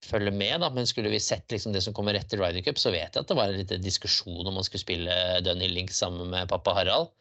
Følger 0.02 0.34
med 0.34 0.64
da, 0.64 0.70
Men 0.74 0.88
skulle 0.88 1.12
vi 1.12 1.20
sett 1.22 1.52
liksom 1.52 1.74
det 1.76 1.84
som 1.84 1.94
kommer 1.94 2.16
etter 2.18 2.40
Ryder 2.40 2.64
Cup, 2.66 2.80
så 2.80 2.90
vet 2.90 3.12
jeg 3.14 3.22
at 3.22 3.28
det 3.28 3.38
var 3.38 3.52
en 3.52 3.60
liten 3.60 3.84
diskusjon 3.84 4.46
om 4.46 4.56
man 4.58 4.66
skulle 4.66 4.82
spille 4.82 5.18
Dunhill 5.46 5.76
Link 5.76 5.92
sammen 5.94 6.32
med 6.32 6.50
pappa 6.50 6.74
Harald. 6.80 7.12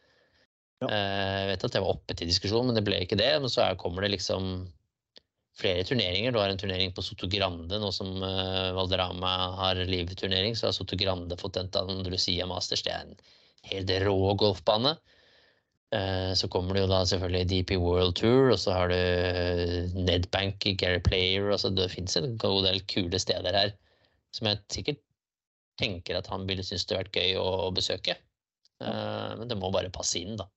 Ja. 0.82 0.90
Eh, 0.90 1.40
Jeg 1.42 1.50
vet 1.52 1.66
at 1.68 1.74
det 1.76 1.82
var 1.84 1.94
oppe 1.96 2.16
til 2.18 2.30
diskusjon, 2.30 2.66
men 2.68 2.78
det 2.78 2.84
ble 2.86 3.00
ikke 3.04 3.18
det. 3.20 3.32
Men 3.42 3.52
så 3.52 3.64
er, 3.66 3.78
kommer 3.80 4.04
det 4.04 4.14
liksom 4.16 4.52
flere 5.60 5.84
turneringer. 5.86 6.32
Du 6.32 6.40
har 6.40 6.50
en 6.50 6.60
turnering 6.60 6.92
på 6.96 7.04
Soto 7.04 7.28
Grande, 7.30 7.78
nå 7.78 7.92
som 7.94 8.10
Valderama 8.18 8.72
Valderrama 8.78 9.32
har 9.60 9.82
livturnering. 9.86 10.56
Så 10.56 10.68
har 10.70 10.76
Soto 10.76 10.98
Grande 10.98 11.38
fått 11.40 11.58
den 11.58 11.70
til 11.72 11.92
Andalusia 11.92 12.48
Masters. 12.50 12.84
Det 12.86 12.94
er 12.94 13.06
en 13.06 13.16
helt 13.70 13.92
rå 14.06 14.34
golfbane. 14.40 14.96
Eh, 15.92 16.32
Så 16.34 16.48
kommer 16.48 16.74
det 16.74 16.86
jo 16.86 16.90
da 16.90 17.02
selvfølgelig 17.04 17.48
DP 17.50 17.76
World 17.76 18.16
Tour, 18.16 18.50
og 18.54 18.58
så 18.58 18.72
har 18.72 18.88
du 18.88 18.96
eh, 18.96 19.92
Nedbank, 19.92 20.64
Gary 20.80 21.00
Player 21.04 21.50
altså 21.52 21.68
Det 21.74 21.90
fins 21.92 22.16
en 22.16 22.36
god 22.40 22.64
del 22.64 22.80
kule 22.88 23.20
steder 23.20 23.52
her 23.58 23.74
som 24.32 24.48
jeg 24.48 24.62
sikkert 24.72 25.02
tenker 25.80 26.16
at 26.16 26.30
han 26.32 26.46
ville 26.48 26.64
synes 26.64 26.86
det 26.86 26.96
hadde 26.96 27.10
vært 27.10 27.18
gøy 27.20 27.36
å, 27.42 27.68
besøke. 27.76 28.16
Eh, 28.80 29.32
Men 29.36 29.48
det 29.50 29.58
må 29.60 29.68
bare 29.74 29.92
passe 29.92 30.16
inn, 30.22 30.38
da. 30.40 30.48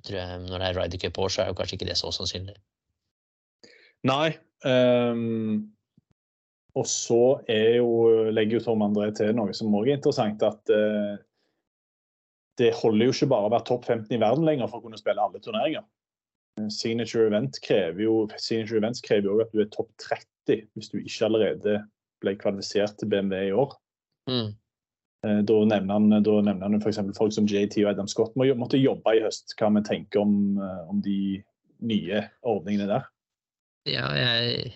Jeg 0.00 0.06
tror 0.08 0.18
jeg, 0.20 0.38
når 0.46 0.62
det 0.62 0.68
er 0.68 0.78
Ryder 0.78 1.00
Cup 1.02 1.18
år, 1.20 1.28
så 1.28 1.42
er 1.42 1.50
jo 1.50 1.56
kanskje 1.58 1.76
ikke 1.76 1.90
det 1.90 1.98
så 2.00 2.12
sannsynlig. 2.14 2.54
Nei. 4.08 4.30
Um, 4.64 5.72
og 6.78 6.86
så 6.88 7.40
er 7.50 7.80
jo, 7.80 7.90
legger 8.32 8.58
jo 8.58 8.64
Tom 8.64 8.84
André 8.86 9.10
til 9.16 9.34
noe 9.36 9.52
som 9.56 9.74
også 9.74 9.90
er 9.90 9.98
interessant, 9.98 10.44
at 10.46 10.72
uh, 10.72 11.20
det 12.60 12.72
holder 12.80 13.10
jo 13.10 13.14
ikke 13.14 13.30
bare 13.32 13.48
å 13.48 13.52
være 13.52 13.68
topp 13.68 13.88
15 13.88 14.16
i 14.16 14.20
verden 14.22 14.46
lenger 14.48 14.70
for 14.70 14.80
å 14.80 14.86
kunne 14.86 15.00
spille 15.00 15.20
alle 15.20 15.42
turneringer. 15.42 15.84
Signature, 16.72 17.28
event 17.30 17.56
krever 17.64 18.04
jo, 18.04 18.14
signature 18.36 18.80
Events 18.80 19.00
krever 19.04 19.28
jo 19.28 19.38
at 19.44 19.52
du 19.54 19.62
er 19.62 19.70
topp 19.72 19.92
30 20.02 20.66
hvis 20.76 20.90
du 20.92 20.98
ikke 21.00 21.28
allerede 21.28 21.76
ble 22.20 22.34
kvalifisert 22.40 22.98
til 23.00 23.08
BMW 23.12 23.46
i 23.48 23.54
år. 23.56 23.76
Mm. 24.28 24.50
Eh, 25.26 25.40
Da 25.44 25.56
nevner 25.68 25.98
han, 25.98 26.10
da 26.24 26.36
nevner 26.40 26.66
han 26.66 26.80
f.eks. 26.80 27.00
folk 27.16 27.34
som 27.36 27.48
JT 27.48 27.82
og 27.84 27.92
Adam 27.92 28.08
Scott 28.10 28.36
må, 28.40 28.48
måtte 28.58 28.80
jobbe 28.80 29.16
i 29.16 29.24
høst. 29.24 29.54
Hva 29.58 29.70
vi 29.76 29.84
tenker 29.86 30.22
om, 30.22 30.34
eh, 30.60 30.84
om 30.90 31.00
de 31.04 31.42
nye 31.80 32.22
ordningene 32.46 32.88
der. 32.90 33.08
Ja, 33.88 34.06
jeg 34.16 34.74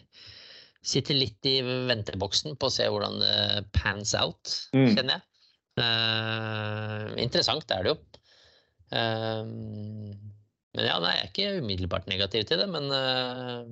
sitter 0.84 1.16
litt 1.16 1.49
i 1.49 1.59
venteboksen 1.64 2.57
på 2.61 2.68
å 2.68 2.72
se 2.72 2.88
hvordan 2.88 3.18
det 3.20 3.70
pans 3.76 4.14
out, 4.16 4.53
Mm. 4.74 4.92
kjenner 4.97 5.18
jeg. 5.18 5.22
Uh, 5.74 7.09
interessant 7.18 7.70
er 7.74 7.82
det 7.82 7.90
jo. 7.90 7.97
Uh, 8.95 9.42
men 10.74 10.86
ja, 10.86 11.01
nei, 11.03 11.16
jeg 11.16 11.24
er 11.24 11.30
ikke 11.32 11.64
umiddelbart 11.64 12.07
negativ 12.07 12.45
til 12.47 12.61
det, 12.62 12.68
men 12.70 12.86
uh, 12.95 13.64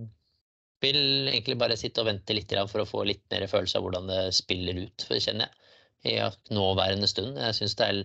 vil 0.83 1.29
egentlig 1.31 1.59
bare 1.61 1.79
sitte 1.79 2.03
og 2.03 2.09
vente 2.11 2.35
litt 2.35 2.51
for 2.71 2.83
å 2.83 2.89
få 2.89 3.05
litt 3.07 3.23
mer 3.31 3.47
følelse 3.47 3.79
av 3.79 3.87
hvordan 3.87 4.11
det 4.11 4.23
spiller 4.35 4.83
ut, 4.83 5.07
kjenner 5.13 5.47
jeg. 5.47 5.62
I 6.05 6.19
nåværende 6.51 7.07
stund. 7.07 7.39
Jeg 7.39 7.55
syns 7.55 7.75
det 7.79 7.87
er 7.87 8.03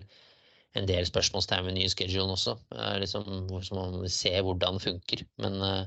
en 0.78 0.88
del 0.88 1.06
spørsmålstegn 1.06 1.66
ved 1.66 1.74
nye 1.78 1.90
schedulen 1.90 2.30
også. 2.30 2.54
Liksom, 3.02 3.48
så 3.62 3.74
man 3.74 4.00
vil 4.02 4.12
se 4.12 4.34
hvordan 4.40 4.78
det 4.78 4.82
funker. 4.82 5.24
Men 5.42 5.58
uh, 5.62 5.84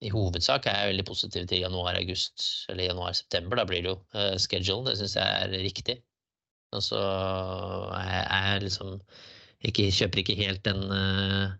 i 0.00 0.08
hovedsak 0.12 0.66
er 0.66 0.78
jeg 0.78 0.88
veldig 0.92 1.04
positiv 1.04 1.46
til 1.46 1.64
januar-august, 1.64 2.46
eller 2.68 2.84
januar-september. 2.84 3.56
Da 3.56 3.64
blir 3.68 3.82
det 3.82 3.92
jo 3.92 3.98
uh, 4.14 4.36
schedule. 4.40 4.90
Det 4.90 4.98
syns 4.98 5.16
jeg 5.16 5.42
er 5.42 5.64
riktig. 5.68 6.00
Og 6.72 6.82
så 6.82 7.00
jeg, 7.00 8.26
jeg 8.30 8.62
liksom 8.62 9.00
ikke, 9.60 9.90
Kjøper 9.92 10.18
ikke 10.18 10.40
helt 10.40 10.64
den 10.64 10.82
uh, 10.92 11.52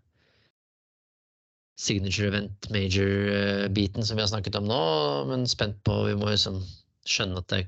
signature 1.77 2.27
event 2.27 2.69
major-biten 2.73 4.05
som 4.05 4.17
vi 4.17 4.25
har 4.25 4.29
snakket 4.31 4.57
om 4.57 4.67
nå, 4.69 4.83
men 5.29 5.47
spent 5.49 5.77
på 5.85 6.01
Vi 6.09 6.17
må 6.17 6.33
sånn 6.41 6.61
skjønne 7.09 7.41
at 7.41 7.47
det 7.51 7.57
er, 7.61 7.67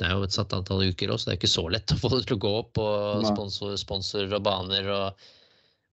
det 0.00 0.06
er 0.06 0.12
jo 0.14 0.26
et 0.26 0.34
satt 0.34 0.54
antall 0.56 0.84
uker 0.86 1.10
òg, 1.12 1.18
så 1.20 1.28
det 1.28 1.34
er 1.34 1.40
ikke 1.40 1.50
så 1.52 1.64
lett 1.72 1.94
å 1.94 1.98
få 2.00 2.10
det 2.14 2.22
til 2.28 2.36
å 2.38 2.42
gå 2.44 2.52
opp. 2.60 2.80
Og 2.82 3.24
Nei. 3.24 3.32
sponsor, 3.32 3.74
sponsorer 3.80 4.36
og 4.38 4.44
baner 4.46 4.90
og, 4.94 5.26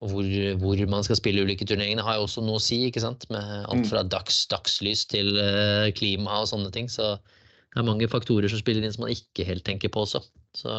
og 0.04 0.14
hvor, 0.14 0.30
hvor 0.62 0.84
man 0.92 1.06
skal 1.08 1.20
spille 1.20 1.44
ulike 1.46 1.68
turneringene, 1.70 2.06
har 2.06 2.20
jo 2.20 2.28
også 2.28 2.44
noe 2.46 2.60
å 2.60 2.64
si. 2.64 2.82
ikke 2.88 3.04
sant? 3.04 3.28
Med 3.34 3.44
alt 3.66 3.84
Mm. 3.84 3.88
fra 3.92 4.04
dags, 4.08 4.42
dagslys 4.52 5.06
til 5.12 5.34
uh, 5.38 5.88
klima 5.96 6.42
og 6.42 6.50
sånne 6.52 6.72
ting. 6.76 6.90
Så 6.92 7.16
det 7.20 7.82
er 7.84 7.88
mange 7.88 8.08
faktorer 8.10 8.50
som 8.50 8.62
spiller 8.62 8.86
inn 8.86 8.96
som 8.96 9.06
man 9.06 9.14
ikke 9.14 9.46
helt 9.46 9.66
tenker 9.68 9.92
på 9.94 10.06
også. 10.08 10.24
Så 10.58 10.74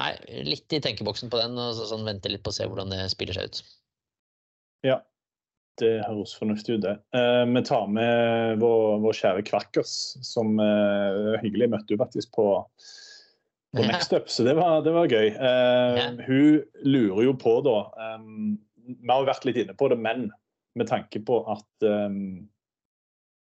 nei, 0.00 0.12
litt 0.48 0.72
i 0.72 0.80
tenkeboksen 0.82 1.30
på 1.30 1.40
den, 1.42 1.58
og 1.60 1.74
så, 1.76 1.88
sånn, 1.90 2.06
vente 2.08 2.30
litt 2.32 2.42
på 2.46 2.54
å 2.54 2.56
se 2.56 2.66
hvordan 2.66 2.94
det 2.94 3.02
spiller 3.12 3.36
seg 3.36 3.50
ut. 3.50 3.60
Ja, 4.84 5.00
det 5.80 6.04
høres 6.06 6.34
fornuftig 6.38 6.76
ut, 6.78 6.82
det. 6.84 6.94
Eh, 7.16 7.44
vi 7.50 7.62
tar 7.66 7.86
med 7.90 8.58
vår, 8.62 9.00
vår 9.02 9.16
kjære 9.18 9.42
Kvakkers, 9.48 9.94
som 10.26 10.54
eh, 10.62 11.34
hyggelig 11.42 11.70
møtte 11.72 11.94
hun 11.96 12.02
faktisk 12.04 12.32
på, 12.36 12.46
på 13.74 13.82
Ja. 13.82 13.88
Next 13.90 14.12
Up, 14.14 14.28
så 14.30 14.44
det 14.46 14.54
var, 14.58 14.82
det 14.86 14.92
var 14.94 15.08
gøy. 15.10 15.28
Eh, 15.34 15.98
Ja. 15.98 16.08
Hun 16.28 16.62
lurer 16.84 17.24
jo 17.26 17.34
på, 17.40 17.56
da 17.66 17.78
um, 18.18 18.58
Vi 18.86 19.08
har 19.10 19.22
jo 19.24 19.30
vært 19.30 19.44
litt 19.48 19.56
inne 19.64 19.74
på 19.74 19.88
det, 19.90 19.98
men 19.98 20.28
med 20.76 20.88
tanke 20.90 21.20
på 21.24 21.40
at 21.50 21.86
um, 21.88 22.48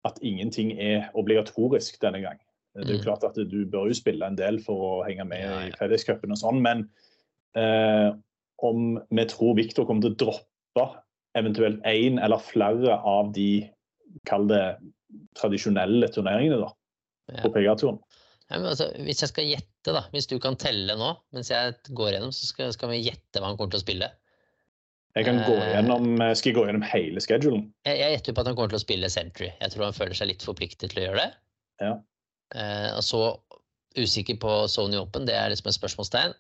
at 0.06 0.20
ingenting 0.22 0.72
er 0.78 1.08
obligatorisk 1.18 1.98
denne 2.02 2.20
gang. 2.22 2.38
Det 2.76 2.84
er 2.86 2.92
jo 2.94 3.00
Mm. 3.00 3.06
klart 3.08 3.24
at 3.24 3.38
Du 3.50 3.66
bør 3.66 3.88
jo 3.90 3.94
spille 3.98 4.26
en 4.28 4.36
del 4.38 4.60
for 4.62 4.76
å 4.78 5.06
henge 5.08 5.26
med 5.26 5.42
Ja, 5.42 5.62
i 5.66 5.72
FedEx-cupen 5.74 6.30
og 6.32 6.38
sånn, 6.38 6.60
men 6.62 6.84
eh, 7.58 8.12
om 8.62 9.00
vi 9.10 9.26
tror 9.26 9.56
Viktor 9.58 9.86
kommer 9.88 10.02
til 10.06 10.14
å 10.14 10.20
droppe 10.26 10.86
eventuelt 11.36 11.82
én 11.88 12.20
eller 12.24 12.42
flere 12.42 12.98
av 13.04 13.32
de 13.36 13.50
kall 14.30 14.48
det 14.48 14.64
tradisjonelle 15.36 16.08
turneringene 16.14 16.62
da, 16.62 16.70
på 17.44 17.52
PGA-turen. 17.56 18.00
Ja, 18.52 18.60
altså, 18.62 18.92
hvis 19.02 19.24
jeg 19.24 19.32
skal 19.32 19.48
gjette, 19.50 19.94
da, 19.96 20.04
hvis 20.14 20.28
du 20.30 20.36
kan 20.40 20.56
telle 20.62 20.94
nå 21.00 21.10
mens 21.34 21.50
jeg 21.50 21.74
går 21.98 22.12
gjennom, 22.14 22.32
så 22.36 22.46
skal, 22.48 22.72
skal 22.76 22.92
vi 22.94 23.00
gjette 23.08 23.42
hva 23.42 23.50
han 23.50 23.58
kommer 23.58 23.74
til 23.74 23.82
å 23.82 23.86
spille. 23.86 24.12
Jeg 25.16 25.26
kan 25.26 25.38
gå 25.48 25.54
Eh. 25.56 25.70
gjennom, 25.74 26.08
skal 26.36 26.52
jeg 26.52 26.56
gå 26.58 26.66
gjennom 26.68 26.84
hele 26.92 27.22
schedulen? 27.24 27.62
Jeg, 27.88 28.00
jeg 28.02 28.12
gjetter 28.18 28.36
på 28.36 28.44
at 28.44 28.50
han 28.52 28.56
kommer 28.58 28.74
til 28.74 28.80
å 28.82 28.84
spille 28.84 29.10
Century. 29.10 29.48
Jeg 29.62 29.72
tror 29.74 29.86
han 29.88 29.96
føler 29.96 30.18
seg 30.20 30.28
litt 30.28 30.44
forpliktet 30.44 30.92
til 30.92 31.02
å 31.02 31.06
gjøre 31.08 31.22
det. 31.24 31.30
Ja. 31.88 31.94
Eh, 32.56 32.90
og 32.98 33.04
så 33.08 33.22
usikker 33.96 34.36
på 34.44 34.56
Sony 34.70 35.00
Open, 35.00 35.26
det 35.26 35.38
er 35.40 35.50
liksom 35.54 35.72
et 35.72 35.78
spørsmålstegn. 35.80 36.36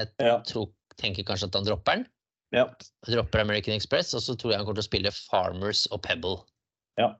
Jeg 0.00 0.08
Ja. 0.24 0.38
tror, 0.48 0.70
tenker 0.96 1.22
kanskje 1.28 1.50
at 1.50 1.54
han 1.60 1.64
dropper 1.68 2.00
den. 2.00 2.06
Ja. 2.52 2.66
Dropper 3.08 3.42
American 3.42 3.74
Express, 3.74 4.12
og 4.14 4.22
så 4.24 4.36
tror 4.36 4.52
jeg 4.52 4.60
han 4.60 4.66
kommer 4.66 4.80
til 4.80 4.86
å 4.86 4.90
spille 4.90 5.12
Farmers 5.16 5.86
og 5.90 6.02
Pebble. 6.04 6.42
Ja, 7.00 7.14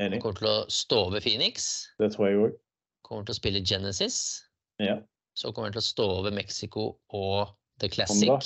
Enig. 0.00 0.18
Han 0.18 0.24
kommer 0.24 0.40
til 0.40 0.50
å 0.50 0.58
stå 0.72 0.98
over 1.08 1.22
Phoenix. 1.22 1.70
Det 2.00 2.12
tror 2.14 2.28
jeg 2.28 2.38
òg. 2.40 2.54
Kommer 3.06 3.26
til 3.28 3.34
å 3.34 3.38
spille 3.38 3.62
Genesis. 3.66 4.18
Ja. 4.82 4.98
Så 5.38 5.52
kommer 5.52 5.70
han 5.70 5.76
til 5.76 5.82
å 5.82 5.86
stå 5.86 6.06
over 6.18 6.34
Mexico 6.34 6.86
og 7.14 7.52
The 7.82 7.90
Classic. 7.92 8.28
Honda. 8.28 8.40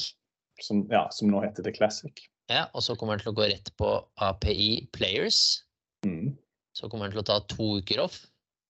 Som, 0.64 0.86
ja, 0.90 1.04
som 1.12 1.30
nå 1.30 1.42
heter 1.44 1.66
The 1.66 1.72
Classic. 1.76 2.24
Ja, 2.50 2.66
og 2.72 2.84
så 2.86 2.94
kommer 2.96 3.16
han 3.16 3.24
til 3.24 3.32
å 3.32 3.36
gå 3.36 3.48
rett 3.50 3.72
på 3.78 3.90
API 4.22 4.86
Players. 4.94 5.62
Mm. 6.06 6.36
så 6.76 6.90
kommer 6.92 7.08
han 7.08 7.14
til 7.14 7.22
å 7.22 7.26
ta 7.26 7.40
to 7.50 7.78
uker 7.80 8.02
off. 8.04 8.20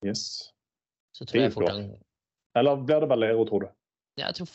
Yes. 0.05 0.53
Så 1.13 1.25
tror 1.27 1.43
jeg 1.43 1.51
fort 1.53 1.67
han 1.69 1.89
Eller 2.57 2.79
blir 2.81 3.03
det 3.03 3.09
Valero, 3.11 3.43
tror 3.45 3.65
du? 3.65 3.67
Ja, 4.17 4.29
Jeg 4.31 4.39
tror 4.39 4.49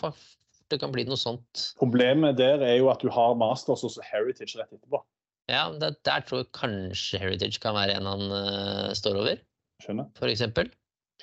det 0.72 0.80
kan 0.82 0.92
bli 0.94 1.04
noe 1.08 1.20
sånt. 1.20 1.68
Problemet 1.80 2.38
der 2.40 2.64
er 2.64 2.76
jo 2.78 2.90
at 2.92 3.02
du 3.04 3.10
har 3.12 3.36
Masters 3.38 3.84
og 3.86 3.98
Heritage 4.08 4.58
rett 4.58 4.72
etterpå. 4.72 5.02
Ja, 5.50 5.66
det, 5.74 5.96
der 6.06 6.22
tror 6.26 6.42
jeg 6.42 6.52
kanskje 6.56 7.20
Heritage 7.20 7.60
kan 7.62 7.76
være 7.76 7.98
en 7.98 8.08
han 8.08 8.28
uh, 8.30 8.92
står 8.96 9.18
over, 9.20 9.42
Skjønner? 9.82 10.08
for 10.18 10.32
eksempel. 10.32 10.70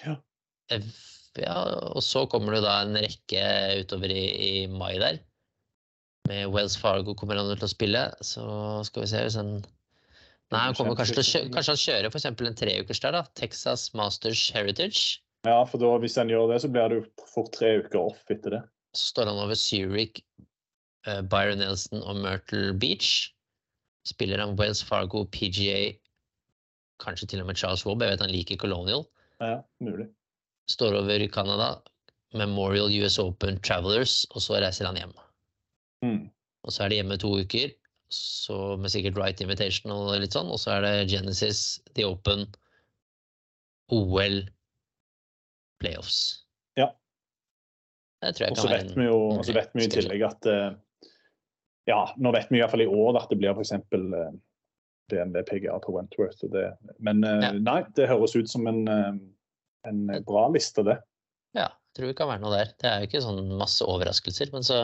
Ja. 0.04 0.20
Ja, 1.40 1.56
og 1.96 2.04
så 2.04 2.26
kommer 2.30 2.58
det 2.58 2.64
da 2.66 2.82
en 2.84 2.98
rekke 3.00 3.44
utover 3.80 4.12
i, 4.12 4.24
i 4.30 4.52
mai 4.70 4.98
der. 5.02 5.22
Med 6.30 6.52
Wells 6.54 6.76
Fargo 6.78 7.16
kommer 7.18 7.40
han 7.40 7.50
til 7.56 7.66
å 7.66 7.72
spille, 7.72 8.04
så 8.26 8.46
skal 8.86 9.06
vi 9.06 9.12
se 9.14 9.26
hvis 9.26 9.40
han 9.40 9.60
Nei, 10.50 10.64
han 10.64 10.74
kommer 10.74 10.96
kanskje 10.98 11.14
til 11.14 11.22
å 11.22 11.30
kjøre, 11.30 11.50
kanskje 11.54 11.74
han 11.76 11.82
kjører 11.84 12.16
eksempel 12.18 12.48
en 12.50 12.56
treukers 12.58 13.02
der, 13.04 13.14
da. 13.14 13.20
Texas 13.38 13.84
Masters 13.94 14.48
Heritage. 14.56 15.20
Ja, 15.46 15.60
for 15.70 15.78
da, 15.82 15.92
hvis 16.02 16.18
han 16.18 16.32
gjør 16.32 16.50
det, 16.50 16.58
så 16.64 16.72
blir 16.74 16.90
det 16.90 16.98
jo 16.98 17.28
fort 17.30 17.52
tre 17.54 17.76
uker 17.84 18.00
off 18.02 18.34
etter 18.34 18.56
det. 18.58 18.62
Så 18.96 19.12
står 19.14 19.30
han 19.30 19.42
over 19.42 19.56
Zurich, 19.56 20.24
eh, 21.08 21.22
Byron 21.22 21.62
Nelson 21.62 22.02
og 22.02 22.16
Myrtle 22.24 22.74
Beach. 22.74 23.34
Spiller 24.08 24.42
han 24.42 24.58
Wells 24.60 24.82
Fargo, 24.84 25.26
PGA, 25.26 25.94
kanskje 27.04 27.28
til 27.28 27.44
og 27.44 27.50
med 27.50 27.60
Charles 27.60 27.86
Wobb. 27.86 28.02
Jeg 28.02 28.16
vet 28.16 28.26
han 28.26 28.34
liker 28.34 28.58
Colonial. 28.58 29.06
Ja, 29.40 29.60
mulig. 29.84 30.10
Står 30.70 30.98
over 31.00 31.22
i 31.22 31.30
Canada, 31.32 31.80
Memorial 32.34 32.92
US 33.02 33.20
Open 33.20 33.60
Travelers, 33.62 34.26
og 34.36 34.42
så 34.42 34.60
reiser 34.62 34.90
han 34.90 35.00
hjem. 35.00 35.14
Mm. 36.06 36.24
Og 36.64 36.74
så 36.74 36.84
er 36.84 36.92
det 36.92 37.00
hjemme 37.00 37.18
to 37.22 37.32
uker, 37.40 37.72
så 38.14 38.76
med 38.78 38.92
sikkert 38.94 39.18
right 39.18 39.42
invitation 39.42 39.94
og 39.94 40.12
litt 40.22 40.36
sånn. 40.36 40.50
Og 40.52 40.60
så 40.62 40.78
er 40.78 40.86
det 40.86 41.10
Genesis, 41.14 41.80
The 41.96 42.06
Open, 42.10 42.48
OL, 43.94 44.42
playoffs. 45.82 46.20
Ja. 46.78 46.86
Det 46.86 46.86
tror 46.86 46.90
jeg 46.90 46.98
Og 48.26 48.60
så 48.60 48.68
vet 48.68 48.94
vi 48.98 49.08
jo 49.08 49.18
og 49.32 49.48
vet 49.48 49.74
vi 49.78 49.86
i 49.86 49.92
tillegg 49.92 50.26
at 50.28 50.48
eh, 50.52 50.70
Ja, 51.88 52.04
nå 52.20 52.34
vet 52.36 52.50
vi 52.52 52.60
i 52.60 52.62
hvert 52.62 52.74
fall 52.74 52.84
i 52.84 52.90
år 52.92 53.18
at 53.22 53.32
det 53.32 53.40
blir 53.40 53.56
f.eks. 53.56 53.72
Uh, 53.96 54.34
DNB 55.10 55.44
PGA 55.48 55.80
på 55.80 55.94
Wentworth. 55.96 56.44
Og 56.46 56.54
det, 56.54 56.66
men 57.00 57.24
eh, 57.24 57.46
Ja. 57.48 57.52
nei, 57.54 57.82
det 57.98 58.10
høres 58.10 58.36
ut 58.38 58.50
som 58.50 58.68
en, 58.70 58.88
eh, 58.88 59.14
en 59.90 60.06
bra 60.28 60.48
liste, 60.54 60.86
det. 60.86 61.00
Ja, 61.58 61.70
jeg 61.72 61.98
tror 61.98 62.12
det 62.12 62.18
kan 62.20 62.30
være 62.30 62.44
noe 62.44 62.54
der. 62.54 62.74
Det 62.78 62.90
er 62.90 63.02
jo 63.02 63.10
ikke 63.10 63.24
sånn 63.26 63.42
masse 63.58 63.86
overraskelser, 63.86 64.52
men 64.54 64.66
så 64.68 64.84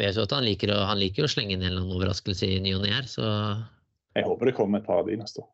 vet 0.00 0.16
du 0.16 0.24
at 0.24 0.34
han 0.34 0.46
liker 0.46 0.74
å, 0.74 0.80
han 0.90 0.98
liker 0.98 1.26
å 1.26 1.30
slenge 1.30 1.54
inn 1.54 1.66
en 1.66 1.84
overraskelse 1.84 2.50
i 2.50 2.60
ny 2.62 2.74
og 2.74 2.82
ne 2.82 2.94
her, 2.96 3.06
så 3.10 3.28
Jeg 4.14 4.26
håper 4.26 4.50
det 4.50 4.56
kommer 4.58 4.78
et 4.82 4.86
par 4.86 5.02
av 5.02 5.10
de 5.10 5.18
neste 5.18 5.42
år. 5.42 5.50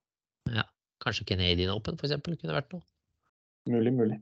Ja. 0.51 0.65
kanskje 1.01 1.25
Canadian 1.29 1.73
Open 1.73 1.97
eksempel 1.97 2.37
kunne 2.37 2.57
vært 2.57 2.73
noe. 2.75 2.83
Mulig, 3.69 3.93
mulig. 3.93 4.19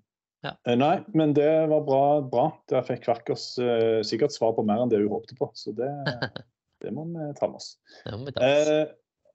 Ja. 0.46 0.54
Eh, 0.68 0.76
Nei, 0.78 1.00
men 1.18 1.34
det 1.34 1.50
var 1.70 1.82
bra. 1.86 2.02
bra. 2.22 2.46
Der 2.70 2.86
fikk 2.86 3.04
Kvakkers 3.06 3.50
uh, 3.58 4.00
sikkert 4.06 4.34
svar 4.34 4.54
på 4.56 4.64
mer 4.66 4.84
enn 4.84 4.92
det 4.92 5.00
hun 5.02 5.12
håpte 5.12 5.36
på, 5.38 5.50
så 5.58 5.74
det, 5.76 5.90
det 6.84 6.94
må 6.94 7.08
vi 7.10 7.28
ta 7.38 7.50
med 7.50 7.58
oss. 7.58 7.74
Eh, 8.06 8.86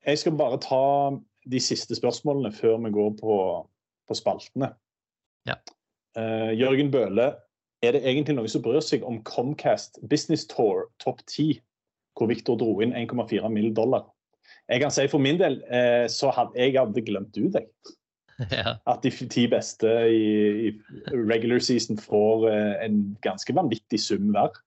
jeg 0.03 0.21
skal 0.21 0.37
bare 0.39 0.61
ta 0.63 0.83
de 1.51 1.59
siste 1.59 1.95
spørsmålene 1.99 2.53
før 2.55 2.79
vi 2.85 2.93
går 2.95 3.15
på, 3.19 3.37
på 4.07 4.17
spaltene. 4.17 4.71
Ja. 5.49 5.59
Uh, 6.15 6.53
Jørgen 6.55 6.91
Bøhle, 6.93 7.33
er 7.83 7.95
det 7.95 8.05
egentlig 8.05 8.37
noen 8.37 8.51
som 8.51 8.63
bryr 8.63 8.83
seg 8.83 9.03
om 9.03 9.19
Comcast 9.27 9.99
Business 10.07 10.45
Tour 10.47 10.87
topp 11.03 11.19
10, 11.27 11.59
hvor 12.15 12.29
Victor 12.31 12.55
dro 12.61 12.77
inn 12.85 12.95
1,4 12.95 13.49
mill. 13.51 13.73
dollar? 13.75 14.05
Jeg 14.71 14.83
kan 14.83 14.93
si 14.93 15.05
For 15.11 15.23
min 15.23 15.39
del 15.39 15.59
eh, 15.67 16.05
så 16.11 16.31
hadde 16.31 16.55
jeg 16.59 16.77
hadde 16.77 17.03
glemt 17.05 17.35
ut 17.35 17.57
jeg, 17.57 17.67
ja. 18.53 18.75
at 18.89 19.05
de 19.05 19.11
ti 19.31 19.45
beste 19.51 19.89
i, 20.09 20.69
i 20.69 20.71
regular 21.13 21.61
season 21.63 21.99
får 22.01 22.47
eh, 22.49 22.85
en 22.85 23.01
ganske 23.25 23.55
vanvittig 23.55 24.01
sum 24.01 24.31
hver. 24.35 24.53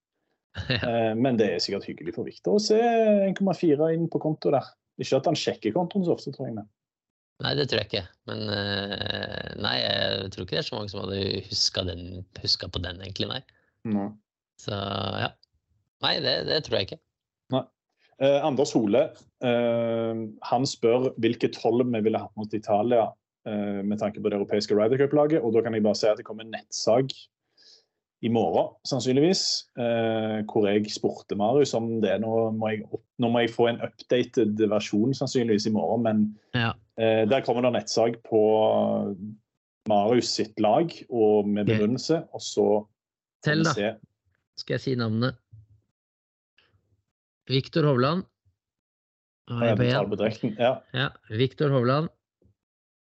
Ja. 0.72 0.78
Eh, 0.88 1.10
men 1.12 1.36
det 1.36 1.50
er 1.52 1.58
sikkert 1.60 1.84
hyggelig 1.84 2.14
for 2.16 2.24
Victor 2.24 2.54
å 2.56 2.60
se 2.64 2.78
1,4 2.80 3.90
inn 3.92 4.06
på 4.08 4.22
konto 4.22 4.48
der. 4.54 4.64
Ikke 4.96 5.18
at 5.18 5.26
han 5.28 5.36
sjekker 5.36 5.74
kontoen 5.74 6.06
så 6.06 6.14
ofte, 6.14 6.32
tror 6.32 6.48
jeg. 6.48 6.54
Men. 6.56 6.70
Nei, 7.44 7.50
det 7.58 7.66
tror 7.68 7.82
jeg 7.82 7.90
ikke. 7.90 8.06
Men 8.30 8.40
eh, 8.54 9.50
nei, 9.60 9.74
jeg 9.82 10.30
tror 10.32 10.46
ikke 10.46 10.56
det 10.56 10.62
er 10.62 10.68
så 10.70 10.78
mange 10.78 10.94
som 10.94 11.02
hadde 11.02 11.42
huska, 11.50 11.84
den, 11.90 12.06
huska 12.40 12.70
på 12.72 12.80
den, 12.86 13.02
egentlig, 13.04 13.28
nei. 13.34 14.06
Så 14.64 14.80
ja. 15.20 15.28
Nei, 16.06 16.14
det, 16.24 16.38
det 16.48 16.62
tror 16.64 16.78
jeg 16.78 16.88
ikke. 16.88 17.02
Eh, 18.16 18.38
Anders 18.44 18.72
Hole 18.72 19.02
eh, 19.44 20.20
han 20.48 20.66
spør 20.68 21.10
hvilke 21.20 21.50
tolv 21.52 21.84
vi 21.92 22.00
ville 22.06 22.20
hatt 22.22 22.32
mot 22.40 22.54
Italia 22.56 23.10
med 23.46 23.98
tanke 24.00 24.18
på 24.20 24.28
det 24.30 24.36
europeiske 24.40 24.74
Ryder 24.74 24.98
Cup-laget. 24.98 25.40
Og 25.42 25.52
da 25.54 25.60
kan 25.62 25.74
jeg 25.74 25.84
bare 25.86 25.94
si 25.98 26.06
at 26.10 26.18
det 26.18 26.24
kommer 26.26 26.42
en 26.46 26.50
nettsak 26.56 27.12
i 28.24 28.30
morgen, 28.32 28.72
sannsynligvis, 28.88 29.42
eh, 29.78 30.40
hvor 30.48 30.64
jeg 30.66 30.88
spurte 30.90 31.36
Marius 31.36 31.74
om 31.76 32.00
det. 32.00 32.14
Nå 32.22 32.50
må, 32.56 32.70
jeg, 32.72 32.86
nå 33.20 33.28
må 33.30 33.42
jeg 33.44 33.52
få 33.52 33.68
en 33.70 33.80
updated 33.84 34.62
versjon 34.72 35.12
sannsynligvis 35.14 35.68
i 35.68 35.74
morgen, 35.74 36.02
men 36.06 36.22
Ja. 36.56 36.72
eh, 36.98 37.26
der 37.28 37.44
kommer 37.44 37.62
det 37.62 37.74
nettsak 37.76 38.22
på 38.24 38.40
Marius 39.88 40.32
sitt 40.32 40.58
lag 40.60 40.90
og 41.10 41.46
med 41.48 41.66
begrunnelse. 41.68 42.24
Og 42.32 42.40
så 42.40 42.66
Tell, 43.44 43.62
da. 43.62 43.94
Skal 44.56 44.74
jeg 44.74 44.80
si 44.80 44.94
navnet? 44.96 45.36
Viktor 47.46 47.84
Hovland. 47.86 48.24
Eh, 49.50 49.76
Ja, 50.58 50.80
Ja, 50.94 51.08
Viktor 51.30 51.68
Hovland. 51.70 52.08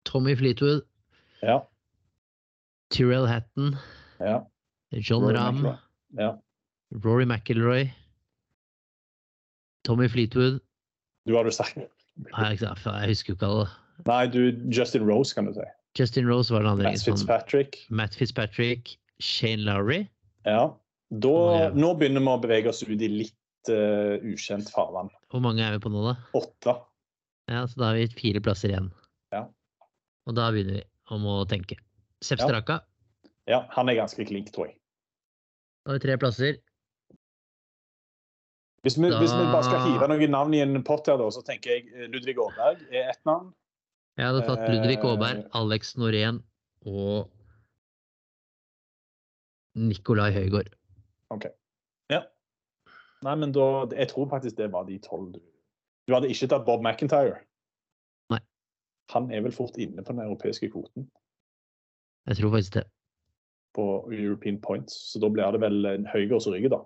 Tommy 0.07 0.35
Fleetwood. 0.39 0.81
ja, 1.43 1.59
Tyrell 2.95 3.27
Hatton. 3.27 3.75
ja. 4.23 4.39
John 5.03 5.25
Rory. 5.27 5.73
Ja. 6.17 6.29
Rory 7.03 7.25
McIlroy. 7.27 7.89
Tommy 9.83 10.07
Fleetwood. 10.07 10.59
Du 11.27 11.35
hadde 11.35 11.51
sagt 11.51 11.75
Nei, 11.77 12.53
ikke 12.55 12.63
sant, 12.63 12.79
faen, 12.81 13.01
jeg 13.03 13.11
husker 13.11 13.33
jo 13.33 13.35
ikke 13.37 13.49
alle. 13.51 13.65
Nei, 14.07 14.21
du, 14.33 14.39
Justin 14.73 15.03
Rose, 15.05 15.35
kan 15.37 15.45
du 15.45 15.51
si. 15.53 15.65
Justin 15.99 16.25
Rose 16.29 16.53
var 16.53 16.63
den 16.63 16.71
andre. 16.71 16.87
Matt 16.89 17.01
sånn- 17.03 17.13
Fitzpatrick. 17.19 17.77
Matt 17.93 18.15
Fitzpatrick. 18.17 18.95
Shane 19.21 19.61
Lowry. 19.67 19.99
Ja. 20.45 20.63
Da, 21.11 21.33
Ja. 21.59 21.69
Nå 21.73 21.91
begynner 21.99 22.21
vi 22.23 22.31
å 22.33 22.41
bevege 22.41 22.69
oss 22.71 22.81
ut 22.83 23.01
i 23.01 23.07
litt 23.11 23.69
uh, 23.69 24.17
ukjent 24.23 24.69
farvann. 24.73 25.09
Hvor 25.31 25.41
mange 25.45 25.61
er 25.65 25.75
vi 25.77 25.83
på 25.83 25.91
nå, 25.93 26.03
da? 26.07 26.15
Åtte. 26.37 26.73
Ja, 27.51 27.65
så 27.69 27.79
da 27.83 27.91
har 27.91 27.99
vi 27.99 28.07
fire 28.17 28.41
plasser 28.43 28.69
igjen. 28.73 28.89
Ja. 30.27 30.31
Og 30.31 30.35
da 30.35 30.49
begynner 30.51 30.81
vi 30.81 30.83
om 31.15 31.23
å 31.31 31.45
tenke. 31.47 31.77
Sepp 32.21 32.41
Straka. 32.43 32.81
Ja, 33.47 33.61
han 33.71 33.87
er 33.89 33.95
ganske 33.95 34.25
klink, 34.27 34.49
tror 34.51 34.67
jeg. 34.67 34.75
Da 35.85 35.93
har 35.93 35.99
vi 35.99 36.03
tre 36.03 36.17
plasser. 36.19 36.57
Hvis 38.83 38.97
vi, 38.99 39.09
Da- 39.09 39.19
hvis 39.19 39.31
vi 39.31 39.45
bare 39.51 39.63
skal 39.63 39.79
hive 39.87 40.07
noen 40.11 40.31
navn 40.31 40.53
i 40.53 40.59
en 40.61 40.83
pott 40.83 41.07
her, 41.07 41.17
da, 41.17 41.29
så 41.31 41.43
tenker 41.43 41.71
jeg 41.71 41.87
eh, 41.93 42.07
Ludvig 42.11 42.35
Aaberg 42.37 42.83
er 42.91 43.09
ett 43.09 43.23
navn. 43.25 43.53
Jeg 44.17 44.25
hadde 44.27 44.45
tatt 44.47 44.67
Ludvig 44.69 44.97
Eh. 44.99 45.05
Aaberg, 45.09 45.47
Alex 45.53 45.95
Norén 45.95 46.41
og 46.85 47.29
Nikolai 49.75 50.31
Høygård. 50.33 50.69
OK. 51.31 51.45
Ja. 52.09 52.21
Nei, 53.23 53.35
men 53.35 53.51
da 53.51 53.85
Jeg 53.95 54.09
tror 54.09 54.27
faktisk 54.29 54.55
det 54.57 54.71
var 54.71 54.85
de 54.85 54.99
tolv 54.99 55.33
du 55.33 55.39
Du 56.07 56.13
hadde 56.13 56.29
ikke 56.29 56.47
tatt 56.49 56.65
Bob 56.65 56.81
McIntyre? 56.81 57.41
Han 59.13 59.31
er 59.31 59.41
vel 59.45 59.55
fort 59.55 59.77
inne 59.79 60.03
på 60.03 60.13
den 60.13 60.25
europeiske 60.25 60.69
kvoten 60.73 61.07
Jeg 62.27 62.39
tror 62.39 62.51
faktisk 62.51 62.73
det. 62.73 62.83
på 63.77 63.85
European 64.11 64.61
Points, 64.61 64.93
så 65.11 65.19
da 65.21 65.29
blir 65.29 65.51
det 65.53 65.61
vel 65.61 65.85
en 65.85 66.07
høyere 66.09 66.41
som 66.41 66.53
rygger, 66.53 66.73
da. 66.73 66.83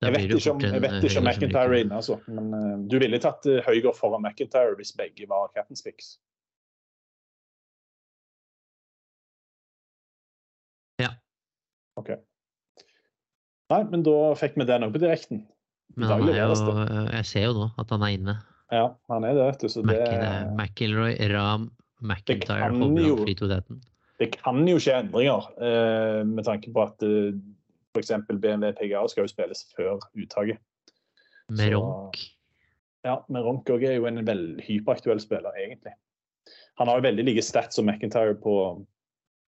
Jeg 0.00 0.14
vet, 0.14 0.30
ikke 0.32 0.52
om, 0.54 0.60
jeg 0.64 0.80
vet 0.80 0.94
eh, 0.96 1.04
ikke 1.04 1.20
om 1.20 1.26
McIntyre 1.28 1.64
er 1.76 1.82
inne, 1.84 1.96
altså. 1.98 2.16
Men 2.32 2.54
uh, 2.56 2.76
du 2.88 2.96
ville 3.02 3.18
tatt 3.20 3.44
uh, 3.50 3.58
Høygaard 3.66 3.98
foran 3.98 4.22
McIntyre 4.24 4.72
hvis 4.78 4.94
begge 4.96 5.26
var 5.28 5.50
captain's 5.52 5.84
picks? 5.84 6.14
Ja. 11.02 11.10
OK. 12.00 12.14
Nei, 13.70 13.82
men 13.92 14.06
da 14.06 14.16
fikk 14.40 14.56
vi 14.56 14.68
den 14.70 14.88
òg 14.88 14.94
på 14.96 15.02
direkten. 15.04 15.44
Men 15.98 16.30
er 16.30 16.40
jo, 16.46 16.54
jeg 17.10 17.26
ser 17.28 17.48
jo 17.50 17.52
nå 17.58 17.68
at 17.82 17.92
han 17.92 18.06
er 18.06 18.16
inne. 18.16 18.36
Ja, 18.70 18.84
han 19.10 19.24
er 19.26 19.34
det, 19.34 19.44
vet 19.48 19.60
du. 19.64 19.68
Så 19.72 19.82
det, 19.82 19.98
McIlroy, 20.54 21.16
Ram, 21.32 21.70
McIntyre, 22.00 22.60
kan 22.62 22.76
Hovland, 22.80 22.98
jo- 23.06 23.60
det 24.20 24.28
kan 24.36 24.60
jo 24.68 24.76
skje 24.78 24.98
endringer, 25.00 25.46
eh, 25.64 26.20
med 26.28 26.44
tanke 26.44 26.70
på 26.72 26.82
at 26.84 27.02
uh, 27.02 27.32
f.eks. 27.96 28.12
BMW 28.28 28.72
PGA 28.76 29.00
skal 29.08 29.24
jo 29.24 29.32
spilles 29.32 29.64
før 29.76 29.96
uttaket. 30.14 30.60
Med 31.50 31.72
Ronk. 31.74 32.18
Ja, 33.02 33.16
men 33.32 33.42
Ronk 33.42 33.68
er 33.72 33.96
jo 33.96 34.04
en 34.06 34.20
veldig 34.26 34.62
hyperaktuell 34.66 35.20
spiller, 35.20 35.50
egentlig. 35.58 35.94
Han 36.78 36.88
har 36.88 37.00
jo 37.00 37.06
veldig 37.08 37.24
like 37.26 37.42
stats 37.42 37.76
som 37.80 37.88
McIntyre 37.88 38.36
på, 38.40 38.54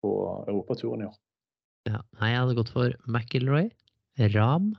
på 0.03 0.13
europaturen 0.49 1.05
i 1.05 1.11
år. 1.11 1.19
Ja. 1.91 2.01
Nei, 2.21 2.33
jeg 2.33 2.41
hadde 2.41 2.57
gått 2.59 2.73
for 2.73 2.97
McIlroy, 3.07 3.69
Ram, 4.35 4.73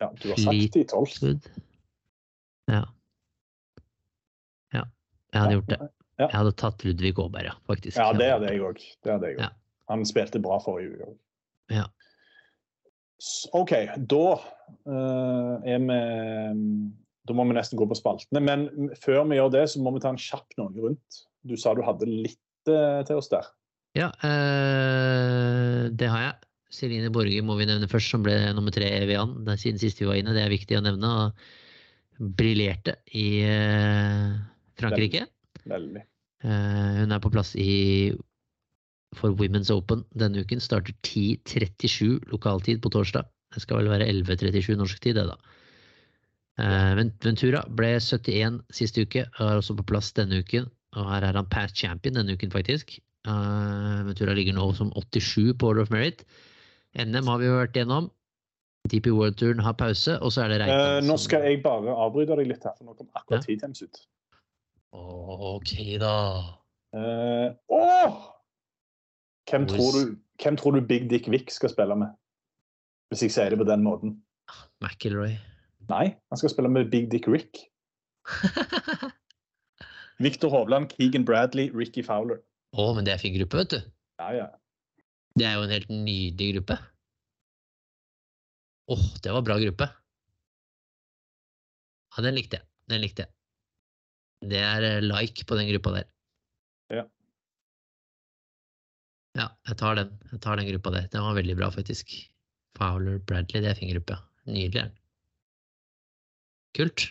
Ja, 0.00 0.10
du 0.22 0.28
har 0.28 0.36
sagt 0.40 0.74
de 0.76 0.84
tolv. 0.84 1.48
Ja. 2.68 2.82
Jeg 5.36 5.44
hadde 5.44 5.60
gjort 5.60 5.70
det. 5.72 5.80
Jeg 6.16 6.32
hadde 6.32 6.52
tatt 6.56 6.84
Ludvig 6.86 7.12
Aaberg, 7.20 7.50
ja, 7.50 7.54
faktisk. 7.68 7.96
Ja, 8.00 8.08
det 8.16 8.30
hadde 8.32 8.52
jeg 8.52 8.62
òg. 8.64 8.80
Ja. 9.36 9.50
Han 9.92 10.04
spilte 10.08 10.40
bra 10.42 10.56
forrige 10.64 10.94
uke 10.94 11.10
òg. 11.10 11.16
Ja. 11.76 11.84
OK, 13.56 13.72
da 14.12 14.24
uh, 14.36 15.54
er 15.64 15.80
vi 15.82 16.00
Da 17.26 17.34
må 17.34 17.46
vi 17.48 17.56
nesten 17.56 17.78
gå 17.80 17.88
på 17.88 17.96
spaltene. 17.98 18.42
Men 18.44 18.90
før 19.02 19.24
vi 19.28 19.38
gjør 19.38 19.52
det, 19.54 19.64
så 19.72 19.82
må 19.82 19.92
vi 19.96 20.02
ta 20.04 20.12
en 20.14 20.20
kjapp 20.20 20.56
noe 20.60 20.72
rundt. 20.78 21.22
Du 21.46 21.56
sa 21.58 21.74
du 21.74 21.82
hadde 21.84 22.08
litt 22.08 22.70
uh, 22.70 23.02
til 23.08 23.20
oss 23.20 23.30
der. 23.32 23.48
Ja, 23.96 24.10
uh, 24.22 25.86
det 25.90 26.10
har 26.12 26.26
jeg. 26.28 26.34
Celine 26.76 27.12
Borge 27.14 27.44
må 27.46 27.56
vi 27.58 27.68
nevne 27.68 27.88
først, 27.88 28.12
som 28.12 28.24
ble 28.24 28.34
nummer 28.56 28.74
tre 28.74 28.88
i 28.90 29.04
Evian 29.04 29.36
er 29.48 29.60
siden 29.60 29.80
sist 29.80 30.00
vi 30.02 30.08
var 30.08 30.20
inne. 30.20 30.34
Det 30.36 30.44
er 30.44 30.52
viktig 30.52 30.78
å 30.78 30.84
nevne. 30.84 31.12
Og 31.26 32.32
briljerte 32.36 32.96
i 33.12 33.28
Frankrike. 34.80 35.26
Veldig. 35.66 36.04
Uh, 36.44 37.02
hun 37.02 37.14
er 37.14 37.22
på 37.22 37.32
plass 37.32 37.54
i 37.58 38.12
for 39.16 39.36
Women's 39.38 39.70
Open 39.72 40.04
denne 40.18 40.42
uken. 40.44 40.60
Starter 40.60 40.94
10.37 41.06 42.30
lokaltid 42.32 42.82
på 42.84 42.92
torsdag. 42.92 43.28
Det 43.54 43.62
skal 43.62 43.80
vel 43.80 43.92
være 43.94 44.08
11.37 44.10 44.76
norsk 44.76 45.00
tid, 45.00 45.16
det, 45.16 45.28
da. 45.30 45.36
Uh, 46.56 47.04
Ventura 47.24 47.62
ble 47.78 47.94
71 48.00 48.62
sist 48.74 48.98
uke, 48.98 49.26
er 49.28 49.60
også 49.60 49.76
på 49.78 49.86
plass 49.92 50.12
denne 50.16 50.40
uken. 50.40 50.68
Og 50.96 51.08
her 51.10 51.26
er 51.28 51.36
han 51.36 51.48
past 51.52 51.76
champion 51.76 52.16
denne 52.16 52.36
uken, 52.36 52.52
faktisk. 52.52 52.98
Uh, 53.28 54.04
Ventura 54.06 54.36
ligger 54.36 54.56
nå 54.56 54.70
som 54.76 54.92
87 54.96 55.56
på 55.58 55.72
Order 55.72 55.86
of 55.86 55.92
Merit. 55.94 56.24
NM 56.96 57.28
har 57.28 57.40
vi 57.42 57.48
jo 57.48 57.58
vært 57.58 57.76
gjennom. 57.76 58.10
DP 58.86 59.10
World-turen 59.10 59.60
har 59.66 59.74
pause, 59.74 60.14
og 60.22 60.30
så 60.32 60.44
er 60.44 60.52
det 60.52 60.60
Reitan. 60.62 61.00
Uh, 61.02 61.08
nå 61.08 61.16
skal 61.20 61.44
jeg 61.48 61.62
bare 61.64 61.94
avbryte 62.06 62.38
deg 62.38 62.52
litt 62.52 62.64
her, 62.64 62.76
for 62.78 62.88
nå 62.88 62.94
kom 62.94 63.08
akkurat 63.18 63.42
Ja. 63.42 63.46
T-Times 63.48 63.82
ut. 63.82 64.04
OK, 64.92 65.72
da. 66.00 66.14
Uh, 66.96 67.52
oh! 67.68 68.14
Hvem, 69.50 69.66
tror 69.66 69.90
du, 69.96 70.16
hvem 70.42 70.56
tror 70.56 70.70
du 70.70 70.80
Big 70.80 71.10
Dick 71.10 71.28
Wick 71.28 71.50
skal 71.50 71.70
spille 71.70 71.96
med? 71.96 72.14
Hvis 73.10 73.22
jeg 73.22 73.34
sier 73.34 73.50
det 73.50 73.58
på 73.58 73.68
den 73.68 73.84
måten. 73.86 74.16
McIlroy. 74.82 75.36
Nei, 75.88 76.06
han 76.30 76.40
skal 76.40 76.50
spille 76.50 76.70
med 76.72 76.90
Big 76.90 77.10
Dick 77.12 77.28
Rick. 77.28 77.68
Victor 80.18 80.48
Hovland, 80.50 80.90
Keegan 80.90 81.24
Bradley, 81.24 81.70
Ricky 81.74 82.02
Fowler. 82.02 82.40
Å, 82.76 82.88
men 82.96 83.06
det 83.06 83.14
er 83.14 83.22
fin 83.22 83.36
gruppe, 83.36 83.60
vet 83.62 83.74
du. 83.76 83.78
Ja, 84.20 84.30
ja. 84.34 84.46
Det 85.36 85.44
er 85.44 85.58
jo 85.58 85.66
en 85.66 85.74
helt 85.74 85.90
nydelig 85.92 86.54
gruppe. 86.56 86.78
Åh, 88.92 89.06
det 89.22 89.34
var 89.34 89.44
bra 89.44 89.58
gruppe. 89.60 89.88
Ja, 92.16 92.24
den 92.24 92.36
likte 92.38 92.60
jeg. 92.60 92.68
Den 92.88 93.02
likte 93.04 93.26
jeg. 93.26 93.32
Det 94.44 94.60
er 94.60 94.84
eh, 94.84 95.02
like 95.04 95.46
på 95.48 95.56
den 95.58 95.70
gruppa 95.70 95.94
der. 95.96 96.08
Ja. 96.92 97.04
Ja, 99.36 99.48
jeg 99.68 99.78
tar 99.80 99.98
den. 99.98 100.12
Jeg 100.32 100.40
tar 100.44 100.60
den 100.60 100.68
gruppa 100.68 100.92
der. 100.94 101.08
Den 101.12 101.24
var 101.24 101.36
veldig 101.38 101.56
bra, 101.58 101.70
faktisk. 101.72 102.12
Fowler, 102.76 103.18
Bradley, 103.18 103.62
det 103.64 103.72
er 103.72 103.78
fin 103.78 103.92
gruppe. 103.94 104.18
Nydelig. 104.46 104.90
Kult. 106.76 107.06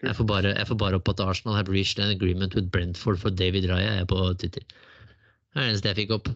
Kult. 0.00 0.06
Jeg 0.08 0.16
får, 0.16 0.24
bare, 0.24 0.54
jeg 0.56 0.68
får 0.68 0.78
bare 0.80 0.96
opp 0.96 1.10
at 1.12 1.20
Arsenal 1.20 1.58
have 1.58 1.68
reached 1.68 2.00
an 2.00 2.12
agreement 2.14 2.54
with 2.56 2.70
Brentford 2.72 3.20
for 3.20 3.30
David 3.30 3.68
Raya 3.68 3.98
jeg 3.98 4.06
er 4.06 4.08
på 4.08 4.20
Twitter. 4.40 4.64
Det 4.64 5.58
er 5.58 5.66
det 5.66 5.72
eneste 5.74 5.90
jeg 5.90 5.98
fikk 6.04 6.14
opp. 6.16 6.30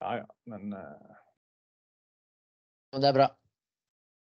ja, 0.00 0.22
ja. 0.22 0.28
Men 0.48 0.72
uh... 0.72 1.18
Men 2.92 3.04
det 3.04 3.08
er 3.08 3.16
bra. 3.16 3.28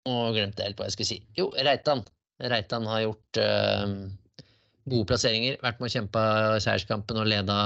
Nå 0.09 0.15
glemte 0.35 0.63
jeg 0.63 0.71
helt 0.71 0.81
hva 0.81 0.87
jeg 0.89 0.95
skulle 0.97 1.11
si. 1.11 1.19
Jo, 1.39 1.51
Reitan. 1.67 2.05
Reitan 2.39 2.87
har 2.87 3.03
gjort 3.03 3.41
eh, 3.43 3.85
gode 4.89 5.09
plasseringer. 5.11 5.59
Vært 5.63 5.81
med 5.81 5.91
og 5.91 5.95
kjempa 5.97 6.25
seierskampen 6.63 7.19
og 7.19 7.29
leda, 7.31 7.59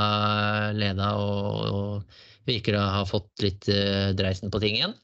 leda 0.76 1.12
og, 1.20 1.66
og 1.68 2.48
virker 2.48 2.78
å 2.78 2.84
ha 2.98 3.02
fått 3.08 3.44
litt 3.44 3.68
eh, 3.72 4.12
dreisen 4.18 4.52
på 4.52 4.62
ting 4.62 4.78
igjen. 4.78 4.96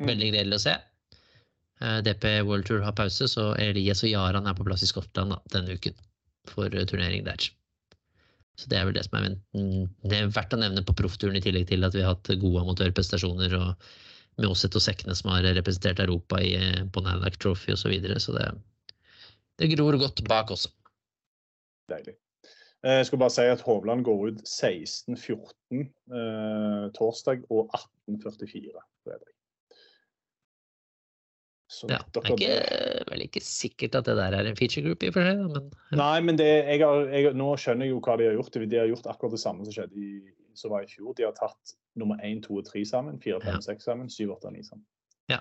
Mm. 0.00 0.08
Veldig 0.12 0.32
gledelig 0.32 0.60
å 0.60 0.64
se. 0.64 0.76
Eh, 1.84 2.00
DP 2.06 2.26
World 2.48 2.68
Tour 2.68 2.84
har 2.86 2.96
pause, 2.96 3.28
så 3.28 3.52
Elias 3.60 4.04
og 4.06 4.12
Jaran 4.12 4.48
er 4.48 4.56
på 4.56 4.66
plass 4.66 4.84
i 4.86 4.90
Skottland 4.90 5.36
da, 5.36 5.40
denne 5.52 5.76
uken 5.76 5.96
for 6.48 6.72
turnering 6.72 7.26
der. 7.28 7.50
Så 8.58 8.68
det 8.68 8.76
er 8.76 8.88
vel 8.88 8.96
det 8.96 9.06
som 9.06 9.16
er, 9.20 9.34
det 9.52 10.16
er 10.16 10.32
verdt 10.32 10.52
å 10.56 10.60
nevne 10.60 10.82
på 10.84 10.96
proffturen, 10.96 11.36
i 11.36 11.44
tillegg 11.44 11.68
til 11.70 11.84
at 11.86 11.94
vi 11.96 12.02
har 12.04 12.16
hatt 12.16 12.32
gode 12.40 12.64
amatørprestasjoner. 12.64 13.56
og 13.56 13.90
med 14.40 14.48
Osset 14.48 14.76
og 14.78 14.82
Sekne 14.84 15.14
som 15.16 15.32
har 15.34 15.44
representert 15.56 16.00
Europa 16.00 16.40
i, 16.40 16.54
på 16.92 17.02
Nanac 17.04 17.36
Trophy 17.42 17.74
osv. 17.74 17.82
Så, 17.82 17.92
videre, 17.92 18.20
så 18.22 18.34
det, 18.36 18.46
det 19.60 19.70
gror 19.76 19.98
godt 20.00 20.22
bak 20.28 20.50
også. 20.56 20.70
deilig. 21.90 22.14
Eh, 22.84 22.96
Jeg 23.00 23.06
skal 23.10 23.18
bare 23.20 23.30
si 23.34 23.42
at 23.50 23.60
Hovland 23.66 24.04
går 24.06 24.22
ut 24.30 24.38
16.14 24.48 25.80
eh, 26.16 26.86
torsdag 26.96 27.42
og 27.52 27.68
18.44 28.08 28.80
fredag. 29.04 29.28
Så 31.70 31.86
Ja, 31.90 31.98
det 32.14 32.22
er 32.24 32.32
ikke, 32.34 32.54
vel 33.12 33.20
ikke 33.28 33.40
sikkert 33.46 33.94
at 34.00 34.08
det 34.08 34.16
der 34.18 34.34
er 34.34 34.48
en 34.48 34.56
feature 34.58 34.82
group, 34.86 35.02
i 35.04 35.10
og 35.10 35.14
for 35.14 35.22
seg, 35.28 35.38
men 35.38 35.68
Nei, 36.00 36.20
men 36.26 36.38
det, 36.40 36.48
jeg 36.66 36.80
har, 36.82 37.04
jeg, 37.14 37.34
nå 37.38 37.50
skjønner 37.62 37.86
jeg 37.86 37.92
jo 37.94 38.00
hva 38.02 38.16
de 38.18 38.26
har 38.26 38.34
gjort. 38.34 38.56
De 38.72 38.78
har 38.80 38.88
gjort 38.90 39.06
akkurat 39.12 39.36
det 39.36 39.42
samme 39.44 39.64
som 39.68 39.76
skjedde 39.76 39.94
i, 40.02 40.08
som 40.58 40.72
var 40.74 40.82
i 40.82 40.90
fjor. 40.90 41.12
De 41.14 41.28
har 41.28 41.36
tatt 41.36 41.76
nummer 42.00 42.18
1, 42.26 42.40
2 42.48 42.56
og 42.58 42.64
3 42.66 42.82
sammen, 42.90 43.20
4, 43.22 43.38
5, 43.44 43.52
Ja. 43.54 43.60
6 43.68 43.86
sammen, 43.86 44.08
7, 44.10 44.24
8 44.34 44.50
og 44.50 44.56
9 44.56 44.64
sammen. 44.66 44.86
Ja. 45.30 45.38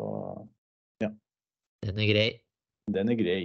Så 0.00 0.08
den 1.86 1.98
er 1.98 2.10
grei. 2.14 2.26
Den 2.90 3.08
er 3.12 3.18
grei. 3.18 3.42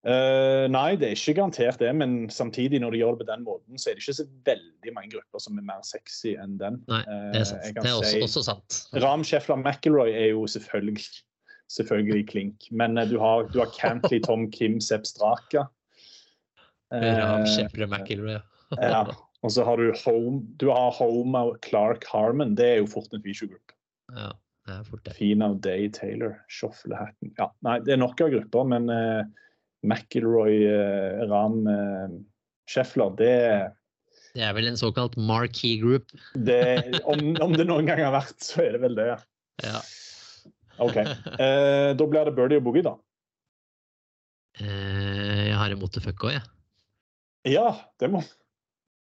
Uh, 0.00 0.64
nei, 0.72 0.94
det 0.96 1.10
er 1.10 1.16
ikke 1.16 1.34
garantert 1.36 1.76
det, 1.82 1.90
men 1.92 2.30
samtidig, 2.32 2.78
når 2.80 2.94
de 2.94 3.00
gjør 3.02 3.16
det 3.18 3.26
på 3.26 3.32
den 3.34 3.42
måten, 3.44 3.76
så 3.76 3.90
er 3.90 3.98
det 3.98 4.00
ikke 4.04 4.14
så 4.16 4.24
veldig 4.48 4.94
mange 4.96 5.10
grupper 5.12 5.42
som 5.44 5.58
er 5.60 5.66
mer 5.68 5.82
sexy 5.84 6.32
enn 6.40 6.54
den. 6.60 6.78
Nei, 6.88 7.02
Eh, 7.04 7.26
det 7.34 7.40
er 7.42 7.44
sant. 7.50 7.64
jeg 7.66 7.74
Det 7.74 7.84
er 7.90 7.98
også, 7.98 8.12
si- 8.14 8.22
også 8.24 8.44
sant. 8.46 8.78
Ram 9.04 9.24
Sheffler 9.28 9.60
McIlroy 9.60 10.08
er 10.16 10.30
jo 10.32 10.46
selvfølgelig, 10.48 11.04
selvfølgelig 11.68 12.28
klink, 12.30 12.70
men 12.72 12.96
uh, 12.96 13.04
du 13.04 13.18
har, 13.20 13.44
du 13.52 13.58
har 13.60 13.68
Cantley, 13.76 14.22
Tom 14.24 14.48
Kim, 14.50 14.80
Sepp 14.80 15.04
Straka. 15.04 15.66
Eh, 16.92 17.20
Rav 17.20 17.44
McIlroy, 17.44 18.38
ja. 18.38 18.40
ja. 18.80 19.04
Og 19.42 19.52
så 19.52 19.64
har 19.64 19.76
du 19.76 19.92
Home, 20.04 20.40
du 20.56 20.70
har 20.72 20.90
Homa 20.96 21.44
og 21.52 21.60
Clark 21.64 22.04
Harmon. 22.08 22.54
Det 22.56 22.66
er 22.66 22.76
jo 22.80 22.86
fort 22.86 23.12
en 23.12 23.22
feature 23.22 23.48
group. 23.52 23.72
Ja. 24.70 25.48
Og 25.48 25.58
Day 25.64 25.90
Taylor, 25.92 26.38
sjoflehatten 26.52 27.34
ja, 27.38 27.50
Nei, 27.66 27.78
det 27.84 27.96
er 27.96 28.00
nok 28.02 28.22
av 28.24 28.32
grupper, 28.34 28.70
men 28.72 28.88
uh, 28.92 29.22
McIlroy, 29.86 30.62
uh, 30.70 31.26
Ram, 31.30 31.60
uh, 31.66 32.16
Scheffler, 32.70 33.12
det, 33.18 33.34
Det 34.36 34.46
er 34.46 34.54
vel 34.56 34.70
en 34.70 34.80
såkalt 34.80 35.18
marquee 35.18 35.80
group. 35.82 36.14
det 36.34 36.62
om, 37.04 37.34
om 37.42 37.56
det 37.56 37.66
noen 37.68 37.88
gang 37.90 38.02
har 38.04 38.14
vært, 38.14 38.38
så 38.44 38.64
er 38.66 38.78
det 38.78 38.84
vel 38.86 38.98
det. 38.98 39.10
ja. 39.12 39.20
Ja. 39.66 39.84
OK. 40.80 40.96
Uh, 40.96 41.92
da 41.92 42.06
blir 42.08 42.24
det 42.24 42.36
birdie 42.38 42.60
og 42.60 42.68
boogie, 42.70 42.86
da. 42.86 42.96
Eh, 44.60 45.46
jeg 45.48 45.56
har 45.56 45.72
imot 45.72 45.94
det 45.94 46.02
fuck 46.04 46.26
òg, 46.26 46.34
jeg. 46.36 46.44
Ja, 47.54 47.68
det 48.02 48.10
må 48.12 48.20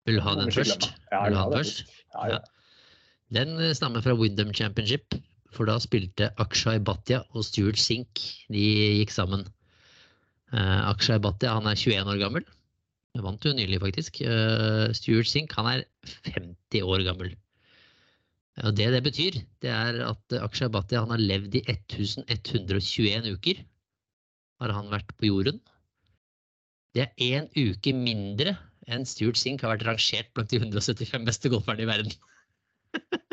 Vil 0.08 0.18
du 0.18 0.24
ha 0.24 0.36
den 0.38 0.52
først? 0.54 0.88
Ja, 1.12 1.26
Vil 1.26 1.36
du 1.36 1.40
ha 1.40 1.48
den 1.52 1.60
først? 1.60 1.82
Ja, 2.14 2.28
ja. 2.36 2.40
Den 3.36 3.58
eh, 3.60 3.74
stammer 3.76 4.04
fra 4.06 4.16
Windham 4.18 4.54
Championship, 4.56 5.18
for 5.56 5.68
da 5.70 5.78
spilte 5.84 6.32
Akshay 6.42 6.80
Bhatia 6.84 7.22
og 7.36 7.46
Stuart 7.48 7.80
Sink. 7.80 8.22
De 8.52 8.64
gikk 9.02 9.14
sammen. 9.14 9.46
Uh, 10.52 10.90
Akshay 10.92 11.20
Bhatia 11.24 11.56
han 11.58 11.70
er 11.70 11.80
21 11.80 12.12
år 12.14 12.20
gammel. 12.22 12.48
Jeg 13.16 13.26
vant 13.26 13.46
jo 13.46 13.54
nylig, 13.56 13.80
faktisk. 13.84 14.22
Uh, 14.24 14.92
Stuart 14.96 15.30
Sink 15.32 15.56
han 15.58 15.70
er 15.74 15.86
50 16.32 16.88
år 16.88 17.04
gammel. 17.08 17.36
Og 18.62 18.76
det 18.76 18.90
det 18.94 19.04
betyr, 19.04 19.38
det 19.64 19.72
er 19.72 20.02
at 20.06 20.40
Akshay 20.42 20.72
Bhatia 20.72 21.04
han 21.04 21.14
har 21.14 21.22
levd 21.22 21.56
i 21.60 21.64
1121 21.72 23.32
uker. 23.36 23.62
Har 24.62 24.76
han 24.76 24.92
vært 24.92 25.16
på 25.18 25.32
jorden. 25.32 25.62
Det 26.96 27.08
er 27.08 27.24
én 27.24 27.48
uke 27.56 27.94
mindre 27.96 28.58
enn 28.92 29.08
Stuart 29.08 29.40
Sink 29.40 29.64
har 29.64 29.72
vært 29.76 29.88
rangert 29.88 30.32
blant 30.36 30.52
de 30.52 30.60
175 30.60 31.28
beste 31.28 31.52
golferne 31.54 31.86
i 31.86 31.90
verden. 31.90 32.12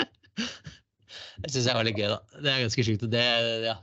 Det 1.38 1.52
syns 1.52 1.68
jeg 1.70 1.78
var 1.78 1.86
litt 1.86 1.98
gøy, 1.98 2.08
da. 2.10 2.18
Det 2.42 2.50
er 2.50 2.64
ganske 2.64 2.84
sjukt. 2.86 3.04
Det, 3.12 3.24
ja. 3.64 3.76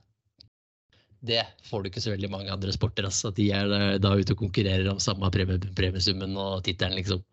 det 1.25 1.43
får 1.69 1.83
du 1.83 1.89
ikke 1.89 2.03
så 2.03 2.13
veldig 2.13 2.29
mange 2.33 2.51
andre 2.53 2.73
sporter. 2.75 3.07
Altså. 3.07 3.31
At 3.31 3.39
de 3.39 3.49
er 3.55 3.99
da- 4.03 4.15
ute 4.15 4.35
og 4.35 4.41
konkurrerer 4.43 4.89
om 4.91 4.99
samme 5.03 5.31
premie, 5.31 5.61
premiesummen 5.77 6.35
og 6.41 6.63
tittelen, 6.67 6.97
liksom. 6.99 7.23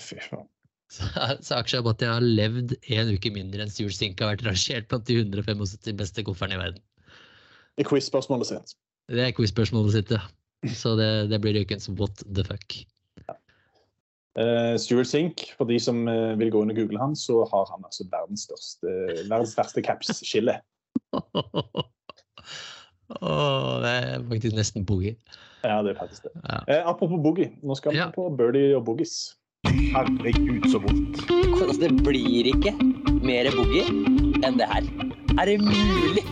Fy 0.00 0.18
faen. 0.20 0.48
Så, 0.94 1.08
så 1.42 1.58
at 1.58 2.02
jeg 2.04 2.10
har 2.10 2.22
levd 2.22 2.76
en 2.92 3.12
uke 3.16 3.32
mindre 3.34 3.64
enn 3.64 3.72
Stuart 3.72 3.96
Sink 3.96 4.20
har 4.20 4.34
vært 4.34 4.44
rangert 4.46 4.88
blant 4.90 5.06
de 5.08 5.16
175 5.22 5.96
beste 5.98 6.24
golferne 6.26 6.58
i 6.58 6.60
verden. 6.60 6.82
Det 7.74 7.82
er 7.82 7.88
quiz-spørsmålet 7.88 8.50
sitt. 8.52 8.74
Det 9.10 9.24
er 9.24 9.32
quiz-spørsmålet 9.34 9.96
sitt, 9.96 10.12
ja. 10.14 10.22
Så 10.76 10.94
det, 11.00 11.08
det 11.32 11.40
blir 11.42 11.56
ukens 11.64 11.88
what 11.98 12.22
the 12.24 12.44
fuck. 12.46 12.76
Uh, 14.34 14.74
Stuart 14.82 15.06
Sink, 15.06 15.44
for 15.54 15.68
de 15.70 15.76
som 15.78 16.08
uh, 16.10 16.34
vil 16.40 16.50
gå 16.50 16.62
inn 16.64 16.72
og 16.72 16.78
google 16.80 16.98
han, 16.98 17.14
så 17.14 17.44
har 17.52 17.68
han 17.70 17.84
altså 17.86 18.06
verdens 18.10 18.48
største, 18.48 18.94
verdens 19.30 19.54
verste 19.58 19.84
caps-skille. 19.86 20.56
Åh, 23.22 23.82
det 23.84 23.92
er 23.94 24.24
faktisk 24.30 24.56
nesten 24.56 24.86
boogie. 24.88 25.14
Ja, 25.64 25.78
det 25.84 25.94
er 25.94 25.98
faktisk 26.00 26.26
det. 26.26 26.32
Ja. 26.42 26.58
Eh, 26.68 26.82
apropos 26.88 27.20
boogie, 27.22 27.52
nå 27.62 27.76
skal 27.78 27.92
vi 27.94 28.02
Ja. 28.02 28.10
på 28.10 28.26
birdie 28.36 28.76
og 28.76 28.84
boogies. 28.84 29.36
Herregud, 29.64 30.66
så 30.72 30.78
vondt. 30.82 31.22
Altså, 31.62 31.80
det 31.80 31.92
blir 32.04 32.50
ikke 32.50 32.74
mer 33.24 33.48
boogie 33.54 33.86
enn 34.44 34.58
det 34.58 34.68
her. 34.68 34.82
Er 35.38 35.44
det 35.46 35.60
mulig? 35.62 36.24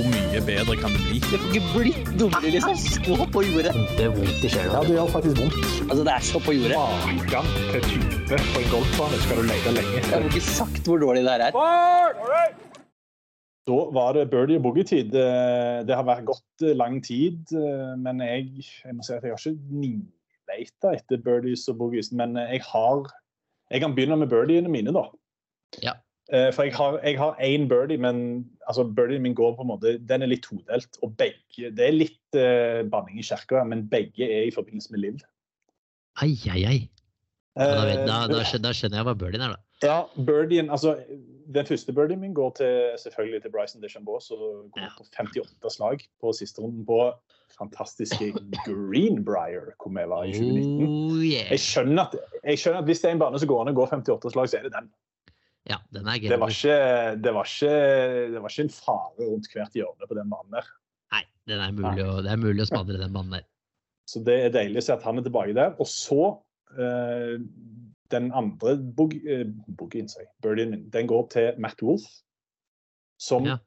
Hvor 0.00 0.12
mye 0.16 0.40
bedre 0.48 0.74
kan 0.80 0.94
det 0.96 1.00
bli? 1.04 1.18
Det 1.20 1.38
får 1.40 1.50
ikke 1.50 1.70
blitt 1.74 2.06
dummere, 2.20 2.50
liksom. 2.54 2.76
Så 2.80 3.16
på 3.34 3.40
jordet. 3.44 3.72
Det 3.98 4.06
er 4.06 4.14
vondt 4.14 4.46
i 4.46 4.48
sjela. 4.48 4.70
Ja, 4.72 4.80
det 4.86 4.94
gjør 4.94 5.10
faktisk 5.12 5.42
vondt. 5.42 5.58
Altså, 5.90 6.04
det 6.06 6.14
er 6.14 6.24
så 6.28 6.40
på 6.46 6.54
jordet. 6.56 6.78
Maken 6.78 7.50
til 7.74 7.84
type 7.90 8.38
på 8.54 8.62
en 8.62 8.70
golfbane 8.72 9.20
skal 9.26 9.42
du 9.42 9.44
lete 9.50 9.74
lenge 9.76 9.98
Jeg 9.98 10.08
har 10.14 10.26
ikke 10.30 10.44
sagt 10.46 10.88
hvor 10.88 11.04
dårlig 11.04 11.26
det 11.26 11.34
her 11.34 11.46
er. 11.50 12.56
Da 13.68 13.78
var 14.00 14.16
det 14.16 14.24
birdie 14.32 14.56
og 14.56 14.64
boogie-tid. 14.70 15.12
Det 15.12 16.00
har 16.00 16.08
vært 16.08 16.24
gått 16.32 16.68
lang 16.80 17.02
tid, 17.04 17.42
eh, 17.52 17.92
men 18.00 18.24
jeg, 18.24 18.48
jeg 18.86 18.96
må 18.96 19.04
si 19.04 19.18
at 19.18 19.26
jeg 19.28 19.36
har 19.36 19.48
ikke 19.52 19.82
nivleita 19.84 20.94
etter 20.96 21.20
birdies 21.28 21.68
og 21.68 21.76
boogies. 21.82 22.08
Men 22.16 22.40
jeg 22.40 22.64
har 22.72 23.04
Jeg 23.68 23.84
kan 23.84 23.92
begynne 23.94 24.16
med 24.16 24.32
birdiene 24.32 24.72
mine, 24.72 24.96
da. 24.96 25.10
Ja. 25.84 26.00
Eh, 26.32 26.52
For 26.54 26.62
jeg 26.66 26.74
har, 26.78 26.98
jeg 27.02 27.18
har 27.18 27.38
én 27.42 27.68
birdie, 27.68 27.98
men 27.98 28.46
altså 28.70 28.86
birdien 28.96 29.22
min 29.24 29.34
går 29.36 29.56
på 29.58 29.66
en 29.66 29.72
måte, 29.72 29.96
den 30.08 30.22
er 30.24 30.30
litt 30.30 30.46
todelt. 30.46 30.98
Og 31.04 31.16
begge 31.20 31.72
Det 31.76 31.86
er 31.86 31.96
litt 31.96 32.38
uh, 32.38 32.80
banning 32.90 33.18
i 33.20 33.26
kirka, 33.26 33.64
men 33.66 33.88
begge 33.90 34.28
er 34.28 34.48
i 34.48 34.54
forbindelse 34.54 34.94
med 34.94 35.04
Liv. 35.04 35.20
Ai, 36.22 36.34
ai, 36.52 36.62
ai. 36.68 36.78
Da, 37.58 37.82
vet, 37.84 38.06
da, 38.06 38.20
da, 38.30 38.40
Eh, 38.40 38.60
da 38.62 38.70
skjønner 38.72 39.00
jeg 39.00 39.06
hva 39.08 39.16
birdien 39.18 39.42
er, 39.42 39.56
da. 39.56 39.60
Ja, 39.82 40.24
birdien, 40.26 40.68
altså 40.70 40.94
Den 41.50 41.66
første 41.66 41.92
birdien 41.92 42.20
min 42.22 42.34
går 42.36 42.50
til, 42.60 42.74
selvfølgelig 43.02 43.42
til 43.42 43.50
Bryson 43.50 43.82
DeChambeau, 43.82 44.20
som 44.22 44.38
går 44.70 44.84
Ja. 44.84 44.90
på 44.98 45.04
58 45.18 45.72
slag 45.74 46.04
på 46.22 46.32
siste 46.32 46.62
runden 46.62 46.84
på 46.86 46.98
fantastiske 47.58 48.30
Greenbrier, 48.66 49.72
hvor 49.82 49.90
vi 49.90 50.04
var 50.12 50.28
i 50.28 50.32
2019. 50.32 50.86
Oh, 50.86 51.16
yeah. 51.18 51.50
Jeg 51.50 51.58
skjønner, 51.64 52.06
at, 52.06 52.14
jeg 52.44 52.58
skjønner 52.62 52.78
at 52.78 52.84
hvis 52.86 53.02
det 53.02 53.08
er 53.10 53.16
en 53.16 53.24
bane 53.24 53.40
som 53.42 53.50
går 53.50 53.64
an 53.64 53.72
å 53.72 53.78
gå 53.80 53.86
58 53.90 54.30
slag, 54.36 54.52
så 54.52 54.60
er 54.60 54.68
det 54.68 54.72
den. 54.76 54.92
Ja, 55.70 55.78
den 55.94 56.08
er 56.10 56.18
Det 56.18 56.38
var 56.40 56.50
ikke, 56.50 56.76
det 57.22 57.32
var 57.36 57.46
ikke, 57.46 57.74
det 58.34 58.42
var 58.42 58.52
ikke 58.52 58.66
en 58.66 58.74
fare 58.74 59.28
rundt 59.28 59.48
hvert 59.52 59.76
hjørne 59.78 60.08
på 60.10 60.18
den 60.18 60.32
banen 60.32 60.56
der. 60.56 60.70
Nei, 61.14 61.24
den 61.50 61.62
er 61.62 61.74
mulig 61.76 62.04
å, 62.06 62.14
det 62.26 62.32
er 62.32 62.40
mulig 62.42 62.64
å 62.64 62.70
smadre 62.72 62.98
den 62.98 63.14
banen 63.14 63.36
der. 63.38 63.46
Så 64.10 64.22
det 64.26 64.38
er 64.46 64.54
deilig 64.54 64.82
å 64.82 64.86
se 64.88 64.96
at 64.96 65.04
han 65.06 65.20
er 65.20 65.26
tilbake 65.26 65.54
der. 65.54 65.76
Og 65.78 65.86
så 65.86 66.22
eh, 66.74 67.36
den 68.10 68.30
andre 68.34 68.74
bog, 68.98 69.14
eh, 69.22 69.46
boogien, 69.78 70.10
den 70.90 71.10
går 71.10 71.28
til 71.30 71.60
Matt 71.62 71.82
Wolff, 71.86 72.08
som 73.20 73.46
Ja. 73.46 73.58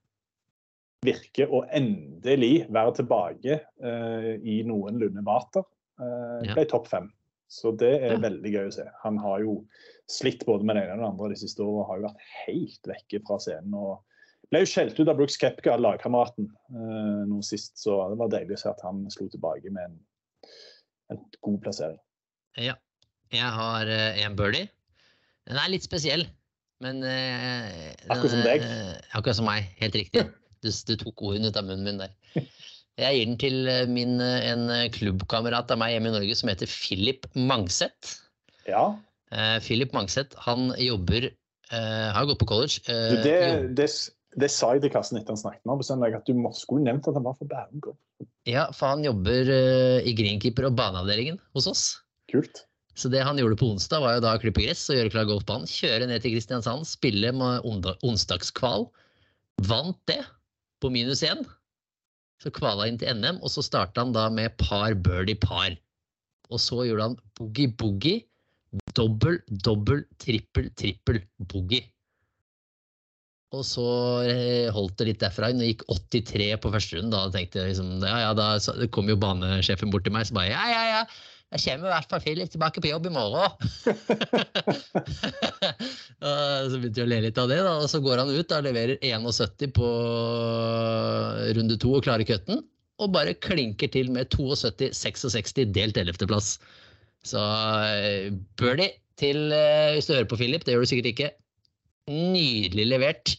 virker 1.06 1.52
å 1.52 1.64
endelig 1.72 2.68
være 2.72 2.96
tilbake 3.00 3.60
eh, 3.84 4.30
i 4.44 4.62
noenlunde 4.68 5.24
vater. 5.24 5.64
Eh, 6.00 6.48
Ja. 6.50 6.56
ble 6.56 6.66
topp 6.68 6.88
fem. 6.92 7.12
Så 7.54 7.74
det 7.78 7.92
er 8.02 8.22
veldig 8.22 8.50
gøy 8.50 8.66
å 8.66 8.74
se. 8.74 8.86
Han 9.04 9.20
har 9.22 9.44
jo 9.44 9.60
slitt 10.10 10.42
både 10.48 10.66
med 10.66 10.78
det 10.80 10.88
ene 10.88 10.96
og 10.98 11.04
det 11.04 11.10
andre 11.12 11.30
de 11.36 11.40
siste 11.44 11.62
årene. 11.62 11.86
Har 11.90 12.00
jo 12.00 12.08
vært 12.08 12.26
helt 12.48 12.90
vekke 12.90 13.22
fra 13.28 13.38
scenen. 13.44 13.76
og 13.78 14.02
ble 14.54 14.62
jo 14.64 14.70
skjelt 14.70 15.00
ut 15.00 15.10
av 15.10 15.18
Brooks 15.18 15.38
Kepka, 15.42 15.76
lagkameraten, 15.82 16.50
eh, 16.74 17.22
nå 17.30 17.42
sist. 17.46 17.76
Så 17.82 17.96
det 18.12 18.20
var 18.20 18.32
deilig 18.34 18.58
å 18.58 18.62
se 18.64 18.72
at 18.74 18.82
han 18.86 19.04
slo 19.14 19.26
tilbake 19.34 19.72
med 19.74 19.90
en, 19.90 20.00
en 21.14 21.22
god 21.46 21.60
plassering. 21.66 22.02
Ja. 22.62 22.78
Jeg 23.34 23.50
har 23.50 23.90
eh, 23.90 24.22
en 24.22 24.38
birdie. 24.38 24.70
Den 25.50 25.58
er 25.58 25.72
litt 25.74 25.86
spesiell, 25.86 26.28
men 26.86 27.02
eh, 27.02 27.90
den 28.04 28.14
Akkurat 28.14 28.36
som 28.36 28.44
deg. 28.46 28.68
Akkurat 29.18 29.40
som 29.40 29.50
meg, 29.50 29.72
helt 29.82 29.98
riktig. 29.98 30.28
Du, 30.62 30.70
du 30.70 30.94
tok 31.02 31.26
ordene 31.26 31.50
ut 31.50 31.58
av 31.60 31.66
munnen 31.68 31.88
min 31.90 32.04
der. 32.06 32.14
Jeg 33.02 33.18
gir 33.18 33.26
den 33.26 33.40
til 33.42 33.70
eh, 33.72 33.88
min, 33.90 34.20
eh, 34.22 34.52
en 34.52 34.68
eh, 34.70 34.90
klubbkamerat 34.94 35.72
av 35.74 35.80
meg 35.82 35.96
hjemme 35.96 36.12
i 36.12 36.18
Norge 36.20 36.36
som 36.38 36.52
heter 36.52 36.70
Philip 36.70 37.26
Mangseth. 37.34 38.20
Ja, 38.70 38.94
Uh, 39.34 39.58
Philip 39.66 39.94
Mangseth, 39.94 40.36
han 40.46 40.74
jobber 40.78 41.26
uh, 41.74 42.10
Har 42.14 42.28
gått 42.30 42.42
på 42.44 42.46
college. 42.46 42.84
du, 42.86 42.92
eh, 42.94 43.24
det, 43.24 43.38
det, 43.80 43.88
det 44.38 44.50
sa 44.54 44.76
jeg 44.76 44.84
til 44.84 44.92
Karsten 44.94 45.18
etter 45.18 45.34
han 45.34 45.42
snakket 45.42 45.66
med 45.66 46.04
meg, 46.04 46.18
at 46.20 46.28
du 46.28 46.38
må, 46.38 46.52
skulle 46.54 46.86
nevnt 46.86 47.10
at 47.10 47.18
han 47.18 47.26
var 47.26 47.38
fra 47.40 47.48
Bærum. 47.50 47.96
Ja, 48.46 48.68
for 48.76 48.94
han 48.94 49.06
jobber 49.06 49.50
i 50.04 50.14
greenkeeper- 50.18 50.68
og 50.68 50.78
baneavdelingen 50.78 51.40
hos 51.56 51.70
oss. 51.72 51.84
Kult. 52.30 52.66
Så 53.00 53.10
det 53.10 53.24
han 53.26 53.40
gjorde 53.42 53.58
på 53.58 53.72
onsdag, 53.74 54.04
var 54.04 54.18
jo 54.18 54.24
da 54.26 54.36
å 54.38 54.42
klippe 54.42 54.62
gress 54.66 54.86
og 54.92 55.00
gjøre 55.00 55.14
klar 55.16 55.28
golfbanen. 55.30 55.70
Kjøre 55.70 56.12
ned 56.12 56.22
til 56.22 56.36
Kristiansand, 56.36 56.86
spille 56.86 57.34
med 57.34 57.66
onsdagskval. 58.06 58.86
Vant 59.66 59.98
det 60.12 60.22
på 60.84 60.94
minus 60.94 61.24
én. 61.26 61.42
Så 62.44 62.52
kvala 62.52 62.90
inn 62.90 63.00
til 63.00 63.16
NM, 63.16 63.40
og 63.40 63.54
så 63.54 63.64
starta 63.64 64.04
han 64.04 64.12
da 64.16 64.28
med 64.34 64.58
par 64.60 64.92
birdie 65.00 65.40
par. 65.40 65.78
Og 66.52 66.60
så 66.60 66.84
gjorde 66.84 67.08
han 67.08 67.18
boogie-boogie, 67.40 68.26
dobbel, 68.98 69.40
dobbel, 69.64 70.04
trippel, 70.20 70.68
trippel 70.76 71.22
boogie. 71.48 71.86
Og 73.54 73.62
så 73.68 73.86
eh, 74.26 74.72
holdt 74.74 74.98
det 75.00 75.08
litt 75.12 75.22
derfra 75.22 75.52
inn 75.54 75.62
og 75.62 75.70
gikk 75.70 75.86
83 75.88 76.48
på 76.60 76.72
første 76.74 76.98
runde. 76.98 77.14
Da 77.14 77.32
tenkte 77.32 77.62
jeg 77.62 77.72
liksom, 77.72 77.92
ja, 78.02 78.18
ja, 78.26 78.32
da 78.36 78.88
kom 78.92 79.12
jo 79.12 79.20
banesjefen 79.22 79.94
bort 79.94 80.08
til 80.08 80.16
meg 80.16 80.26
så 80.28 80.36
bare 80.36 80.50
ja, 80.50 80.64
ja, 80.72 80.84
ja. 80.90 81.04
Jeg 81.54 81.62
kommer 81.68 81.90
i 81.90 81.94
hvert 81.94 82.10
fall 82.10 82.24
Philip 82.24 82.50
tilbake 82.50 82.82
på 82.82 82.90
jobb 82.90 83.06
i 83.08 83.14
morgen. 83.14 83.52
Så 86.24 86.80
begynte 86.80 87.02
jeg 87.02 87.08
å 87.08 87.12
le 87.12 87.20
litt 87.26 87.40
av 87.42 87.50
det, 87.52 87.60
da. 87.66 87.74
Og 87.84 87.90
så 87.92 88.00
går 88.04 88.24
han 88.24 88.32
ut 88.32 88.56
og 88.56 88.68
leverer 88.68 89.02
71 89.04 89.68
på 89.76 89.90
runde 91.58 91.80
to 91.82 91.96
og 91.98 92.06
klarer 92.06 92.28
cutten. 92.28 92.64
Og 93.02 93.14
bare 93.14 93.36
klinker 93.44 93.92
til 93.92 94.12
med 94.14 94.34
72-66 94.34 95.72
delt 95.76 96.00
11.-plass. 96.00 96.56
Så 97.28 97.40
eh, 97.40 98.30
birdie 98.60 98.94
til 99.20 99.54
eh, 99.56 99.96
Hvis 99.96 100.10
du 100.10 100.16
hører 100.16 100.30
på 100.30 100.40
Philip, 100.40 100.66
det 100.66 100.76
gjør 100.76 100.86
du 100.86 100.92
sikkert 100.92 101.12
ikke. 101.14 101.32
Nydelig 102.12 102.88
levert. 102.92 103.36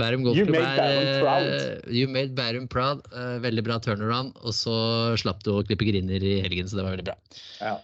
Bærum 0.00 0.24
golfklubb 0.24 0.56
er 0.56 1.40
eh, 1.44 1.80
You 1.92 2.08
made 2.10 2.32
Bærum 2.36 2.68
proud. 2.70 3.02
Uh, 3.12 3.36
veldig 3.44 3.64
bra 3.66 3.78
turnaround. 3.82 4.36
Og 4.40 4.54
så 4.56 4.74
slapp 5.20 5.42
du 5.44 5.52
å 5.54 5.62
klippe 5.66 5.86
griner 5.88 6.24
i 6.24 6.38
helgen, 6.44 6.68
så 6.70 6.78
det 6.78 6.86
var 6.86 6.96
veldig 6.96 7.08
bra. 7.10 7.16
Ja. 7.60 7.74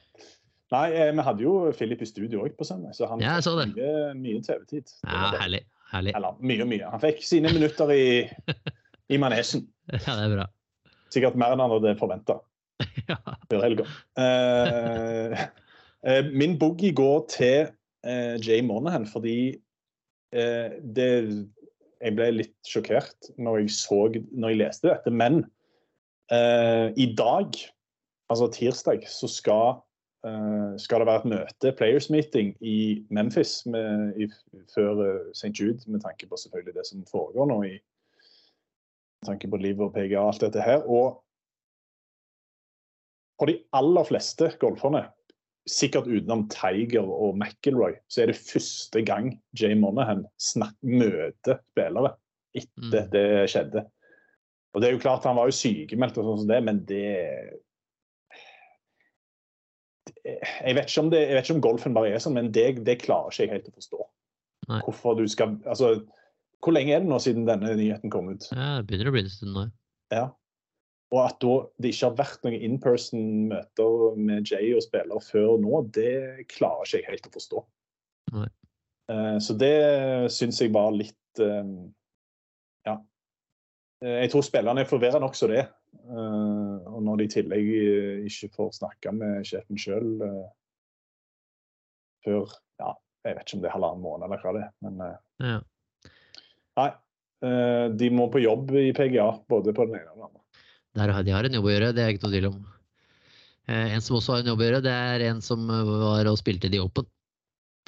Nei, 0.73 0.85
eh, 0.93 1.11
vi 1.17 1.25
hadde 1.25 1.45
jo 1.45 1.55
Philip 1.77 2.03
i 2.05 2.09
studio 2.09 2.45
òg 2.45 2.57
på 2.59 2.67
søndag, 2.69 2.93
så 2.97 3.09
han 3.09 3.23
Ja, 3.25 3.39
så 3.45 3.55
fikk 3.57 3.77
mye, 3.79 4.13
mye 4.19 4.43
TV-tid. 4.45 4.93
Ja, 5.07 5.31
herlig. 5.41 5.63
herlig. 5.93 6.13
Eller 6.17 6.43
mye 6.45 6.67
mye. 6.69 6.91
Han 6.93 7.05
fikk 7.05 7.23
sine 7.25 7.53
minutter 7.55 7.93
i, 7.95 8.07
i 9.09 9.21
manesjen. 9.21 9.67
Ja, 10.05 10.19
det 10.19 10.27
er 10.27 10.35
bra. 10.35 10.45
Sikkert 11.13 11.39
mer 11.41 11.55
enn 11.55 11.63
han 11.65 11.73
hadde 11.73 11.95
forventa 12.01 12.37
Ja. 13.09 13.17
før 13.49 13.65
helga. 13.65 13.87
Uh, 14.21 15.47
eh, 16.05 16.29
min 16.29 16.59
boogie 16.61 16.93
går 16.97 17.27
til 17.33 17.75
Jay 18.45 18.61
Monahan 18.63 19.09
fordi 19.11 19.59
det 20.31 21.07
Jeg 21.99 22.15
ble 22.15 22.29
litt 22.37 22.55
sjokkert 22.67 23.33
når 23.39 23.65
jeg 23.65 23.75
så 23.75 23.99
når 24.15 24.53
jeg 24.53 24.61
leste 24.61 24.91
dette, 24.91 25.11
men 25.11 25.43
eh, 26.35 26.95
i 26.95 27.09
dag, 27.19 27.59
altså 28.31 28.49
tirsdag, 28.55 29.07
så 29.11 29.31
skal 29.31 29.81
eh, 30.27 30.77
skal 30.79 31.03
det 31.03 31.09
være 31.11 31.25
et 31.25 31.31
møte, 31.35 31.75
players 31.79 32.09
meeting, 32.11 32.55
i 32.61 33.05
Memphis 33.11 33.61
med, 33.67 34.15
i, 34.21 34.29
før 34.75 35.05
eh, 35.05 35.31
St. 35.35 35.53
Jude, 35.55 35.83
med 35.91 36.05
tanke 36.07 36.31
på 36.31 36.39
selvfølgelig 36.39 36.79
det 36.79 36.87
som 36.87 37.07
foregår 37.11 37.51
nå 37.51 37.63
i 37.67 37.77
med 39.19 39.33
tanke 39.33 39.51
på 39.51 39.59
liv 39.59 39.81
og 39.83 39.91
PGA 39.97 40.21
og 40.21 40.33
alt 40.33 40.45
dette 40.47 40.63
her. 40.63 40.85
Og 40.87 41.19
for 43.39 43.51
de 43.51 43.59
aller 43.75 44.07
fleste 44.07 44.53
golferne, 44.63 45.09
sikkert 45.69 46.09
utenom 46.09 46.47
Tiger 46.53 47.07
og 47.07 47.37
McIlroy, 47.37 47.95
så 48.09 48.23
er 48.23 48.33
det 48.33 48.41
første 48.41 49.03
gang 49.07 49.31
Jay 49.59 49.77
Monahan 49.79 50.25
møter 50.83 51.61
spillere 51.71 52.17
etter 52.57 53.05
Mm. 53.05 53.11
det 53.13 53.25
skjedde. 53.53 53.85
Og 54.75 54.81
det 54.81 54.89
er 54.89 54.95
jo 54.97 55.03
klart 55.03 55.25
Han 55.29 55.37
var 55.37 55.47
jo 55.47 55.55
sykemeldt, 55.55 56.17
og 56.19 56.25
sånn 56.25 56.39
som 56.41 56.49
det, 56.49 56.63
men 56.65 56.81
det 56.89 57.05
jeg 60.25 60.75
vet, 60.77 60.89
det, 61.13 61.21
jeg 61.21 61.37
vet 61.37 61.45
ikke 61.47 61.57
om 61.57 61.65
golfen 61.65 61.95
bare 61.97 62.13
er 62.13 62.23
sånn, 62.23 62.37
men 62.37 62.51
det, 62.53 62.85
det 62.85 62.99
klarer 63.03 63.33
ikke 63.33 63.45
jeg 63.47 63.53
helt 63.53 63.69
å 63.71 63.77
forstå. 63.77 64.01
Nei. 64.69 64.81
Hvorfor 64.85 65.17
du 65.17 65.25
skal 65.31 65.55
Altså, 65.65 65.95
hvor 66.65 66.75
lenge 66.75 66.93
er 66.93 67.05
det 67.05 67.09
nå 67.09 67.21
siden 67.23 67.47
denne 67.49 67.77
nyheten 67.79 68.13
kom 68.13 68.29
ut? 68.33 68.49
Ja, 68.53 68.79
det 68.81 68.89
begynner 68.89 69.13
å 69.13 69.15
bli 69.15 69.25
en 69.25 69.33
stund 69.33 69.55
nå. 69.57 69.65
Ja. 70.13 70.25
Og 71.09 71.23
at 71.25 71.39
da 71.41 71.53
det 71.81 71.95
ikke 71.95 72.09
har 72.11 72.17
vært 72.19 72.43
noen 72.45 72.65
in 72.67 72.75
person-møter 72.85 74.17
med 74.21 74.51
Jay 74.51 74.75
og 74.77 74.83
spiller 74.85 75.23
før 75.25 75.55
nå, 75.63 75.79
det 75.97 76.45
klarer 76.53 76.85
ikke 76.85 76.99
jeg 77.01 77.07
helt 77.09 77.29
å 77.31 77.33
forstå. 77.39 77.63
Nei. 78.37 78.49
Eh, 79.09 79.39
Så 79.41 79.57
det 79.57 79.73
syns 80.35 80.61
jeg 80.61 80.73
var 80.75 80.93
litt 80.93 81.41
eh, 81.41 81.71
Ja. 82.85 82.99
Eh, 84.05 84.19
Jeg 84.27 84.31
tror 84.35 84.45
spillerne 84.45 84.85
er 84.85 84.91
forvirra 84.91 85.21
nokså 85.23 85.49
det. 85.49 85.65
Eh, 85.97 86.77
Og 86.93 87.01
når 87.07 87.17
de 87.23 87.25
i 87.25 87.33
tillegg 87.39 87.71
ikke 88.29 88.53
får 88.59 88.77
snakke 88.83 89.13
med 89.17 89.49
sjefen 89.49 89.81
sjøl 89.81 90.11
før 92.25 92.53
ja, 92.83 92.93
Jeg 93.25 93.37
vet 93.39 93.47
ikke 93.49 93.57
om 93.57 93.63
det 93.65 93.71
er 93.71 93.77
halvannen 93.79 94.05
måned 94.05 94.27
eller 94.29 94.43
hva 94.45 94.53
det 94.59 94.67
er. 94.67 94.73
Men 94.85 95.01
Ja. 95.41 95.61
nei. 96.77 96.91
De 97.97 98.09
må 98.11 98.27
på 98.33 98.41
jobb 98.43 98.73
i 98.75 98.91
PGA, 98.93 99.31
både 99.49 99.73
på 99.73 99.85
den 99.87 100.01
ene 100.01 100.11
og 100.11 100.17
den 100.19 100.25
andre. 100.27 100.38
Der 100.97 101.13
de 101.23 101.35
har 101.35 101.45
en 101.45 101.55
jobb 101.59 101.69
å 101.69 101.73
gjøre, 101.75 101.93
det 101.95 102.03
er 102.05 102.15
ikke 102.15 102.25
noe 102.27 102.33
tvil 102.35 102.49
om. 102.51 102.59
Eh, 103.69 103.95
En 103.95 104.01
som 104.05 104.17
også 104.17 104.35
har 104.37 104.43
en 104.43 104.53
jobb 104.53 104.63
å 104.63 104.69
gjøre, 104.69 104.83
det 104.87 104.95
er 104.95 105.27
en 105.29 105.43
som 105.45 105.67
var 105.69 106.31
og 106.31 106.39
spilte 106.41 106.71
The 106.73 106.81
Open 106.81 107.07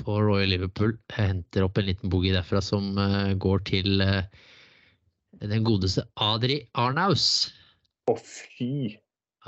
på 0.01 0.17
Royal 0.21 0.53
Liverpool. 0.53 0.95
Jeg 1.13 1.33
henter 1.35 1.67
opp 1.67 1.79
en 1.81 1.89
liten 1.89 2.13
boogie 2.13 2.35
derfra 2.37 2.63
som 2.65 2.93
eh, 3.01 3.33
går 3.41 3.65
til 3.69 4.05
eh, 4.05 4.29
den 5.41 5.65
godeste 5.67 6.05
Adri 6.21 6.61
Arnaus. 6.79 7.51
Å, 8.11 8.17
fy! 8.21 8.97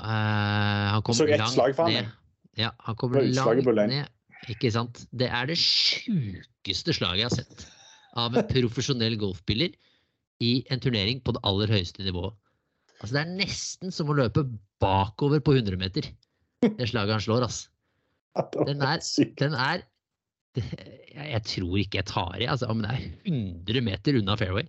Eh, 0.01 0.89
han 0.89 1.05
kom 1.05 1.17
langt 1.29 1.53
slag 1.55 1.77
ned. 1.87 2.11
Ja, 2.57 2.73
han 2.85 2.97
kom 2.99 3.15
langt 3.17 3.71
ned. 3.89 4.11
Ikke 4.51 4.73
sant. 4.75 5.05
Det 5.15 5.29
er 5.31 5.47
det 5.47 5.55
sjukeste 5.61 6.93
slaget 6.93 7.23
jeg 7.23 7.29
har 7.29 7.37
sett 7.37 7.67
av 8.19 8.35
en 8.37 8.45
profesjonell 8.45 9.15
golfspiller 9.17 9.71
i 10.43 10.53
en 10.73 10.81
turnering 10.83 11.21
på 11.23 11.33
det 11.33 11.41
aller 11.47 11.71
høyeste 11.71 12.03
nivået. 12.05 12.35
Altså, 13.03 13.17
det 13.17 13.21
er 13.23 13.33
nesten 13.35 13.91
som 13.91 14.11
å 14.11 14.15
løpe 14.15 14.45
bakover 14.83 15.43
på 15.43 15.57
100 15.57 15.79
meter. 15.79 16.07
Det 16.63 16.87
slaget 16.87 17.17
han 17.17 17.25
slår, 17.25 17.47
ass. 17.49 17.65
Den 18.69 18.79
er, 18.81 19.01
den 19.37 19.53
er 19.59 19.83
jeg, 20.55 21.41
tror 21.49 21.75
ikke 21.81 21.99
jeg 21.99 22.07
tar 22.09 22.39
i, 22.41 22.47
altså, 22.49 22.69
men 22.73 22.85
det 22.85 22.93
er 22.93 23.03
100 23.29 23.83
meter 23.85 24.17
unna 24.19 24.37
fairway. 24.37 24.65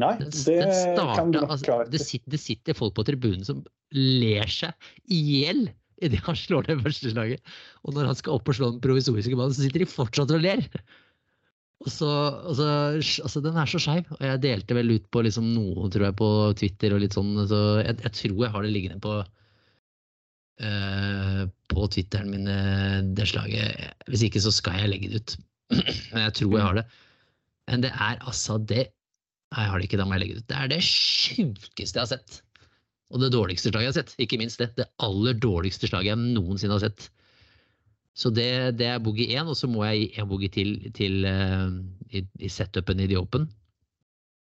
Nei, 0.00 0.10
det 0.18 0.58
den 0.58 0.98
kan 1.14 1.30
du 1.30 1.38
nok 1.38 1.54
altså, 1.54 1.78
det, 1.88 2.00
sitter, 2.02 2.34
det 2.34 2.40
sitter 2.42 2.76
folk 2.76 2.96
på 2.96 3.04
tribunen 3.06 3.46
som 3.46 3.60
ler 3.94 4.48
seg 4.50 4.74
i 5.06 5.20
hjel 5.22 5.68
idet 6.02 6.20
han 6.26 6.36
slår 6.36 6.66
det 6.66 6.80
første 6.82 7.12
slaget. 7.12 7.54
Og 7.84 7.94
når 7.94 8.10
han 8.10 8.18
skal 8.18 8.36
opp 8.36 8.50
og 8.50 8.58
slå 8.58 8.72
den 8.74 8.82
provisoriske 8.84 9.36
ballen, 9.38 9.54
så 9.54 9.64
sitter 9.64 9.84
de 9.84 9.88
fortsatt 9.88 10.32
og 10.34 10.42
ler. 10.42 10.64
Og 11.84 11.92
så, 11.92 12.08
og 12.48 12.54
så, 12.56 12.66
altså 13.26 13.40
Den 13.44 13.58
er 13.60 13.68
så 13.68 13.80
skeiv. 13.82 14.08
Og 14.16 14.22
jeg 14.24 14.42
delte 14.42 14.76
vel 14.76 14.94
ut 14.96 15.06
på 15.12 15.22
liksom 15.26 15.50
noe, 15.52 15.90
tror 15.92 16.06
jeg, 16.08 16.16
på 16.20 16.28
Twitter 16.60 16.96
og 16.96 17.02
litt 17.02 17.16
sånn. 17.16 17.34
Så 17.50 17.60
jeg, 17.82 17.98
jeg 18.06 18.12
tror 18.20 18.38
jeg 18.46 18.52
har 18.54 18.64
det 18.64 18.72
liggende 18.72 19.04
på 19.04 19.18
uh, 20.64 21.42
på 21.74 21.88
Twitteren 21.92 22.30
min, 22.32 22.46
eh, 22.48 23.00
det 23.16 23.26
slaget. 23.28 23.68
Hvis 24.08 24.24
ikke 24.28 24.42
så 24.44 24.52
skal 24.54 24.78
jeg 24.80 24.92
legge 24.92 25.10
det 25.12 25.20
ut. 25.20 25.36
Men 26.12 26.26
jeg 26.28 26.36
tror 26.40 26.56
jeg 26.56 26.66
har 26.68 26.76
det. 26.80 26.86
Men 27.70 27.84
det 27.84 27.92
er 27.92 28.20
altså 28.20 28.60
det 28.60 28.84
Nei, 29.54 29.62
jeg 29.62 29.70
har 29.70 29.78
det 29.78 29.86
ikke, 29.86 29.98
da 30.00 30.04
må 30.08 30.16
jeg 30.16 30.20
legge 30.24 30.34
det 30.34 30.42
ut. 30.42 30.46
Det 30.50 30.56
er 30.58 30.70
det 30.72 30.80
sjukeste 30.82 32.00
jeg 32.00 32.02
har 32.02 32.08
sett. 32.10 32.40
Og 33.14 33.20
det 33.22 33.28
dårligste 33.30 33.70
slaget 33.70 33.84
jeg 33.84 33.92
har 33.92 33.98
sett. 34.00 34.14
Ikke 34.24 34.38
minst 34.40 34.58
det. 34.58 34.66
Det 34.74 34.88
aller 35.04 35.36
dårligste 35.38 35.86
slaget 35.86 36.10
jeg 36.10 36.32
noensinne 36.34 36.74
har 36.74 36.82
sett. 36.82 37.06
Så 38.14 38.30
det, 38.30 38.78
det 38.78 38.86
er 38.86 39.00
boogie 39.02 39.34
én, 39.34 39.48
og 39.50 39.56
så 39.58 39.66
må 39.70 39.82
jeg 39.88 40.04
gi 40.04 40.20
en 40.22 40.28
boogie 40.30 40.48
til, 40.54 40.76
til 40.94 41.24
uh, 41.26 41.66
i, 42.14 42.22
i 42.38 42.48
setupen 42.52 43.00
i 43.02 43.08
The 43.10 43.18
Open. 43.18 43.48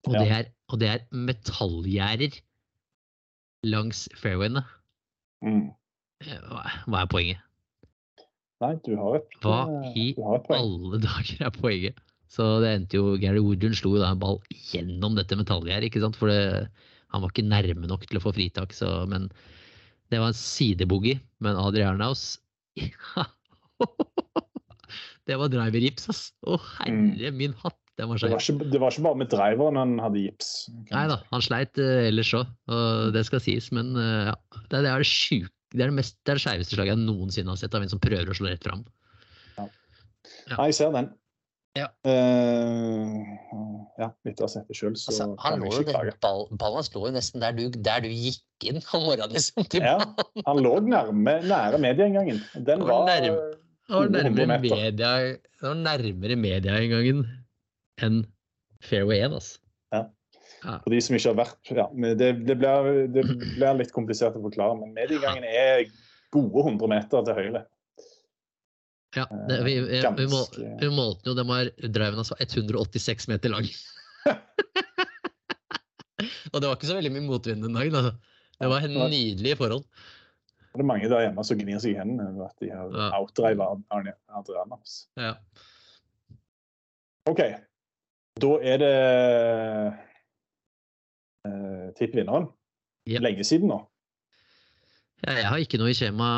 Og, 0.07 0.15
Ja. 0.15 0.21
det 0.23 0.31
er, 0.37 0.45
og 0.71 0.79
det 0.81 0.89
er 0.89 1.03
metallgjerder 1.13 2.37
langs 3.67 4.05
fairwayene. 4.17 4.63
Mm. 5.43 5.65
Eh, 6.23 6.39
Hva, 6.51 6.63
hva 6.87 7.01
er 7.03 7.11
poenget? 7.11 7.43
Nei, 8.63 8.73
du 8.87 8.95
har 8.99 9.19
et, 9.19 9.35
Hva 9.43 9.59
eh, 9.71 9.99
i 9.99 10.07
et 10.15 10.49
alle 10.55 11.01
dager 11.09 11.45
er 11.49 11.53
poenget? 11.55 11.99
Så 12.31 12.47
det 12.63 12.71
endte 12.77 12.99
jo 12.99 13.17
Gary 13.21 13.41
Woodrun 13.43 13.75
slo 13.75 13.95
jo 13.97 14.03
da 14.03 14.11
en 14.13 14.21
ball 14.23 14.39
gjennom 14.71 15.15
dette 15.19 15.37
metallgjerdet, 15.39 15.89
ikke 15.91 16.03
sant? 16.05 16.19
For 16.19 16.31
det, 16.31 16.69
han 17.15 17.23
var 17.25 17.33
ikke 17.33 17.47
nærme 17.49 17.89
nok 17.91 18.07
til 18.07 18.19
å 18.21 18.23
få 18.23 18.35
fritak, 18.37 18.75
så 18.77 19.03
Men 19.11 19.31
det 20.13 20.21
var 20.23 20.31
en 20.31 20.37
sideboogie. 20.39 21.19
Men 21.43 21.57
Adrianaus 21.59 22.37
Det 25.29 25.37
var 25.37 25.51
driver-gips, 25.53 26.09
ass. 26.09 26.23
Å 26.49 26.57
herre 26.79 27.31
min 27.37 27.53
hatt, 27.61 27.77
Det 28.01 28.07
var 28.09 28.21
Det 28.23 28.31
var, 28.33 28.41
ikke, 28.41 28.71
det 28.73 28.81
var 28.81 28.95
ikke 28.95 29.05
bare 29.05 29.21
med 29.21 29.29
driveren 29.29 29.77
han 29.77 29.99
hadde 30.01 30.23
gips. 30.23 30.53
Nei 30.89 31.05
da, 31.11 31.19
han 31.29 31.45
sleit 31.45 31.77
uh, 31.77 32.07
ellers 32.09 32.33
òg, 32.39 32.49
og 32.73 33.13
det 33.13 33.27
skal 33.29 33.43
sies, 33.45 33.69
men 33.77 33.93
uh, 33.99 34.31
ja. 34.31 34.37
Det, 34.71 34.81
det 34.87 34.89
er 34.89 35.05
det 35.05 35.11
sjuk... 35.11 35.53
Det 35.69 35.85
er 35.85 35.91
det, 35.91 35.99
mest, 35.99 36.15
det 36.25 36.33
er 36.33 36.39
det 36.39 36.41
skeiveste 36.47 36.79
slaget 36.79 36.95
jeg 36.95 37.05
noensinne 37.05 37.53
har 37.53 37.59
sett 37.61 37.75
av 37.77 37.83
en 37.85 37.91
som 37.93 38.01
prøver 38.01 38.31
å 38.33 38.37
slå 38.39 38.49
rett 38.49 38.65
fram. 38.65 38.87
Nei, 39.59 40.71
jeg 40.71 40.79
ser 40.79 40.95
den. 40.95 41.11
Ja. 41.77 41.91
Uh, 42.09 43.37
ja, 44.01 44.09
etter 44.25 44.43
å 44.43 44.47
ha 44.47 44.51
sett 44.51 44.71
det 44.71 44.79
sjøl, 44.79 44.97
så 44.97 45.13
Altså, 45.13 45.27
kan 45.43 45.63
jeg 45.63 45.83
ikke 45.83 45.93
klage. 45.93 46.15
ball, 46.25 46.47
ballen 46.59 46.89
lå 46.95 47.05
jo 47.05 47.13
nesten 47.15 47.45
der 47.45 47.55
du, 47.55 47.67
der 47.77 48.03
du 48.05 48.09
gikk 48.09 48.71
inn 48.71 48.81
om 48.81 49.05
morgenen. 49.05 49.37
Liksom, 49.37 49.69
til 49.71 49.85
Ja, 49.85 49.99
han 50.49 50.63
lå 50.65 50.79
nærme, 50.89 51.39
nære 51.45 51.81
medieinngangen. 51.85 52.41
Den 52.57 52.87
var 52.89 53.05
var 53.05 53.11
nærme. 53.13 53.59
Det 53.89 53.97
var 53.97 54.11
nærmere 54.13 54.59
media, 54.61 54.91
det 54.93 55.65
var 55.65 55.79
nærmere 55.81 56.37
medieinngangen 56.37 57.23
enn 58.05 58.19
Fairway 58.85 59.23
1, 59.25 59.33
altså. 59.39 59.63
Ja. 59.95 60.03
For 60.83 60.93
de 60.93 60.99
som 61.03 61.17
ikke 61.17 61.31
har 61.31 61.39
vært 61.39 61.71
ja, 61.73 61.87
det, 62.19 62.29
det, 62.45 62.57
blir, 62.59 62.89
det 63.15 63.23
blir 63.31 63.79
litt 63.79 63.93
komplisert 63.95 64.37
å 64.37 64.43
forklare, 64.45 64.77
men 64.81 64.93
medieinngangen 64.97 65.47
er 65.49 65.87
gode 66.35 66.65
100 66.67 66.91
meter 66.93 67.27
til 67.27 67.39
høyre. 67.39 67.63
Ja, 69.17 69.25
det, 69.49 69.57
vi, 69.65 69.79
vi, 69.87 69.99
vi, 70.19 70.27
må, 70.29 70.41
vi 70.83 70.89
målte 70.93 71.31
jo, 71.31 71.35
den 71.39 71.49
var 71.49 71.71
driven 71.81 72.21
altså 72.21 72.37
186 72.45 73.29
meter 73.33 73.55
lang. 73.55 73.67
Og 76.53 76.61
det 76.61 76.69
var 76.69 76.77
ikke 76.77 76.91
så 76.91 76.99
veldig 76.99 77.15
mye 77.15 77.25
motvind 77.25 77.65
den 77.65 77.79
dagen. 77.79 77.97
Altså. 77.99 78.13
Det 78.59 78.69
var 78.73 78.85
en 78.85 78.97
nydelige 79.13 79.59
forhold. 79.61 79.85
Det 80.79 80.85
er 80.85 80.91
mange 80.93 81.09
der 81.11 81.25
hjemme 81.27 81.43
som 81.43 81.59
gnir 81.59 81.81
seg 81.83 81.97
i 81.97 81.99
hendene 81.99 82.29
over 82.31 82.53
at 82.53 82.61
de 82.63 82.69
har 82.71 82.93
Ja. 82.95 83.09
outdriva 83.19 83.67
Adrianas. 83.91 84.93
Ja. 85.19 85.33
OK. 87.27 87.41
Da 88.39 88.51
er 88.63 88.79
det 88.79 88.93
uh, 91.49 91.89
tipp 91.99 92.15
vinneren. 92.15 92.47
Jep. 93.11 93.25
Lenge 93.25 93.45
siden 93.47 93.73
nå. 93.73 93.81
Ja, 95.27 95.35
jeg 95.41 95.49
har 95.51 95.59
ikke 95.65 95.81
noe 95.83 95.91
i 95.91 95.97
skjema 95.99 96.29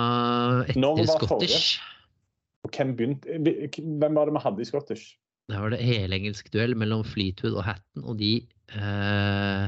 etter 0.65 1.11
Scottish. 1.11 1.77
Hvem 2.71 2.95
Hvem 2.97 4.17
var 4.17 4.31
det 4.31 4.35
vi 4.39 4.45
hadde 4.47 4.65
i 4.65 4.69
Scottish? 4.69 5.19
Det 5.51 5.61
var 5.61 5.75
det 5.75 5.83
helengelsk 5.85 6.49
duell 6.55 6.77
mellom 6.79 7.05
Fleetwood 7.05 7.59
og 7.59 7.65
Hatton, 7.67 8.05
og 8.07 8.17
de 8.21 8.47
eh, 8.71 9.65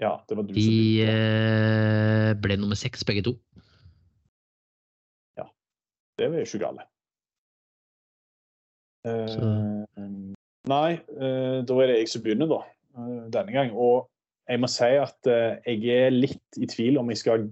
Ja, 0.00 0.16
det 0.28 0.36
var 0.36 0.46
du 0.48 0.54
De 0.54 0.62
som 0.64 0.72
begynte. 0.72 1.14
eh, 1.14 2.34
ble 2.40 2.56
nummer 2.56 2.78
seks, 2.78 3.04
begge 3.04 3.24
to. 3.26 3.36
Det 6.20 6.28
var 6.28 6.42
jo 6.42 6.44
ikke 6.44 6.60
gale. 6.60 6.82
Eh, 9.08 10.08
nei, 10.68 10.90
eh, 11.16 11.60
da 11.64 11.78
er 11.80 11.88
det 11.88 11.96
jeg 12.02 12.10
som 12.12 12.24
begynner, 12.26 12.50
da. 12.50 12.58
eh, 12.98 13.22
denne 13.32 13.54
gang. 13.54 13.72
Og 13.72 14.10
jeg 14.50 14.60
må 14.60 14.68
si 14.68 14.90
at 15.00 15.30
eh, 15.30 15.56
jeg 15.64 15.96
er 15.96 16.12
litt 16.12 16.60
i 16.60 16.68
tvil 16.68 17.00
om 17.00 17.08
jeg 17.08 17.22
skal 17.22 17.48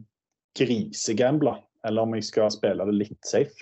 grisegamble, 0.58 1.56
eller 1.88 2.04
om 2.04 2.12
jeg 2.18 2.28
skal 2.28 2.52
spille 2.52 2.84
det 2.90 2.98
litt 2.98 3.18
safe. 3.24 3.56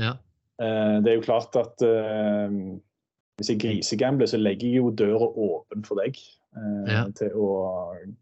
Ja. 0.00 0.16
Eh, 0.58 0.98
det 1.04 1.12
er 1.12 1.18
jo 1.20 1.26
klart 1.28 1.54
at 1.60 1.86
hvis 3.38 3.54
jeg 3.54 3.62
grisegambler, 3.62 4.26
så 4.26 4.40
legger 4.40 4.66
jeg 4.66 4.82
jo 4.82 4.90
døra 4.98 5.30
åpen 5.30 5.86
for 5.86 6.02
deg 6.02 6.18
Ja. 6.86 7.06
til 7.16 7.30
å 7.32 7.46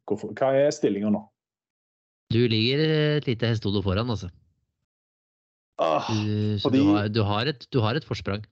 gå 0.06 0.16
for 0.20 0.30
Hva 0.38 0.52
er 0.54 0.70
stillinga 0.70 1.10
nå? 1.10 1.24
Du 2.30 2.38
ligger 2.46 2.78
et 3.18 3.26
lite 3.26 3.48
hestehode 3.50 3.82
foran, 3.82 4.06
altså. 4.12 4.28
Ah, 5.80 6.06
Du, 6.12 6.58
så 6.60 6.68
fordi- 6.68 6.78
du, 6.84 6.92
har, 6.94 7.08
du, 7.08 7.22
har 7.24 7.46
et, 7.50 7.66
du 7.72 7.80
har 7.80 7.94
et 7.96 8.04
forsprang. 8.04 8.44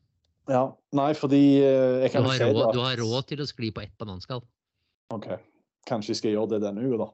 ja, 0.49 0.65
nei, 0.93 1.13
fordi 1.15 1.61
eh, 1.63 2.01
jeg 2.03 2.11
Du 2.11 2.17
kan 2.17 2.31
si 2.33 2.43
råd, 2.45 2.69
at 2.69 2.75
du 2.75 2.81
har 2.81 2.97
råd 2.97 3.27
til 3.29 3.39
å 3.45 3.47
skli 3.47 3.71
på 3.71 3.83
ett 3.83 3.93
bananskall. 3.99 4.43
OK, 5.13 5.29
kanskje 5.87 6.09
jeg 6.11 6.17
skal 6.17 6.31
gjøre 6.33 6.51
det 6.57 6.63
denne 6.63 6.83
uka, 6.89 7.05
da. 7.05 7.11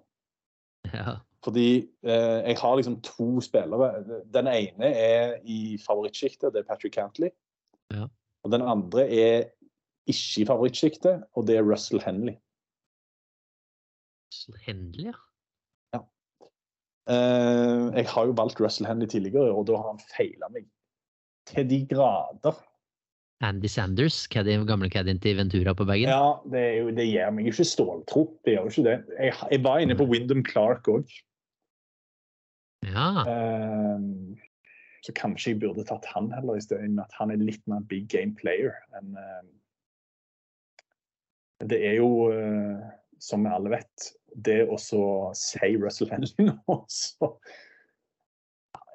Ja. 0.95 1.17
Fordi 1.45 1.89
eh, 2.05 2.41
jeg 2.49 2.57
har 2.57 2.77
liksom 2.79 3.01
to 3.05 3.41
spillere. 3.45 4.23
Den 4.33 4.47
ene 4.49 4.89
er 4.97 5.35
i 5.45 5.77
favorittsjiktet, 5.85 6.55
det 6.55 6.63
er 6.63 6.69
Patrick 6.71 6.95
Cantley. 6.95 7.29
Ja. 7.93 8.07
Og 8.45 8.51
den 8.55 8.63
andre 8.63 9.05
er 9.13 9.51
ikke 10.09 10.41
i 10.41 10.47
favorittsjiktet, 10.49 11.25
og 11.37 11.45
det 11.47 11.59
er 11.59 11.67
Russell 11.69 12.01
Henley. 12.01 12.39
Så 14.35 14.55
Henley, 14.65 15.13
ja. 15.95 16.03
Eh, 17.05 17.83
jeg 17.99 18.09
har 18.09 18.29
jo 18.31 18.37
valgt 18.37 18.61
Russell 18.65 18.89
Henley 18.89 19.11
tidligere, 19.11 19.53
og 19.53 19.67
da 19.69 19.77
har 19.79 19.93
han 19.93 20.07
feila 20.11 20.49
meg 20.55 20.67
til 21.51 21.69
de 21.69 21.83
grader. 21.91 22.57
Andy 23.45 23.69
Sanders, 23.69 24.25
caddy, 24.33 24.57
gamle 24.69 24.89
caddien 24.91 25.21
til 25.21 25.37
Ventura 25.37 25.75
på 25.77 25.85
bagen. 25.85 26.09
Ja, 26.09 26.39
det, 26.49 26.65
jo, 26.79 26.89
det 26.97 27.07
gir 27.11 27.35
meg 27.35 27.49
jo 27.49 27.53
ikke 27.53 27.67
ståltro. 27.69 28.25
Det 28.47 28.55
gjør 28.55 28.69
jo 28.69 28.73
ikke 28.73 28.87
det. 28.87 28.97
Jeg, 29.19 29.37
jeg 29.53 29.65
var 29.67 29.83
inne 29.85 29.97
på 29.99 30.07
Wyndham 30.09 30.45
Clark 30.47 30.89
òg. 30.89 31.13
Ja. 32.89 33.09
Ehm, 33.29 34.37
så 35.05 35.13
kanskje 35.17 35.53
jeg 35.53 35.61
burde 35.61 35.85
tatt 35.89 36.07
han 36.15 36.31
heller, 36.33 36.57
i 36.57 36.65
stedet 36.65 36.89
med 36.93 37.05
at 37.05 37.17
han 37.19 37.33
er 37.35 37.43
litt 37.43 37.65
mer 37.69 37.85
big 37.91 38.09
game 38.13 38.37
player 38.39 38.77
enn 38.97 39.17
ehm, 39.21 39.53
Det 41.65 41.79
er 41.87 41.95
jo, 41.97 42.09
uh, 42.35 42.81
som 43.23 43.45
vi 43.47 43.53
alle 43.55 43.71
vet, 43.73 44.09
det 44.35 44.65
å 44.67 44.79
så 44.81 45.05
si 45.39 45.75
Russell 45.79 46.11
Henley 46.11 46.49
nå, 46.49 46.79
så 46.91 47.31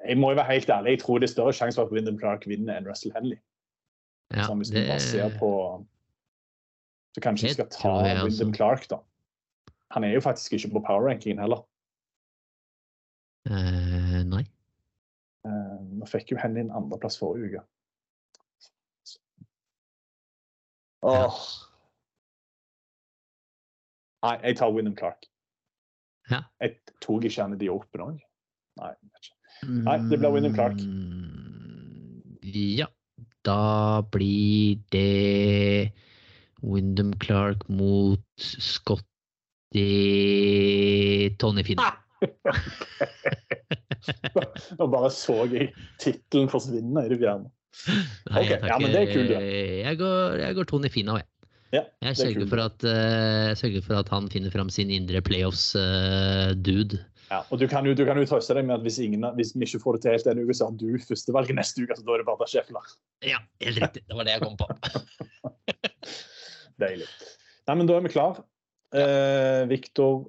Jeg 0.04 0.16
må 0.16 0.30
jo 0.32 0.38
være 0.38 0.52
helt 0.54 0.70
ærlig, 0.72 0.96
jeg 0.96 1.02
tror 1.02 1.20
det 1.20 1.28
er 1.28 1.32
større 1.34 1.52
sjanse 1.56 1.76
for 1.76 1.88
at 1.88 1.92
Wyndham 1.92 2.18
Clark 2.20 2.46
vinner 2.48 2.76
enn 2.76 2.88
Russell 2.88 3.12
Henley. 3.16 3.40
ja 4.36 4.46
hvis 4.54 4.70
det, 4.72 4.86
bare 4.88 5.00
ser 5.00 5.32
på 5.38 5.50
Så 7.16 7.24
kanskje 7.24 7.48
vi 7.48 7.56
skal 7.58 7.68
ta 7.74 7.94
jeg 8.06 8.22
Wyndham. 8.24 8.52
Clark, 8.54 8.86
da. 8.90 9.00
Han 9.90 10.04
er 10.04 10.14
jo 10.14 10.22
faktisk 10.24 10.52
ikke 10.52 10.70
på 10.76 10.84
power-rankingen 10.86 11.42
heller. 11.42 11.64
Uh, 13.50 14.22
nei. 14.28 14.44
Nå 15.44 16.04
Vi 16.04 16.10
fikk 16.12 16.32
jo 16.32 16.38
Henley 16.40 16.64
en 16.64 16.72
andreplass 16.76 17.18
forrige 17.18 17.50
uke. 17.50 17.64
Åh. 21.10 21.42
Nei, 24.24 24.36
jeg 24.44 24.56
tar 24.60 24.72
Wyndham 24.72 24.96
Clark. 24.96 25.29
Ja. 26.30 26.40
Jeg 26.62 26.76
tok 27.04 27.24
ikke 27.28 27.42
han 27.42 27.54
i 27.56 27.60
de 27.60 27.68
Open 27.72 28.00
òg. 28.06 28.18
Nei. 28.80 28.92
Nei, 29.66 29.96
det 30.08 30.18
blir 30.22 30.30
Wyndham 30.32 30.54
Clark. 30.56 30.78
Mm, 30.80 32.40
Ja. 32.78 32.86
Da 33.44 34.02
blir 34.12 34.76
det 34.92 35.92
Wyndham 36.62 37.14
Clark 37.22 37.62
mot 37.72 38.20
Scotty 38.36 39.00
Tony 41.40 41.62
Finn. 41.64 41.80
Nå 44.78 44.86
bare 44.92 45.10
så 45.14 45.38
jeg 45.50 45.70
tittelen 46.00 46.50
forsvinne 46.52 47.06
i 47.06 47.10
det 47.12 47.18
fjerne. 47.22 47.48
Nei, 48.28 48.42
Ok, 48.42 48.50
jeg 48.50 48.60
ja, 48.66 48.76
men 48.82 48.92
det 48.92 49.00
er 49.00 49.12
kult, 49.14 49.30
ja. 49.32 49.40
Jeg 49.86 49.98
går, 50.00 50.36
jeg 50.42 50.56
går 50.58 50.68
Tony 50.72 50.90
Finau, 50.92 51.16
jeg. 51.20 51.26
Ja, 51.70 51.84
Jeg 52.02 52.10
er 52.10 52.18
sørger 52.18 52.48
for, 52.50 52.60
at, 52.64 52.84
eh, 52.84 53.52
sørger 53.58 53.84
for 53.86 54.00
at 54.00 54.08
han 54.10 54.26
finner 54.32 54.50
fram 54.50 54.70
sin 54.74 54.90
indre 54.90 55.20
playoffs-dude. 55.22 56.98
Ja, 57.30 57.44
og 57.46 57.60
du 57.60 57.66
kan, 57.70 57.86
jo, 57.86 57.94
du 57.94 58.02
kan 58.08 58.18
jo 58.18 58.26
trøste 58.26 58.56
deg 58.58 58.66
med 58.66 58.80
at 58.80 58.82
hvis, 58.82 58.98
ingen, 58.98 59.22
hvis 59.36 59.52
vi 59.54 59.68
ikke 59.68 59.78
får 59.84 59.96
det 59.96 60.02
til 60.02 60.16
helt 60.16 60.26
denne 60.26 60.42
uka, 60.42 60.56
så 60.58 60.66
har 60.66 60.74
du 60.80 60.88
førstevalget 61.06 61.54
neste 61.60 61.84
uke. 61.84 61.94
så 61.94 62.02
da 62.02 62.16
er 62.16 62.24
det 62.24 62.26
bare 62.26 62.48
Scheffler. 62.50 62.90
ja, 63.22 63.38
helt 63.62 63.78
riktig. 63.84 64.02
Det 64.08 64.18
var 64.18 64.26
det 64.26 64.34
jeg 64.34 64.42
kom 64.42 64.58
på. 64.58 64.66
Deilig. 66.82 67.06
Nei, 67.68 67.76
men 67.78 67.86
da 67.86 68.00
er 68.00 68.06
vi 68.08 68.14
klar. 68.16 68.42
Eh, 68.98 69.62
Victor, 69.70 70.24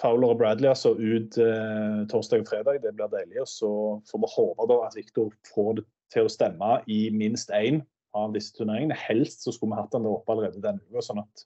Fowler 0.00 0.32
og 0.32 0.38
Bradley 0.40 0.70
altså 0.70 0.94
ut 0.96 1.36
eh, 1.36 2.00
torsdag 2.08 2.46
og 2.46 2.48
fredag. 2.48 2.80
Det 2.80 2.94
blir 2.96 3.12
deilig. 3.12 3.42
Og 3.44 3.50
så 3.52 3.72
får 4.08 4.24
vi 4.24 4.32
håpe 4.38 4.68
da 4.72 4.78
at 4.86 4.96
Victor 4.96 5.28
får 5.52 5.82
det 5.82 5.84
til 6.14 6.28
å 6.28 6.32
stemme 6.32 6.78
i 6.88 7.02
minst 7.12 7.52
én 7.52 7.82
av 8.14 8.32
disse 8.34 8.52
turneringene. 8.56 8.96
Helst 9.08 9.42
så 9.46 9.52
skulle 9.54 9.74
vi 9.74 9.80
hatt 9.82 9.92
den 9.94 10.04
der 10.06 10.14
oppe 10.16 10.32
allerede 10.34 10.62
denne 10.62 10.80
uka, 10.90 11.02
sånn 11.04 11.22
at 11.24 11.44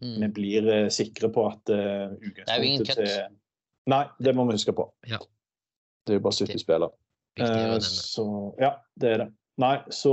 vi 0.00 0.10
Mm. 0.18 0.32
blir 0.34 0.66
eh, 0.72 0.88
sikre 0.90 1.28
på 1.30 1.44
at 1.46 1.70
uh, 1.70 2.10
utgangspunktet 2.18 2.96
til 2.98 3.36
Nei, 3.86 4.00
det 4.18 4.32
må 4.34 4.42
vi 4.48 4.56
huske 4.56 4.72
på. 4.74 4.88
Ja. 5.06 5.18
Det 6.04 6.14
er 6.14 6.18
jo 6.18 6.22
bare 6.24 6.34
70 6.48 6.58
spillere. 6.58 6.90
Nevne. 7.38 7.80
Så 7.84 8.24
ja, 8.58 8.72
det 8.98 9.10
er 9.12 9.18
det. 9.22 9.28
Nei, 9.62 9.76
så 9.94 10.10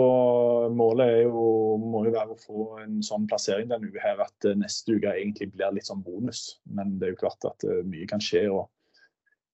målet 0.69 1.07
er 1.07 1.22
jo, 1.24 1.78
må 1.82 2.03
jo 2.05 2.11
være 2.13 2.36
å 2.36 2.38
få 2.43 2.65
en 2.84 2.99
sånn 3.01 3.26
plassering 3.32 3.72
denne 3.72 3.89
uka 3.89 4.03
her 4.03 4.22
at 4.22 4.45
eh, 4.45 4.53
neste 4.59 4.93
uke 4.99 5.15
egentlig 5.15 5.49
blir 5.55 5.74
litt 5.74 5.88
sånn 5.89 6.03
bonus. 6.05 6.59
Men 6.69 6.99
det 6.99 7.07
er 7.07 7.15
jo 7.15 7.22
klart 7.24 7.47
at 7.49 7.65
mye 7.89 8.05
kan 8.11 8.22
skje. 8.22 8.45
og 8.53 8.69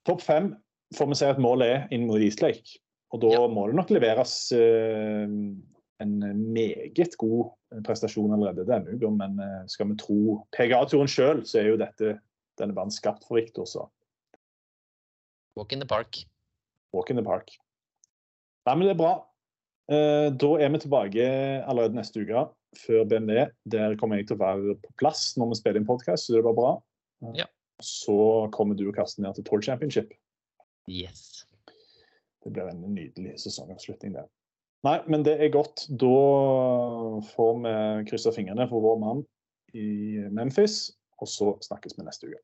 Topp 0.10 0.22
fem 0.26 0.52
får 0.98 1.08
vi 1.14 1.20
si 1.22 1.26
at 1.30 1.40
målet 1.40 1.72
er 1.72 1.88
inn 1.96 2.08
mot 2.10 2.20
Eastlake. 2.20 2.82
Og 3.16 3.22
da 3.24 3.32
Ja. 3.32 3.48
må 3.48 3.68
det 3.70 3.76
nok 3.80 3.90
leveres 3.96 4.52
eh, 4.52 5.24
en 6.04 6.18
meget 6.54 7.18
god 7.18 7.52
prestasjon 7.86 8.34
allerede 8.34 8.66
denne 8.68 8.96
uka. 8.96 9.10
Men 9.14 9.40
eh, 9.44 9.62
skal 9.72 9.90
vi 9.92 9.98
tro 10.00 10.40
PGA-turen 10.56 11.10
sjøl, 11.12 11.44
så 11.48 11.62
er 11.62 11.72
jo 11.72 11.80
dette 11.82 12.18
denne 12.58 12.76
banen 12.78 12.94
skapt 12.94 13.26
for 13.28 13.40
Victor, 13.40 13.66
så 13.70 13.88
Walk 15.58 15.74
in 15.74 15.82
the 15.82 15.88
park. 15.90 16.20
Walk 16.94 17.10
in 17.10 17.18
the 17.18 17.26
park. 17.26 17.50
Nei, 18.68 18.76
men 18.76 18.86
det 18.86 18.94
er 18.94 19.00
bra. 19.00 19.14
Eh, 19.90 20.30
Da 20.30 20.50
er 20.62 20.70
vi 20.70 20.84
tilbake 20.84 21.28
allerede 21.66 21.98
neste 21.98 22.22
uke, 22.22 22.44
før 22.78 23.08
BMD. 23.10 23.48
Der 23.66 23.96
kommer 23.98 24.20
jeg 24.20 24.28
til 24.30 24.38
å 24.38 24.44
være 24.44 24.76
på 24.84 24.94
plass 25.02 25.32
når 25.38 25.54
vi 25.54 25.60
spiller 25.62 25.82
inn 25.82 25.90
podkast, 25.90 26.28
så 26.28 26.38
det 26.38 26.46
var 26.46 26.58
bra. 26.58 26.72
Ja. 27.34 27.48
Så 27.82 28.18
kommer 28.54 28.78
du 28.78 28.88
og 28.90 28.96
Karsten 28.96 29.26
ned 29.26 29.38
til 29.38 29.46
Tour 29.48 29.62
Championship. 29.66 30.14
Yes. 30.90 31.46
Det 32.44 32.54
blir 32.54 32.70
en 32.70 32.84
nydelig 32.94 33.40
sesongavslutning 33.42 34.14
der. 34.16 34.30
Nei, 34.88 35.00
men 35.12 35.24
det 35.26 35.36
er 35.44 35.52
godt. 35.52 35.88
Da 36.00 36.18
får 37.34 37.58
vi 37.64 37.72
krysse 38.08 38.32
fingrene 38.36 38.68
for 38.70 38.84
vår 38.86 39.02
mann 39.02 39.24
i 39.76 40.22
Memphis, 40.32 40.94
og 41.20 41.28
så 41.32 41.56
snakkes 41.66 41.98
vi 41.98 42.06
neste 42.08 42.30
uke. 42.30 42.40